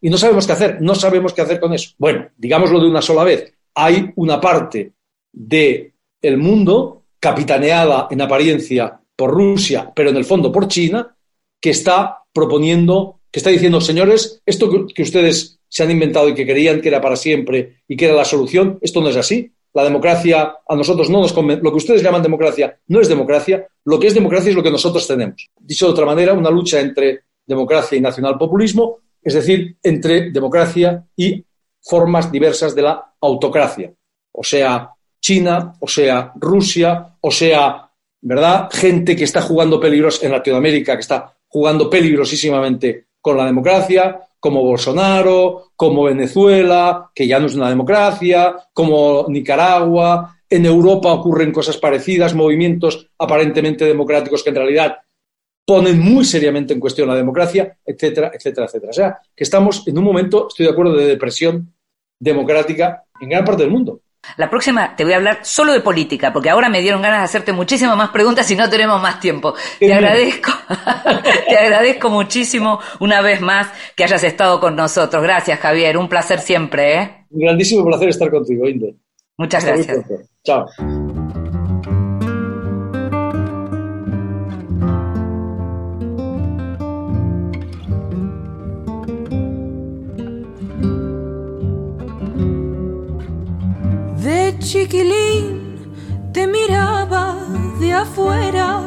y 0.00 0.10
no 0.10 0.18
sabemos 0.18 0.46
qué 0.46 0.52
hacer, 0.52 0.80
no 0.80 0.94
sabemos 0.94 1.32
qué 1.32 1.42
hacer 1.42 1.60
con 1.60 1.72
eso. 1.72 1.92
Bueno, 1.98 2.28
digámoslo 2.36 2.80
de 2.80 2.88
una 2.88 3.02
sola 3.02 3.24
vez, 3.24 3.52
hay 3.74 4.10
una 4.16 4.40
parte 4.40 4.92
del 5.32 5.92
el 6.20 6.36
mundo 6.36 7.04
capitaneada 7.18 8.08
en 8.10 8.20
apariencia 8.20 9.00
por 9.16 9.30
Rusia, 9.30 9.92
pero 9.94 10.10
en 10.10 10.16
el 10.16 10.24
fondo 10.24 10.50
por 10.50 10.68
China, 10.68 11.16
que 11.60 11.70
está 11.70 12.24
proponiendo, 12.32 13.20
que 13.30 13.38
está 13.38 13.50
diciendo, 13.50 13.80
señores, 13.80 14.42
esto 14.44 14.86
que 14.92 15.02
ustedes 15.02 15.60
se 15.72 15.82
han 15.82 15.90
inventado 15.90 16.28
y 16.28 16.34
que 16.34 16.46
creían 16.46 16.82
que 16.82 16.88
era 16.88 17.00
para 17.00 17.16
siempre 17.16 17.78
y 17.88 17.96
que 17.96 18.04
era 18.04 18.14
la 18.14 18.26
solución, 18.26 18.78
esto 18.82 19.00
no 19.00 19.08
es 19.08 19.16
así. 19.16 19.50
La 19.72 19.82
democracia 19.84 20.56
a 20.68 20.76
nosotros 20.76 21.08
no 21.08 21.22
nos 21.22 21.32
convence. 21.32 21.62
Lo 21.64 21.70
que 21.70 21.78
ustedes 21.78 22.02
llaman 22.02 22.22
democracia 22.22 22.78
no 22.88 23.00
es 23.00 23.08
democracia. 23.08 23.66
Lo 23.86 23.98
que 23.98 24.08
es 24.08 24.14
democracia 24.14 24.50
es 24.50 24.54
lo 24.54 24.62
que 24.62 24.70
nosotros 24.70 25.08
tenemos. 25.08 25.48
Dicho 25.58 25.86
de 25.86 25.92
otra 25.92 26.04
manera, 26.04 26.34
una 26.34 26.50
lucha 26.50 26.78
entre 26.78 27.22
democracia 27.46 27.96
y 27.96 28.02
nacionalpopulismo, 28.02 28.98
es 29.22 29.32
decir, 29.32 29.78
entre 29.82 30.30
democracia 30.30 31.06
y 31.16 31.42
formas 31.80 32.30
diversas 32.30 32.74
de 32.74 32.82
la 32.82 33.14
autocracia. 33.18 33.90
O 34.30 34.44
sea, 34.44 34.90
China, 35.22 35.72
o 35.80 35.88
sea, 35.88 36.34
Rusia, 36.36 37.16
o 37.18 37.30
sea, 37.30 37.90
¿verdad? 38.20 38.68
Gente 38.70 39.16
que 39.16 39.24
está 39.24 39.40
jugando 39.40 39.80
peligros 39.80 40.22
en 40.22 40.32
Latinoamérica, 40.32 40.96
que 40.96 41.00
está 41.00 41.34
jugando 41.48 41.88
peligrosísimamente 41.88 43.06
con 43.22 43.38
la 43.38 43.46
democracia, 43.46 44.20
como 44.42 44.64
Bolsonaro, 44.64 45.70
como 45.76 46.02
Venezuela, 46.02 47.12
que 47.14 47.28
ya 47.28 47.38
no 47.38 47.46
es 47.46 47.54
una 47.54 47.68
democracia, 47.68 48.56
como 48.72 49.26
Nicaragua. 49.28 50.36
En 50.50 50.66
Europa 50.66 51.12
ocurren 51.12 51.52
cosas 51.52 51.76
parecidas, 51.76 52.34
movimientos 52.34 53.08
aparentemente 53.18 53.84
democráticos 53.84 54.42
que 54.42 54.50
en 54.50 54.56
realidad 54.56 54.96
ponen 55.64 56.00
muy 56.00 56.24
seriamente 56.24 56.74
en 56.74 56.80
cuestión 56.80 57.06
la 57.06 57.14
democracia, 57.14 57.78
etcétera, 57.86 58.32
etcétera, 58.34 58.66
etcétera. 58.66 58.90
O 58.90 58.92
sea, 58.92 59.18
que 59.32 59.44
estamos 59.44 59.86
en 59.86 59.96
un 59.96 60.02
momento, 60.02 60.48
estoy 60.48 60.66
de 60.66 60.72
acuerdo, 60.72 60.96
de 60.96 61.06
depresión 61.06 61.72
democrática 62.18 63.04
en 63.20 63.28
gran 63.28 63.44
parte 63.44 63.62
del 63.62 63.70
mundo. 63.70 64.00
La 64.36 64.48
próxima 64.48 64.94
te 64.96 65.04
voy 65.04 65.12
a 65.12 65.16
hablar 65.16 65.40
solo 65.42 65.72
de 65.72 65.80
política, 65.80 66.32
porque 66.32 66.48
ahora 66.48 66.68
me 66.68 66.80
dieron 66.80 67.02
ganas 67.02 67.20
de 67.20 67.24
hacerte 67.24 67.52
muchísimas 67.52 67.96
más 67.96 68.10
preguntas 68.10 68.50
y 68.50 68.56
no 68.56 68.70
tenemos 68.70 69.00
más 69.02 69.20
tiempo. 69.20 69.54
Te 69.78 69.92
agradezco, 69.92 70.52
te 71.48 71.56
agradezco 71.56 72.08
muchísimo 72.08 72.80
una 73.00 73.20
vez 73.20 73.40
más 73.40 73.68
que 73.96 74.04
hayas 74.04 74.24
estado 74.24 74.60
con 74.60 74.76
nosotros. 74.76 75.22
Gracias, 75.22 75.58
Javier. 75.58 75.98
Un 75.98 76.08
placer 76.08 76.40
siempre, 76.40 76.98
¿eh? 76.98 77.26
Un 77.30 77.40
grandísimo 77.40 77.84
placer 77.84 78.08
estar 78.08 78.30
contigo, 78.30 78.66
Inde. 78.68 78.94
Muchas 79.36 79.64
gracias. 79.64 80.04
Chao. 80.44 80.66
Chiquilín 94.62 95.90
te 96.32 96.46
miraba 96.46 97.36
de 97.80 97.92
afuera 97.92 98.80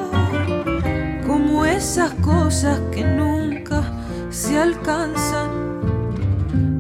como 1.27 1.65
esas 1.65 2.13
cosas 2.15 2.79
que 2.93 3.03
nunca 3.03 3.83
se 4.29 4.57
alcanzan. 4.57 5.65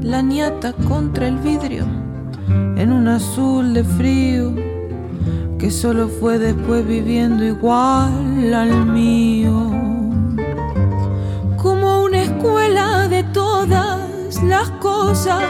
La 0.01 0.21
niata 0.21 0.73
contra 0.87 1.27
el 1.27 1.37
vidrio 1.37 1.83
en 2.77 2.91
un 2.93 3.07
azul 3.07 3.73
de 3.73 3.83
frío 3.83 4.53
que 5.59 5.71
solo 5.71 6.07
fue 6.07 6.39
después 6.39 6.87
viviendo 6.87 7.43
igual 7.43 8.53
al 8.53 8.85
mío. 8.85 9.71
Como 11.57 12.03
una 12.03 12.21
escuela 12.21 13.07
de 13.09 13.23
todas 13.23 14.41
las 14.43 14.69
cosas 14.79 15.43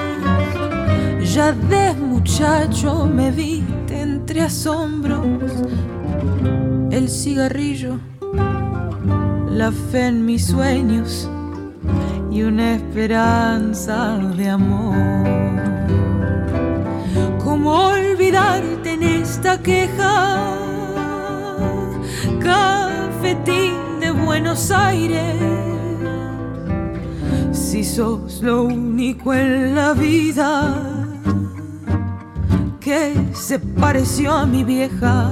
ya 1.35 1.51
de 1.51 1.93
muchacho 1.95 3.05
me 3.05 3.29
viste 3.29 3.99
entre 4.01 4.43
asombros, 4.43 5.51
el 6.91 7.09
cigarrillo, 7.09 7.99
la 9.49 9.69
fe 9.69 10.07
en 10.07 10.25
mis 10.25 10.45
sueños 10.45 11.29
y 12.31 12.41
una 12.43 12.75
esperanza 12.75 14.17
de 14.37 14.47
amor. 14.47 14.95
¿Cómo 17.43 17.89
olvidarte 17.89 18.93
en 18.93 19.03
esta 19.03 19.61
queja? 19.61 20.55
Cafetín 22.39 23.99
de 23.99 24.11
Buenos 24.11 24.71
Aires. 24.71 25.35
Si 27.51 27.83
sos 27.83 28.41
lo 28.41 28.63
único 28.63 29.33
en 29.33 29.75
la 29.75 29.91
vida 29.91 30.94
que 32.85 33.15
se 33.33 33.57
pareció 33.57 34.31
a 34.31 34.45
mi 34.45 34.63
vieja. 34.63 35.31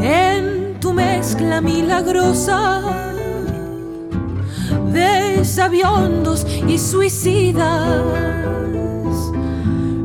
En 0.00 0.80
tu 0.80 0.94
mezcla 0.94 1.60
milagrosa 1.60 2.80
de 4.90 5.44
sabiondos 5.44 6.46
y 6.66 6.78
suicidas, 6.78 8.02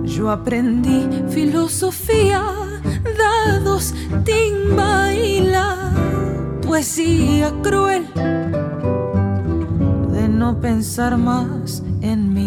yo 0.04 0.30
aprendí 0.30 1.08
filosofía, 1.30 2.44
dados, 3.18 3.94
timba 4.26 5.14
y 5.14 5.40
la 5.40 5.94
poesía 6.62 7.54
cruel 7.64 8.06
de 10.12 10.28
no 10.28 10.60
pensar 10.60 11.16
más 11.16 11.82
en 12.02 12.34
mí. 12.34 12.47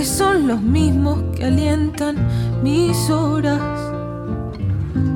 Los 0.00 0.62
mismos 0.62 1.22
que 1.36 1.44
alientan 1.44 2.16
mis 2.62 3.10
horas. 3.10 3.60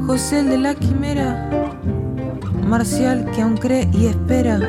José 0.07 0.43
de 0.43 0.59
la 0.59 0.75
quimera, 0.75 1.49
Marcial 2.69 3.25
que 3.35 3.41
aún 3.41 3.57
cree 3.57 3.89
y 3.95 4.07
espera, 4.07 4.61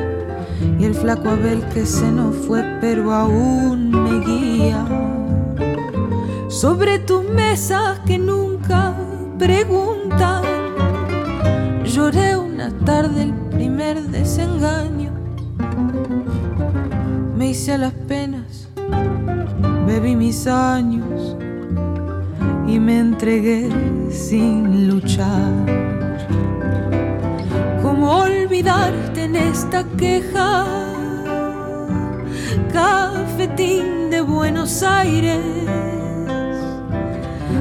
y 0.78 0.84
el 0.84 0.94
flaco 0.94 1.28
Abel 1.28 1.62
que 1.74 1.84
se 1.84 2.10
nos 2.10 2.34
fue 2.34 2.64
pero 2.80 3.12
aún 3.12 3.90
me 3.90 4.24
guía. 4.24 4.86
Sobre 6.48 6.98
tus 6.98 7.22
mesas 7.28 7.98
que 8.06 8.18
nunca 8.18 8.94
preguntan, 9.38 10.42
lloré 11.84 12.38
una 12.38 12.70
tarde 12.86 13.24
el 13.24 13.34
primer 13.50 14.00
desengaño. 14.04 15.10
Me 17.36 17.50
hice 17.50 17.74
a 17.74 17.78
las 17.78 17.92
penas 17.92 18.25
bebí 20.00 20.14
mis 20.14 20.46
años 20.46 21.36
y 22.66 22.78
me 22.78 22.98
entregué 22.98 23.70
sin 24.10 24.88
luchar. 24.88 25.52
¿Cómo 27.82 28.18
olvidarte 28.18 29.24
en 29.24 29.36
esta 29.36 29.84
queja? 29.96 30.66
Cafetín 32.74 34.10
de 34.10 34.20
Buenos 34.20 34.82
Aires. 34.82 35.40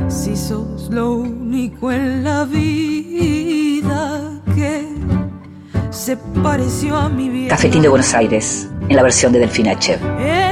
Si 0.09 0.35
sos 0.35 0.89
lo 0.89 1.13
único 1.13 1.89
en 1.89 2.25
la 2.25 2.43
vida 2.43 4.21
que 4.53 4.89
se 5.89 6.17
pareció 6.43 6.97
a 6.97 7.07
mi 7.07 7.29
vida. 7.29 7.49
Cafetín 7.49 7.81
de 7.81 7.87
Buenos 7.87 8.13
Aires, 8.13 8.67
en 8.89 8.95
la 8.97 9.03
versión 9.03 9.31
de 9.31 9.39
Delfina 9.39 9.71
Echev 9.71 10.44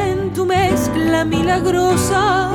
milagrosa 1.25 2.51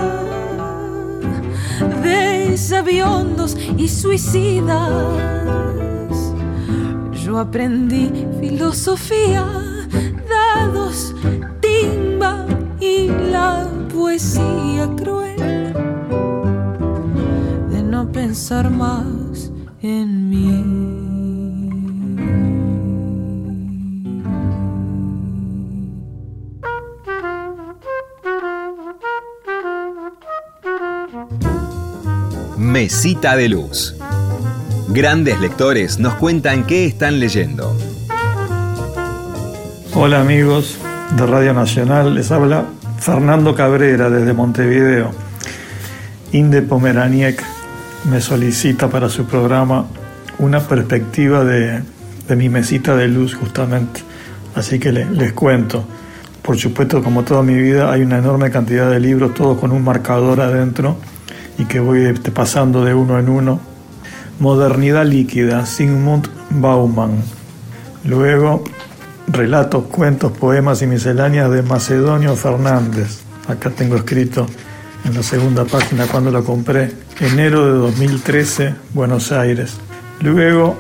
de 2.02 2.56
sabiondos 2.56 3.56
y 3.76 3.88
suicidas. 3.88 5.04
Yo 7.24 7.38
aprendí 7.38 8.10
filosofía, 8.40 9.46
dados, 10.28 11.14
timba 11.60 12.46
y 12.80 13.08
la 13.30 13.66
poesía 13.92 14.88
cruel 14.96 15.74
de 17.70 17.82
no 17.82 18.10
pensar 18.10 18.70
más 18.70 19.50
en 19.82 20.30
mí. 20.30 20.77
Mesita 32.78 33.34
de 33.34 33.48
Luz. 33.48 33.96
Grandes 34.86 35.40
lectores 35.40 35.98
nos 35.98 36.14
cuentan 36.14 36.64
qué 36.64 36.86
están 36.86 37.18
leyendo. 37.18 37.76
Hola 39.96 40.20
amigos 40.20 40.78
de 41.16 41.26
Radio 41.26 41.54
Nacional, 41.54 42.14
les 42.14 42.30
habla 42.30 42.66
Fernando 43.00 43.56
Cabrera 43.56 44.10
desde 44.10 44.32
Montevideo. 44.32 45.10
Inde 46.30 46.62
Pomeraniec 46.62 47.42
me 48.08 48.20
solicita 48.20 48.88
para 48.88 49.08
su 49.08 49.24
programa 49.24 49.86
una 50.38 50.60
perspectiva 50.60 51.42
de, 51.42 51.82
mi 52.36 52.48
mesita 52.48 52.94
de 52.94 53.08
luz 53.08 53.34
justamente. 53.34 54.02
Así 54.54 54.78
que 54.78 54.92
les 54.92 55.32
cuento. 55.32 55.84
Por 56.42 56.56
supuesto, 56.56 57.02
como 57.02 57.24
toda 57.24 57.42
mi 57.42 57.56
vida, 57.56 57.90
hay 57.90 58.02
una 58.02 58.18
enorme 58.18 58.52
cantidad 58.52 58.88
de 58.88 59.00
libros, 59.00 59.34
todos 59.34 59.58
con 59.58 59.72
un 59.72 59.82
marcador 59.82 60.40
adentro 60.40 60.96
y 61.58 61.64
que 61.64 61.80
voy 61.80 62.12
pasando 62.34 62.84
de 62.84 62.94
uno 62.94 63.18
en 63.18 63.28
uno. 63.28 63.60
Modernidad 64.38 65.04
líquida, 65.04 65.66
Sigmund 65.66 66.28
Bauman. 66.50 67.22
Luego, 68.04 68.62
relatos, 69.26 69.84
cuentos, 69.86 70.32
poemas 70.32 70.80
y 70.82 70.86
misceláneas 70.86 71.50
de 71.50 71.62
Macedonio 71.62 72.36
Fernández. 72.36 73.20
Acá 73.48 73.70
tengo 73.70 73.96
escrito 73.96 74.46
en 75.04 75.14
la 75.14 75.22
segunda 75.22 75.64
página 75.64 76.06
cuando 76.06 76.30
lo 76.30 76.44
compré, 76.44 76.92
enero 77.20 77.66
de 77.66 77.72
2013, 77.78 78.74
Buenos 78.94 79.32
Aires. 79.32 79.76
Luego, 80.20 80.76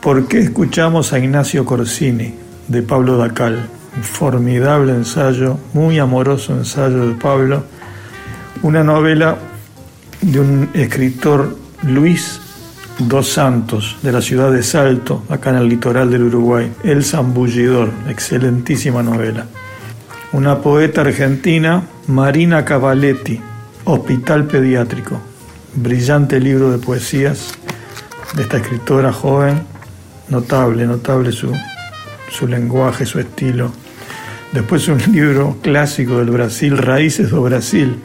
¿por 0.00 0.28
qué 0.28 0.38
escuchamos 0.38 1.12
a 1.12 1.18
Ignacio 1.18 1.64
Corsini, 1.64 2.34
de 2.68 2.82
Pablo 2.82 3.16
Dacal? 3.16 3.68
Un 3.96 4.02
formidable 4.02 4.92
ensayo, 4.92 5.58
muy 5.72 5.98
amoroso 5.98 6.52
ensayo 6.52 7.08
de 7.08 7.14
Pablo. 7.14 7.64
Una 8.62 8.84
novela 8.84 9.38
de 10.20 10.40
un 10.40 10.70
escritor 10.74 11.56
Luis 11.82 12.40
dos 12.98 13.28
Santos, 13.28 13.96
de 14.02 14.10
la 14.10 14.20
ciudad 14.20 14.50
de 14.50 14.62
Salto, 14.62 15.22
acá 15.28 15.50
en 15.50 15.56
el 15.56 15.68
litoral 15.68 16.10
del 16.10 16.24
Uruguay. 16.24 16.72
El 16.82 17.04
Zambullidor, 17.04 17.90
excelentísima 18.08 19.02
novela. 19.02 19.46
Una 20.32 20.58
poeta 20.58 21.02
argentina, 21.02 21.82
Marina 22.08 22.64
Cavaletti, 22.64 23.40
Hospital 23.84 24.44
Pediátrico. 24.46 25.20
Brillante 25.74 26.40
libro 26.40 26.70
de 26.70 26.78
poesías 26.78 27.52
de 28.34 28.42
esta 28.42 28.56
escritora 28.56 29.12
joven, 29.12 29.62
notable, 30.28 30.86
notable 30.86 31.30
su, 31.30 31.52
su 32.30 32.48
lenguaje, 32.48 33.06
su 33.06 33.20
estilo. 33.20 33.70
Después 34.52 34.88
un 34.88 34.98
libro 35.12 35.56
clásico 35.62 36.18
del 36.18 36.30
Brasil, 36.30 36.76
Raíces 36.76 37.30
do 37.30 37.42
Brasil, 37.42 37.98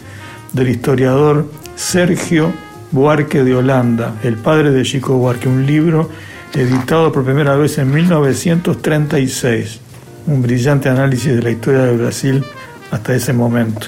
del 0.52 0.70
historiador 0.70 1.48
Sergio 1.76 2.54
Buarque 2.92 3.44
de 3.44 3.56
Holanda, 3.56 4.16
el 4.24 4.36
padre 4.36 4.72
de 4.72 4.84
Chico 4.84 5.18
Buarque, 5.18 5.48
un 5.48 5.66
libro 5.66 6.10
editado 6.54 7.12
por 7.12 7.24
primera 7.24 7.56
vez 7.56 7.78
en 7.80 7.92
1936, 7.92 9.80
un 10.28 10.42
brillante 10.42 10.90
análisis 10.90 11.36
de 11.36 11.42
la 11.42 11.50
historia 11.50 11.82
de 11.82 11.98
Brasil 11.98 12.44
hasta 12.92 13.16
ese 13.16 13.34
momento. 13.34 13.88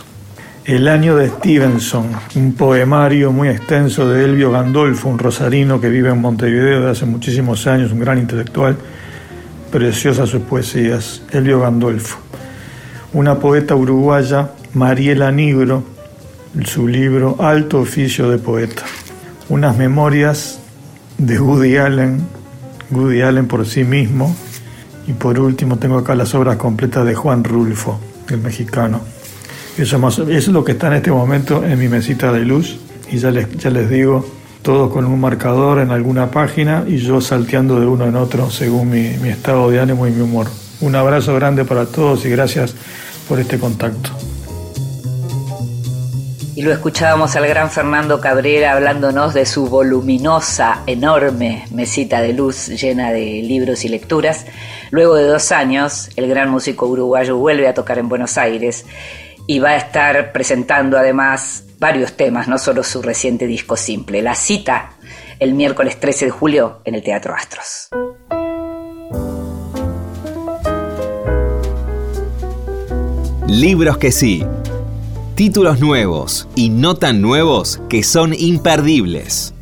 El 0.65 0.87
año 0.87 1.15
de 1.15 1.29
Stevenson, 1.29 2.09
un 2.35 2.53
poemario 2.53 3.31
muy 3.31 3.49
extenso 3.49 4.09
de 4.09 4.25
Elvio 4.25 4.51
Gandolfo, 4.51 5.09
un 5.09 5.19
rosarino 5.19 5.79
que 5.79 5.89
vive 5.89 6.09
en 6.09 6.19
Montevideo 6.19 6.79
desde 6.79 6.89
hace 6.89 7.05
muchísimos 7.05 7.67
años, 7.67 7.91
un 7.91 7.99
gran 7.99 8.17
intelectual, 8.17 8.75
preciosas 9.71 10.29
sus 10.29 10.41
poesías, 10.41 11.21
Elvio 11.31 11.59
Gandolfo. 11.59 12.17
Una 13.13 13.37
poeta 13.37 13.75
uruguaya, 13.75 14.49
Mariela 14.73 15.31
Nigro, 15.31 15.94
su 16.63 16.87
libro 16.87 17.35
Alto 17.39 17.79
Oficio 17.79 18.29
de 18.29 18.37
Poeta. 18.37 18.83
Unas 19.49 19.77
memorias 19.77 20.59
de 21.17 21.39
Woody 21.39 21.77
Allen, 21.77 22.21
Woody 22.91 23.21
Allen 23.21 23.47
por 23.47 23.65
sí 23.65 23.83
mismo. 23.83 24.35
Y 25.07 25.13
por 25.13 25.39
último 25.39 25.77
tengo 25.77 25.97
acá 25.97 26.15
las 26.15 26.33
obras 26.33 26.55
completas 26.57 27.05
de 27.05 27.13
Juan 27.13 27.43
Rulfo, 27.43 27.99
el 28.29 28.39
mexicano. 28.39 29.01
Eso, 29.77 30.27
es 30.29 30.47
lo 30.47 30.63
que 30.63 30.71
está 30.71 30.87
en 30.87 30.93
este 30.93 31.11
momento 31.11 31.63
en 31.63 31.77
mi 31.77 31.87
mesita 31.87 32.31
de 32.31 32.39
luz. 32.39 32.79
Y 33.11 33.17
ya 33.17 33.29
les, 33.29 33.49
ya 33.57 33.69
les 33.69 33.89
digo, 33.89 34.25
todos 34.61 34.91
con 34.91 35.05
un 35.05 35.19
marcador 35.19 35.79
en 35.79 35.91
alguna 35.91 36.31
página 36.31 36.85
y 36.87 36.97
yo 36.97 37.21
salteando 37.21 37.79
de 37.79 37.85
uno 37.85 38.05
en 38.05 38.15
otro 38.15 38.49
según 38.49 38.89
mi, 38.89 39.09
mi 39.21 39.29
estado 39.29 39.69
de 39.69 39.79
ánimo 39.79 40.07
y 40.07 40.11
mi 40.11 40.21
humor. 40.21 40.47
Un 40.81 40.95
abrazo 40.95 41.35
grande 41.35 41.65
para 41.65 41.85
todos 41.85 42.25
y 42.25 42.29
gracias 42.29 42.73
por 43.27 43.39
este 43.39 43.59
contacto. 43.59 44.09
Y 46.55 46.61
lo 46.61 46.71
escuchábamos 46.71 47.35
al 47.35 47.45
gran 47.47 47.69
Fernando 47.69 48.21
Cabrera 48.21 48.71
hablándonos 48.71 49.33
de 49.33 49.45
su 49.45 49.67
voluminosa, 49.67 50.83
enorme 50.87 51.65
mesita 51.71 52.21
de 52.21 52.31
luz 52.31 52.69
llena 52.69 53.11
de 53.11 53.41
libros 53.41 53.83
y 53.83 53.89
lecturas. 53.89 54.45
Luego 54.89 55.15
de 55.15 55.25
dos 55.25 55.51
años, 55.51 56.09
el 56.15 56.29
gran 56.29 56.49
músico 56.49 56.85
uruguayo 56.85 57.35
vuelve 57.35 57.67
a 57.67 57.73
tocar 57.73 57.99
en 57.99 58.07
Buenos 58.07 58.37
Aires 58.37 58.85
y 59.47 59.59
va 59.59 59.71
a 59.71 59.75
estar 59.75 60.31
presentando 60.31 60.97
además 60.97 61.65
varios 61.77 62.13
temas, 62.13 62.47
no 62.47 62.57
solo 62.57 62.83
su 62.83 63.01
reciente 63.01 63.47
disco 63.47 63.75
simple. 63.75 64.21
La 64.21 64.33
cita 64.33 64.91
el 65.39 65.55
miércoles 65.55 65.99
13 65.99 66.25
de 66.25 66.31
julio 66.31 66.79
en 66.85 66.95
el 66.95 67.03
Teatro 67.03 67.35
Astros. 67.35 67.89
Libros 73.45 73.97
que 73.97 74.13
sí 74.13 74.45
Títulos 75.35 75.81
nuevos 75.81 76.47
y 76.55 76.69
no 76.69 76.95
tan 76.95 77.21
nuevos 77.21 77.81
que 77.89 78.03
son 78.03 78.33
imperdibles. 78.33 79.53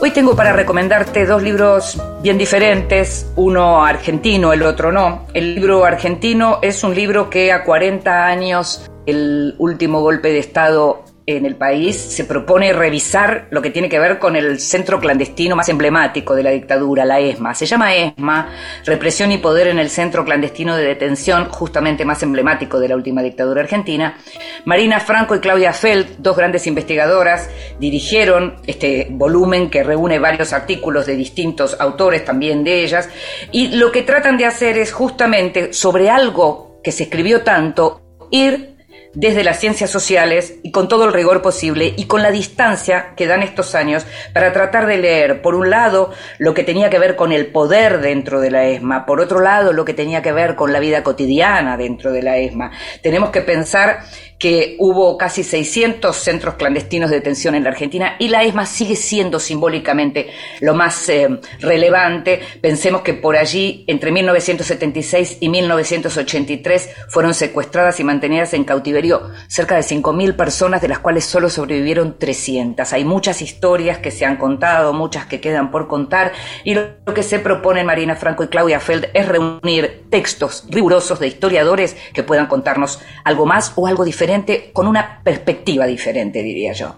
Hoy 0.00 0.12
tengo 0.12 0.34
para 0.34 0.54
recomendarte 0.54 1.26
dos 1.26 1.42
libros 1.42 2.00
bien 2.22 2.38
diferentes, 2.38 3.30
uno 3.36 3.84
argentino, 3.84 4.54
el 4.54 4.62
otro 4.62 4.92
no. 4.92 5.26
El 5.34 5.56
libro 5.56 5.84
argentino 5.84 6.58
es 6.62 6.82
un 6.84 6.94
libro 6.94 7.28
que 7.28 7.52
a 7.52 7.64
40 7.64 8.24
años 8.24 8.90
el 9.04 9.54
último 9.58 10.00
golpe 10.00 10.28
de 10.28 10.38
Estado 10.38 11.04
en 11.26 11.44
el 11.44 11.56
país 11.56 11.96
se 11.96 12.24
propone 12.24 12.72
revisar 12.72 13.48
lo 13.50 13.60
que 13.60 13.70
tiene 13.70 13.88
que 13.88 13.98
ver 13.98 14.20
con 14.20 14.36
el 14.36 14.60
centro 14.60 15.00
clandestino 15.00 15.56
más 15.56 15.68
emblemático 15.68 16.36
de 16.36 16.44
la 16.44 16.50
dictadura, 16.50 17.04
la 17.04 17.18
ESMA. 17.18 17.52
Se 17.52 17.66
llama 17.66 17.96
ESMA, 17.96 18.52
Represión 18.84 19.32
y 19.32 19.38
Poder 19.38 19.66
en 19.66 19.80
el 19.80 19.90
Centro 19.90 20.24
Clandestino 20.24 20.76
de 20.76 20.84
Detención, 20.84 21.46
justamente 21.46 22.04
más 22.04 22.22
emblemático 22.22 22.78
de 22.78 22.88
la 22.88 22.96
última 22.96 23.22
dictadura 23.22 23.62
argentina. 23.62 24.16
Marina 24.64 25.00
Franco 25.00 25.34
y 25.34 25.40
Claudia 25.40 25.72
Feld, 25.72 26.18
dos 26.18 26.36
grandes 26.36 26.68
investigadoras, 26.68 27.50
dirigieron 27.80 28.56
este 28.66 29.08
volumen 29.10 29.68
que 29.68 29.82
reúne 29.82 30.20
varios 30.20 30.52
artículos 30.52 31.06
de 31.06 31.16
distintos 31.16 31.76
autores, 31.80 32.24
también 32.24 32.62
de 32.62 32.84
ellas, 32.84 33.08
y 33.50 33.76
lo 33.76 33.90
que 33.90 34.02
tratan 34.02 34.36
de 34.36 34.46
hacer 34.46 34.78
es 34.78 34.92
justamente 34.92 35.72
sobre 35.72 36.08
algo 36.08 36.80
que 36.84 36.92
se 36.92 37.04
escribió 37.04 37.42
tanto, 37.42 38.00
ir 38.30 38.75
desde 39.16 39.42
las 39.42 39.58
ciencias 39.58 39.90
sociales 39.90 40.56
y 40.62 40.70
con 40.70 40.88
todo 40.88 41.06
el 41.06 41.12
rigor 41.14 41.40
posible 41.40 41.94
y 41.96 42.04
con 42.04 42.22
la 42.22 42.30
distancia 42.30 43.14
que 43.16 43.26
dan 43.26 43.42
estos 43.42 43.74
años 43.74 44.06
para 44.34 44.52
tratar 44.52 44.86
de 44.86 44.98
leer, 44.98 45.40
por 45.40 45.54
un 45.54 45.70
lado, 45.70 46.12
lo 46.38 46.52
que 46.52 46.62
tenía 46.62 46.90
que 46.90 46.98
ver 46.98 47.16
con 47.16 47.32
el 47.32 47.46
poder 47.46 48.02
dentro 48.02 48.40
de 48.40 48.50
la 48.50 48.66
ESMA, 48.66 49.06
por 49.06 49.22
otro 49.22 49.40
lado, 49.40 49.72
lo 49.72 49.86
que 49.86 49.94
tenía 49.94 50.20
que 50.20 50.32
ver 50.32 50.54
con 50.54 50.70
la 50.70 50.80
vida 50.80 51.02
cotidiana 51.02 51.78
dentro 51.78 52.12
de 52.12 52.22
la 52.22 52.36
ESMA. 52.36 52.70
Tenemos 53.02 53.30
que 53.30 53.40
pensar 53.40 54.00
que 54.38 54.76
hubo 54.78 55.16
casi 55.16 55.42
600 55.42 56.14
centros 56.14 56.56
clandestinos 56.56 57.08
de 57.08 57.16
detención 57.16 57.54
en 57.54 57.64
la 57.64 57.70
Argentina 57.70 58.16
y 58.18 58.28
la 58.28 58.44
ESMA 58.44 58.66
sigue 58.66 58.96
siendo 58.96 59.40
simbólicamente 59.40 60.28
lo 60.60 60.74
más 60.74 61.08
eh, 61.08 61.40
relevante. 61.60 62.40
Pensemos 62.60 63.00
que 63.00 63.14
por 63.14 63.36
allí, 63.36 63.84
entre 63.86 64.12
1976 64.12 65.38
y 65.40 65.48
1983, 65.48 66.90
fueron 67.08 67.32
secuestradas 67.32 67.98
y 67.98 68.04
mantenidas 68.04 68.52
en 68.52 68.64
cautiverio 68.64 69.05
cerca 69.48 69.76
de 69.76 69.82
5.000 69.82 70.36
personas, 70.36 70.82
de 70.82 70.88
las 70.88 70.98
cuales 70.98 71.24
solo 71.24 71.48
sobrevivieron 71.48 72.18
300. 72.18 72.92
Hay 72.92 73.04
muchas 73.04 73.42
historias 73.42 73.98
que 73.98 74.10
se 74.10 74.24
han 74.24 74.36
contado, 74.36 74.92
muchas 74.92 75.26
que 75.26 75.40
quedan 75.40 75.70
por 75.70 75.88
contar, 75.88 76.32
y 76.64 76.74
lo 76.74 76.96
que 77.14 77.22
se 77.22 77.38
propone 77.38 77.84
Marina 77.84 78.16
Franco 78.16 78.44
y 78.44 78.48
Claudia 78.48 78.80
Feld 78.80 79.08
es 79.14 79.28
reunir 79.28 80.06
textos 80.10 80.64
rigurosos 80.68 81.20
de 81.20 81.28
historiadores 81.28 81.96
que 82.12 82.22
puedan 82.22 82.46
contarnos 82.46 83.00
algo 83.24 83.46
más 83.46 83.72
o 83.76 83.86
algo 83.86 84.04
diferente 84.04 84.70
con 84.72 84.86
una 84.86 85.20
perspectiva 85.22 85.86
diferente, 85.86 86.42
diría 86.42 86.72
yo. 86.72 86.96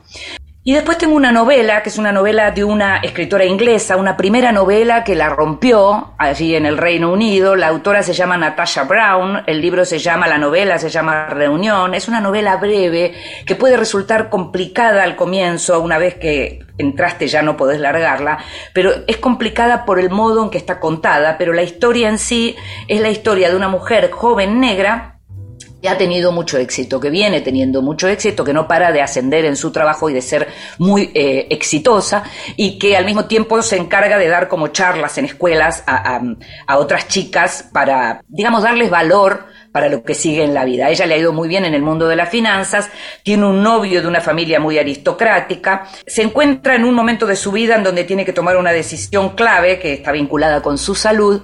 Y 0.68 0.74
después 0.74 0.98
tengo 0.98 1.16
una 1.16 1.32
novela, 1.32 1.82
que 1.82 1.88
es 1.88 1.96
una 1.96 2.12
novela 2.12 2.50
de 2.50 2.62
una 2.62 2.98
escritora 2.98 3.46
inglesa, 3.46 3.96
una 3.96 4.18
primera 4.18 4.52
novela 4.52 5.02
que 5.02 5.14
la 5.14 5.30
rompió 5.30 6.12
allí 6.18 6.54
en 6.54 6.66
el 6.66 6.76
Reino 6.76 7.10
Unido. 7.10 7.56
La 7.56 7.68
autora 7.68 8.02
se 8.02 8.12
llama 8.12 8.36
Natasha 8.36 8.84
Brown, 8.84 9.44
el 9.46 9.62
libro 9.62 9.86
se 9.86 9.98
llama, 9.98 10.28
la 10.28 10.36
novela 10.36 10.76
se 10.78 10.90
llama 10.90 11.28
Reunión. 11.28 11.94
Es 11.94 12.06
una 12.06 12.20
novela 12.20 12.58
breve 12.58 13.14
que 13.46 13.54
puede 13.54 13.78
resultar 13.78 14.28
complicada 14.28 15.04
al 15.04 15.16
comienzo, 15.16 15.80
una 15.80 15.96
vez 15.96 16.16
que 16.16 16.58
entraste 16.76 17.28
ya 17.28 17.40
no 17.40 17.56
podés 17.56 17.80
largarla, 17.80 18.36
pero 18.74 18.92
es 19.06 19.16
complicada 19.16 19.86
por 19.86 19.98
el 19.98 20.10
modo 20.10 20.44
en 20.44 20.50
que 20.50 20.58
está 20.58 20.80
contada, 20.80 21.38
pero 21.38 21.54
la 21.54 21.62
historia 21.62 22.10
en 22.10 22.18
sí 22.18 22.56
es 22.88 23.00
la 23.00 23.08
historia 23.08 23.48
de 23.48 23.56
una 23.56 23.68
mujer 23.68 24.10
joven 24.10 24.60
negra 24.60 25.17
que 25.80 25.88
ha 25.88 25.96
tenido 25.96 26.32
mucho 26.32 26.58
éxito, 26.58 27.00
que 27.00 27.10
viene 27.10 27.40
teniendo 27.40 27.82
mucho 27.82 28.08
éxito, 28.08 28.44
que 28.44 28.52
no 28.52 28.66
para 28.66 28.92
de 28.92 29.00
ascender 29.00 29.44
en 29.44 29.56
su 29.56 29.70
trabajo 29.70 30.10
y 30.10 30.14
de 30.14 30.22
ser 30.22 30.48
muy 30.78 31.10
eh, 31.14 31.46
exitosa 31.50 32.24
y 32.56 32.78
que 32.78 32.96
al 32.96 33.04
mismo 33.04 33.26
tiempo 33.26 33.62
se 33.62 33.76
encarga 33.76 34.18
de 34.18 34.28
dar 34.28 34.48
como 34.48 34.68
charlas 34.68 35.18
en 35.18 35.26
escuelas 35.26 35.84
a, 35.86 36.20
a 36.66 36.78
otras 36.78 37.08
chicas 37.08 37.68
para, 37.72 38.22
digamos, 38.28 38.62
darles 38.62 38.90
valor 38.90 39.46
para 39.72 39.88
lo 39.88 40.02
que 40.02 40.14
sigue 40.14 40.44
en 40.44 40.54
la 40.54 40.64
vida. 40.64 40.88
ella 40.88 41.06
le 41.06 41.14
ha 41.14 41.18
ido 41.18 41.32
muy 41.32 41.48
bien 41.48 41.64
en 41.64 41.74
el 41.74 41.82
mundo 41.82 42.08
de 42.08 42.16
las 42.16 42.28
finanzas, 42.28 42.90
tiene 43.22 43.46
un 43.46 43.62
novio 43.62 44.00
de 44.02 44.08
una 44.08 44.20
familia 44.20 44.60
muy 44.60 44.78
aristocrática, 44.78 45.86
se 46.06 46.22
encuentra 46.22 46.74
en 46.74 46.84
un 46.84 46.94
momento 46.94 47.26
de 47.26 47.36
su 47.36 47.52
vida 47.52 47.76
en 47.76 47.84
donde 47.84 48.04
tiene 48.04 48.24
que 48.24 48.32
tomar 48.32 48.56
una 48.56 48.72
decisión 48.72 49.30
clave 49.30 49.78
que 49.78 49.94
está 49.94 50.12
vinculada 50.12 50.62
con 50.62 50.78
su 50.78 50.94
salud 50.94 51.42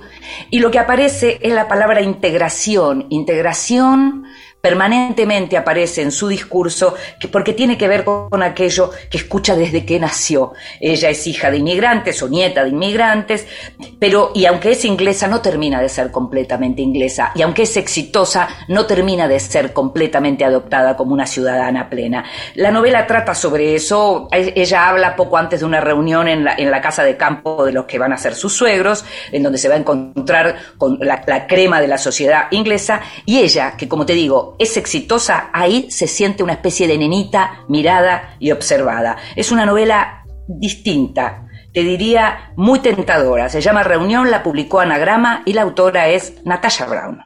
y 0.51 0.59
lo 0.59 0.71
que 0.71 0.79
aparece 0.79 1.39
es 1.43 1.53
la 1.53 1.69
palabra 1.69 2.01
integración, 2.01 3.07
integración 3.11 4.25
permanentemente 4.65 5.59
aparece 5.59 6.01
en 6.01 6.11
su 6.11 6.27
discurso 6.27 6.95
porque 7.31 7.53
tiene 7.53 7.77
que 7.77 7.87
ver 7.87 8.03
con 8.03 8.43
aquello 8.43 8.91
que 9.11 9.19
escucha 9.19 9.55
desde 9.55 9.85
que 9.85 10.01
nació. 10.01 10.55
Ella 10.81 11.11
es 11.11 11.27
hija 11.27 11.51
de 11.51 11.59
inmigrantes 11.59 12.23
o 12.23 12.31
nieta 12.31 12.65
de 12.65 12.71
inmigrantes, 12.71 13.47
pero 13.99 14.33
y 14.35 14.47
aunque 14.47 14.71
es 14.71 14.87
inglesa 14.87 15.29
no 15.29 15.43
termina 15.43 15.83
de 15.83 15.91
ser 15.91 16.11
completamente 16.11 16.81
inglesa 16.81 17.33
y 17.35 17.43
aunque 17.43 17.65
es 17.65 17.77
exitosa 17.77 18.49
no 18.69 18.87
termina 18.87 19.29
de 19.29 19.39
ser 19.39 19.75
completamente 19.75 20.47
adoptada 20.47 20.97
como 20.97 21.13
una 21.13 21.27
ciudadana 21.27 21.91
plena. 21.91 22.25
La 22.55 22.71
novela 22.71 23.07
trata 23.07 23.35
sobre 23.35 23.75
eso, 23.75 24.29
ella 24.33 24.89
habla 24.89 25.15
poco 25.15 25.37
antes 25.37 25.61
de 25.61 25.67
una 25.67 25.83
reunión 25.83 26.27
en 26.27 26.43
la, 26.43 26.55
en 26.57 26.71
la 26.71 26.81
casa 26.81 27.05
de 27.05 27.19
campo 27.19 27.67
de 27.67 27.73
los 27.73 27.85
que 27.85 27.99
van 27.99 28.15
a 28.15 28.17
ser 28.17 28.35
sus 28.35 28.55
suegros, 28.55 29.05
en 29.31 29.43
donde 29.43 29.59
se 29.59 29.69
va 29.69 29.75
a 29.75 29.79
encontrar 29.79 30.57
con 30.79 30.99
la, 31.03 31.23
la 31.27 31.47
crema 31.47 31.83
de 31.83 31.89
la 31.89 31.99
sociedad 31.99 32.47
inglesa 32.51 33.03
y 33.27 33.41
ella, 33.41 33.77
que 33.77 33.89
como 33.89 34.07
te 34.07 34.15
digo, 34.15 34.54
es 34.59 34.77
exitosa, 34.77 35.51
ahí 35.53 35.91
se 35.91 36.07
siente 36.07 36.43
una 36.43 36.55
especie 36.55 36.87
de 36.87 36.99
nenita 36.99 37.65
mirada 37.69 38.37
y 38.39 38.51
observada. 38.51 39.17
Es 39.37 39.53
una 39.53 39.67
novela 39.67 40.25
distinta, 40.49 41.49
te 41.73 41.83
diría 41.83 42.53
muy 42.57 42.79
tentadora. 42.79 43.49
Se 43.49 43.61
llama 43.61 43.83
Reunión, 43.83 44.31
la 44.31 44.43
publicó 44.43 44.81
Anagrama 44.81 45.43
y 45.45 45.53
la 45.55 45.63
autora 45.63 46.09
es 46.09 46.35
Natasha 46.45 46.87
Brown. 46.87 47.21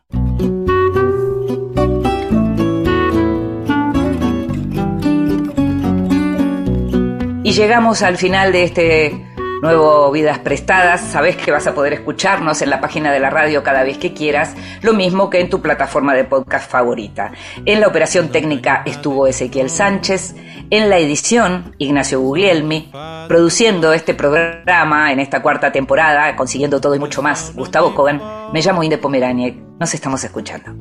Y 7.44 7.52
llegamos 7.52 8.02
al 8.02 8.18
final 8.18 8.52
de 8.52 8.62
este 8.64 9.26
nuevo 9.62 10.10
Vidas 10.10 10.38
Prestadas. 10.38 11.00
Sabes 11.00 11.36
que 11.36 11.50
vas 11.50 11.66
a 11.66 11.74
poder 11.74 11.92
escucharnos 11.92 12.62
en 12.62 12.70
la 12.70 12.80
página 12.80 13.12
de 13.12 13.20
la 13.20 13.30
radio 13.30 13.62
cada 13.62 13.82
vez 13.82 13.98
que 13.98 14.12
quieras, 14.14 14.54
lo 14.82 14.94
mismo 14.94 15.30
que 15.30 15.40
en 15.40 15.50
tu 15.50 15.60
plataforma 15.60 16.14
de 16.14 16.24
podcast 16.24 16.70
favorita. 16.70 17.32
En 17.64 17.80
la 17.80 17.88
operación 17.88 18.28
técnica 18.28 18.82
estuvo 18.86 19.26
Ezequiel 19.26 19.70
Sánchez, 19.70 20.34
en 20.70 20.90
la 20.90 20.98
edición 20.98 21.74
Ignacio 21.78 22.20
Guglielmi, 22.20 22.92
produciendo 23.26 23.92
este 23.92 24.14
programa 24.14 25.12
en 25.12 25.20
esta 25.20 25.42
cuarta 25.42 25.72
temporada, 25.72 26.36
consiguiendo 26.36 26.80
todo 26.80 26.94
y 26.94 26.98
mucho 26.98 27.22
más, 27.22 27.54
Gustavo 27.54 27.94
Kogan. 27.94 28.20
Me 28.52 28.60
llamo 28.60 28.82
Inde 28.82 28.98
Pomeraniec. 28.98 29.56
Nos 29.78 29.94
estamos 29.94 30.22
escuchando. 30.24 30.74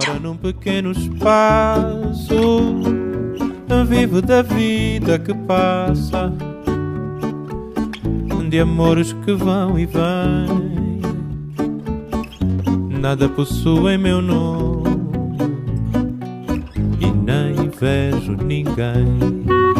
Chao. 0.00 0.14
De 8.54 8.60
amores 8.60 9.12
que 9.12 9.32
vão 9.32 9.76
e 9.76 9.84
vêm. 9.84 11.00
Nada 13.00 13.28
possuem 13.28 13.98
meu 13.98 14.22
nome 14.22 14.84
e 17.00 17.10
nem 17.10 17.68
vejo 17.68 18.36
ninguém. 18.36 19.73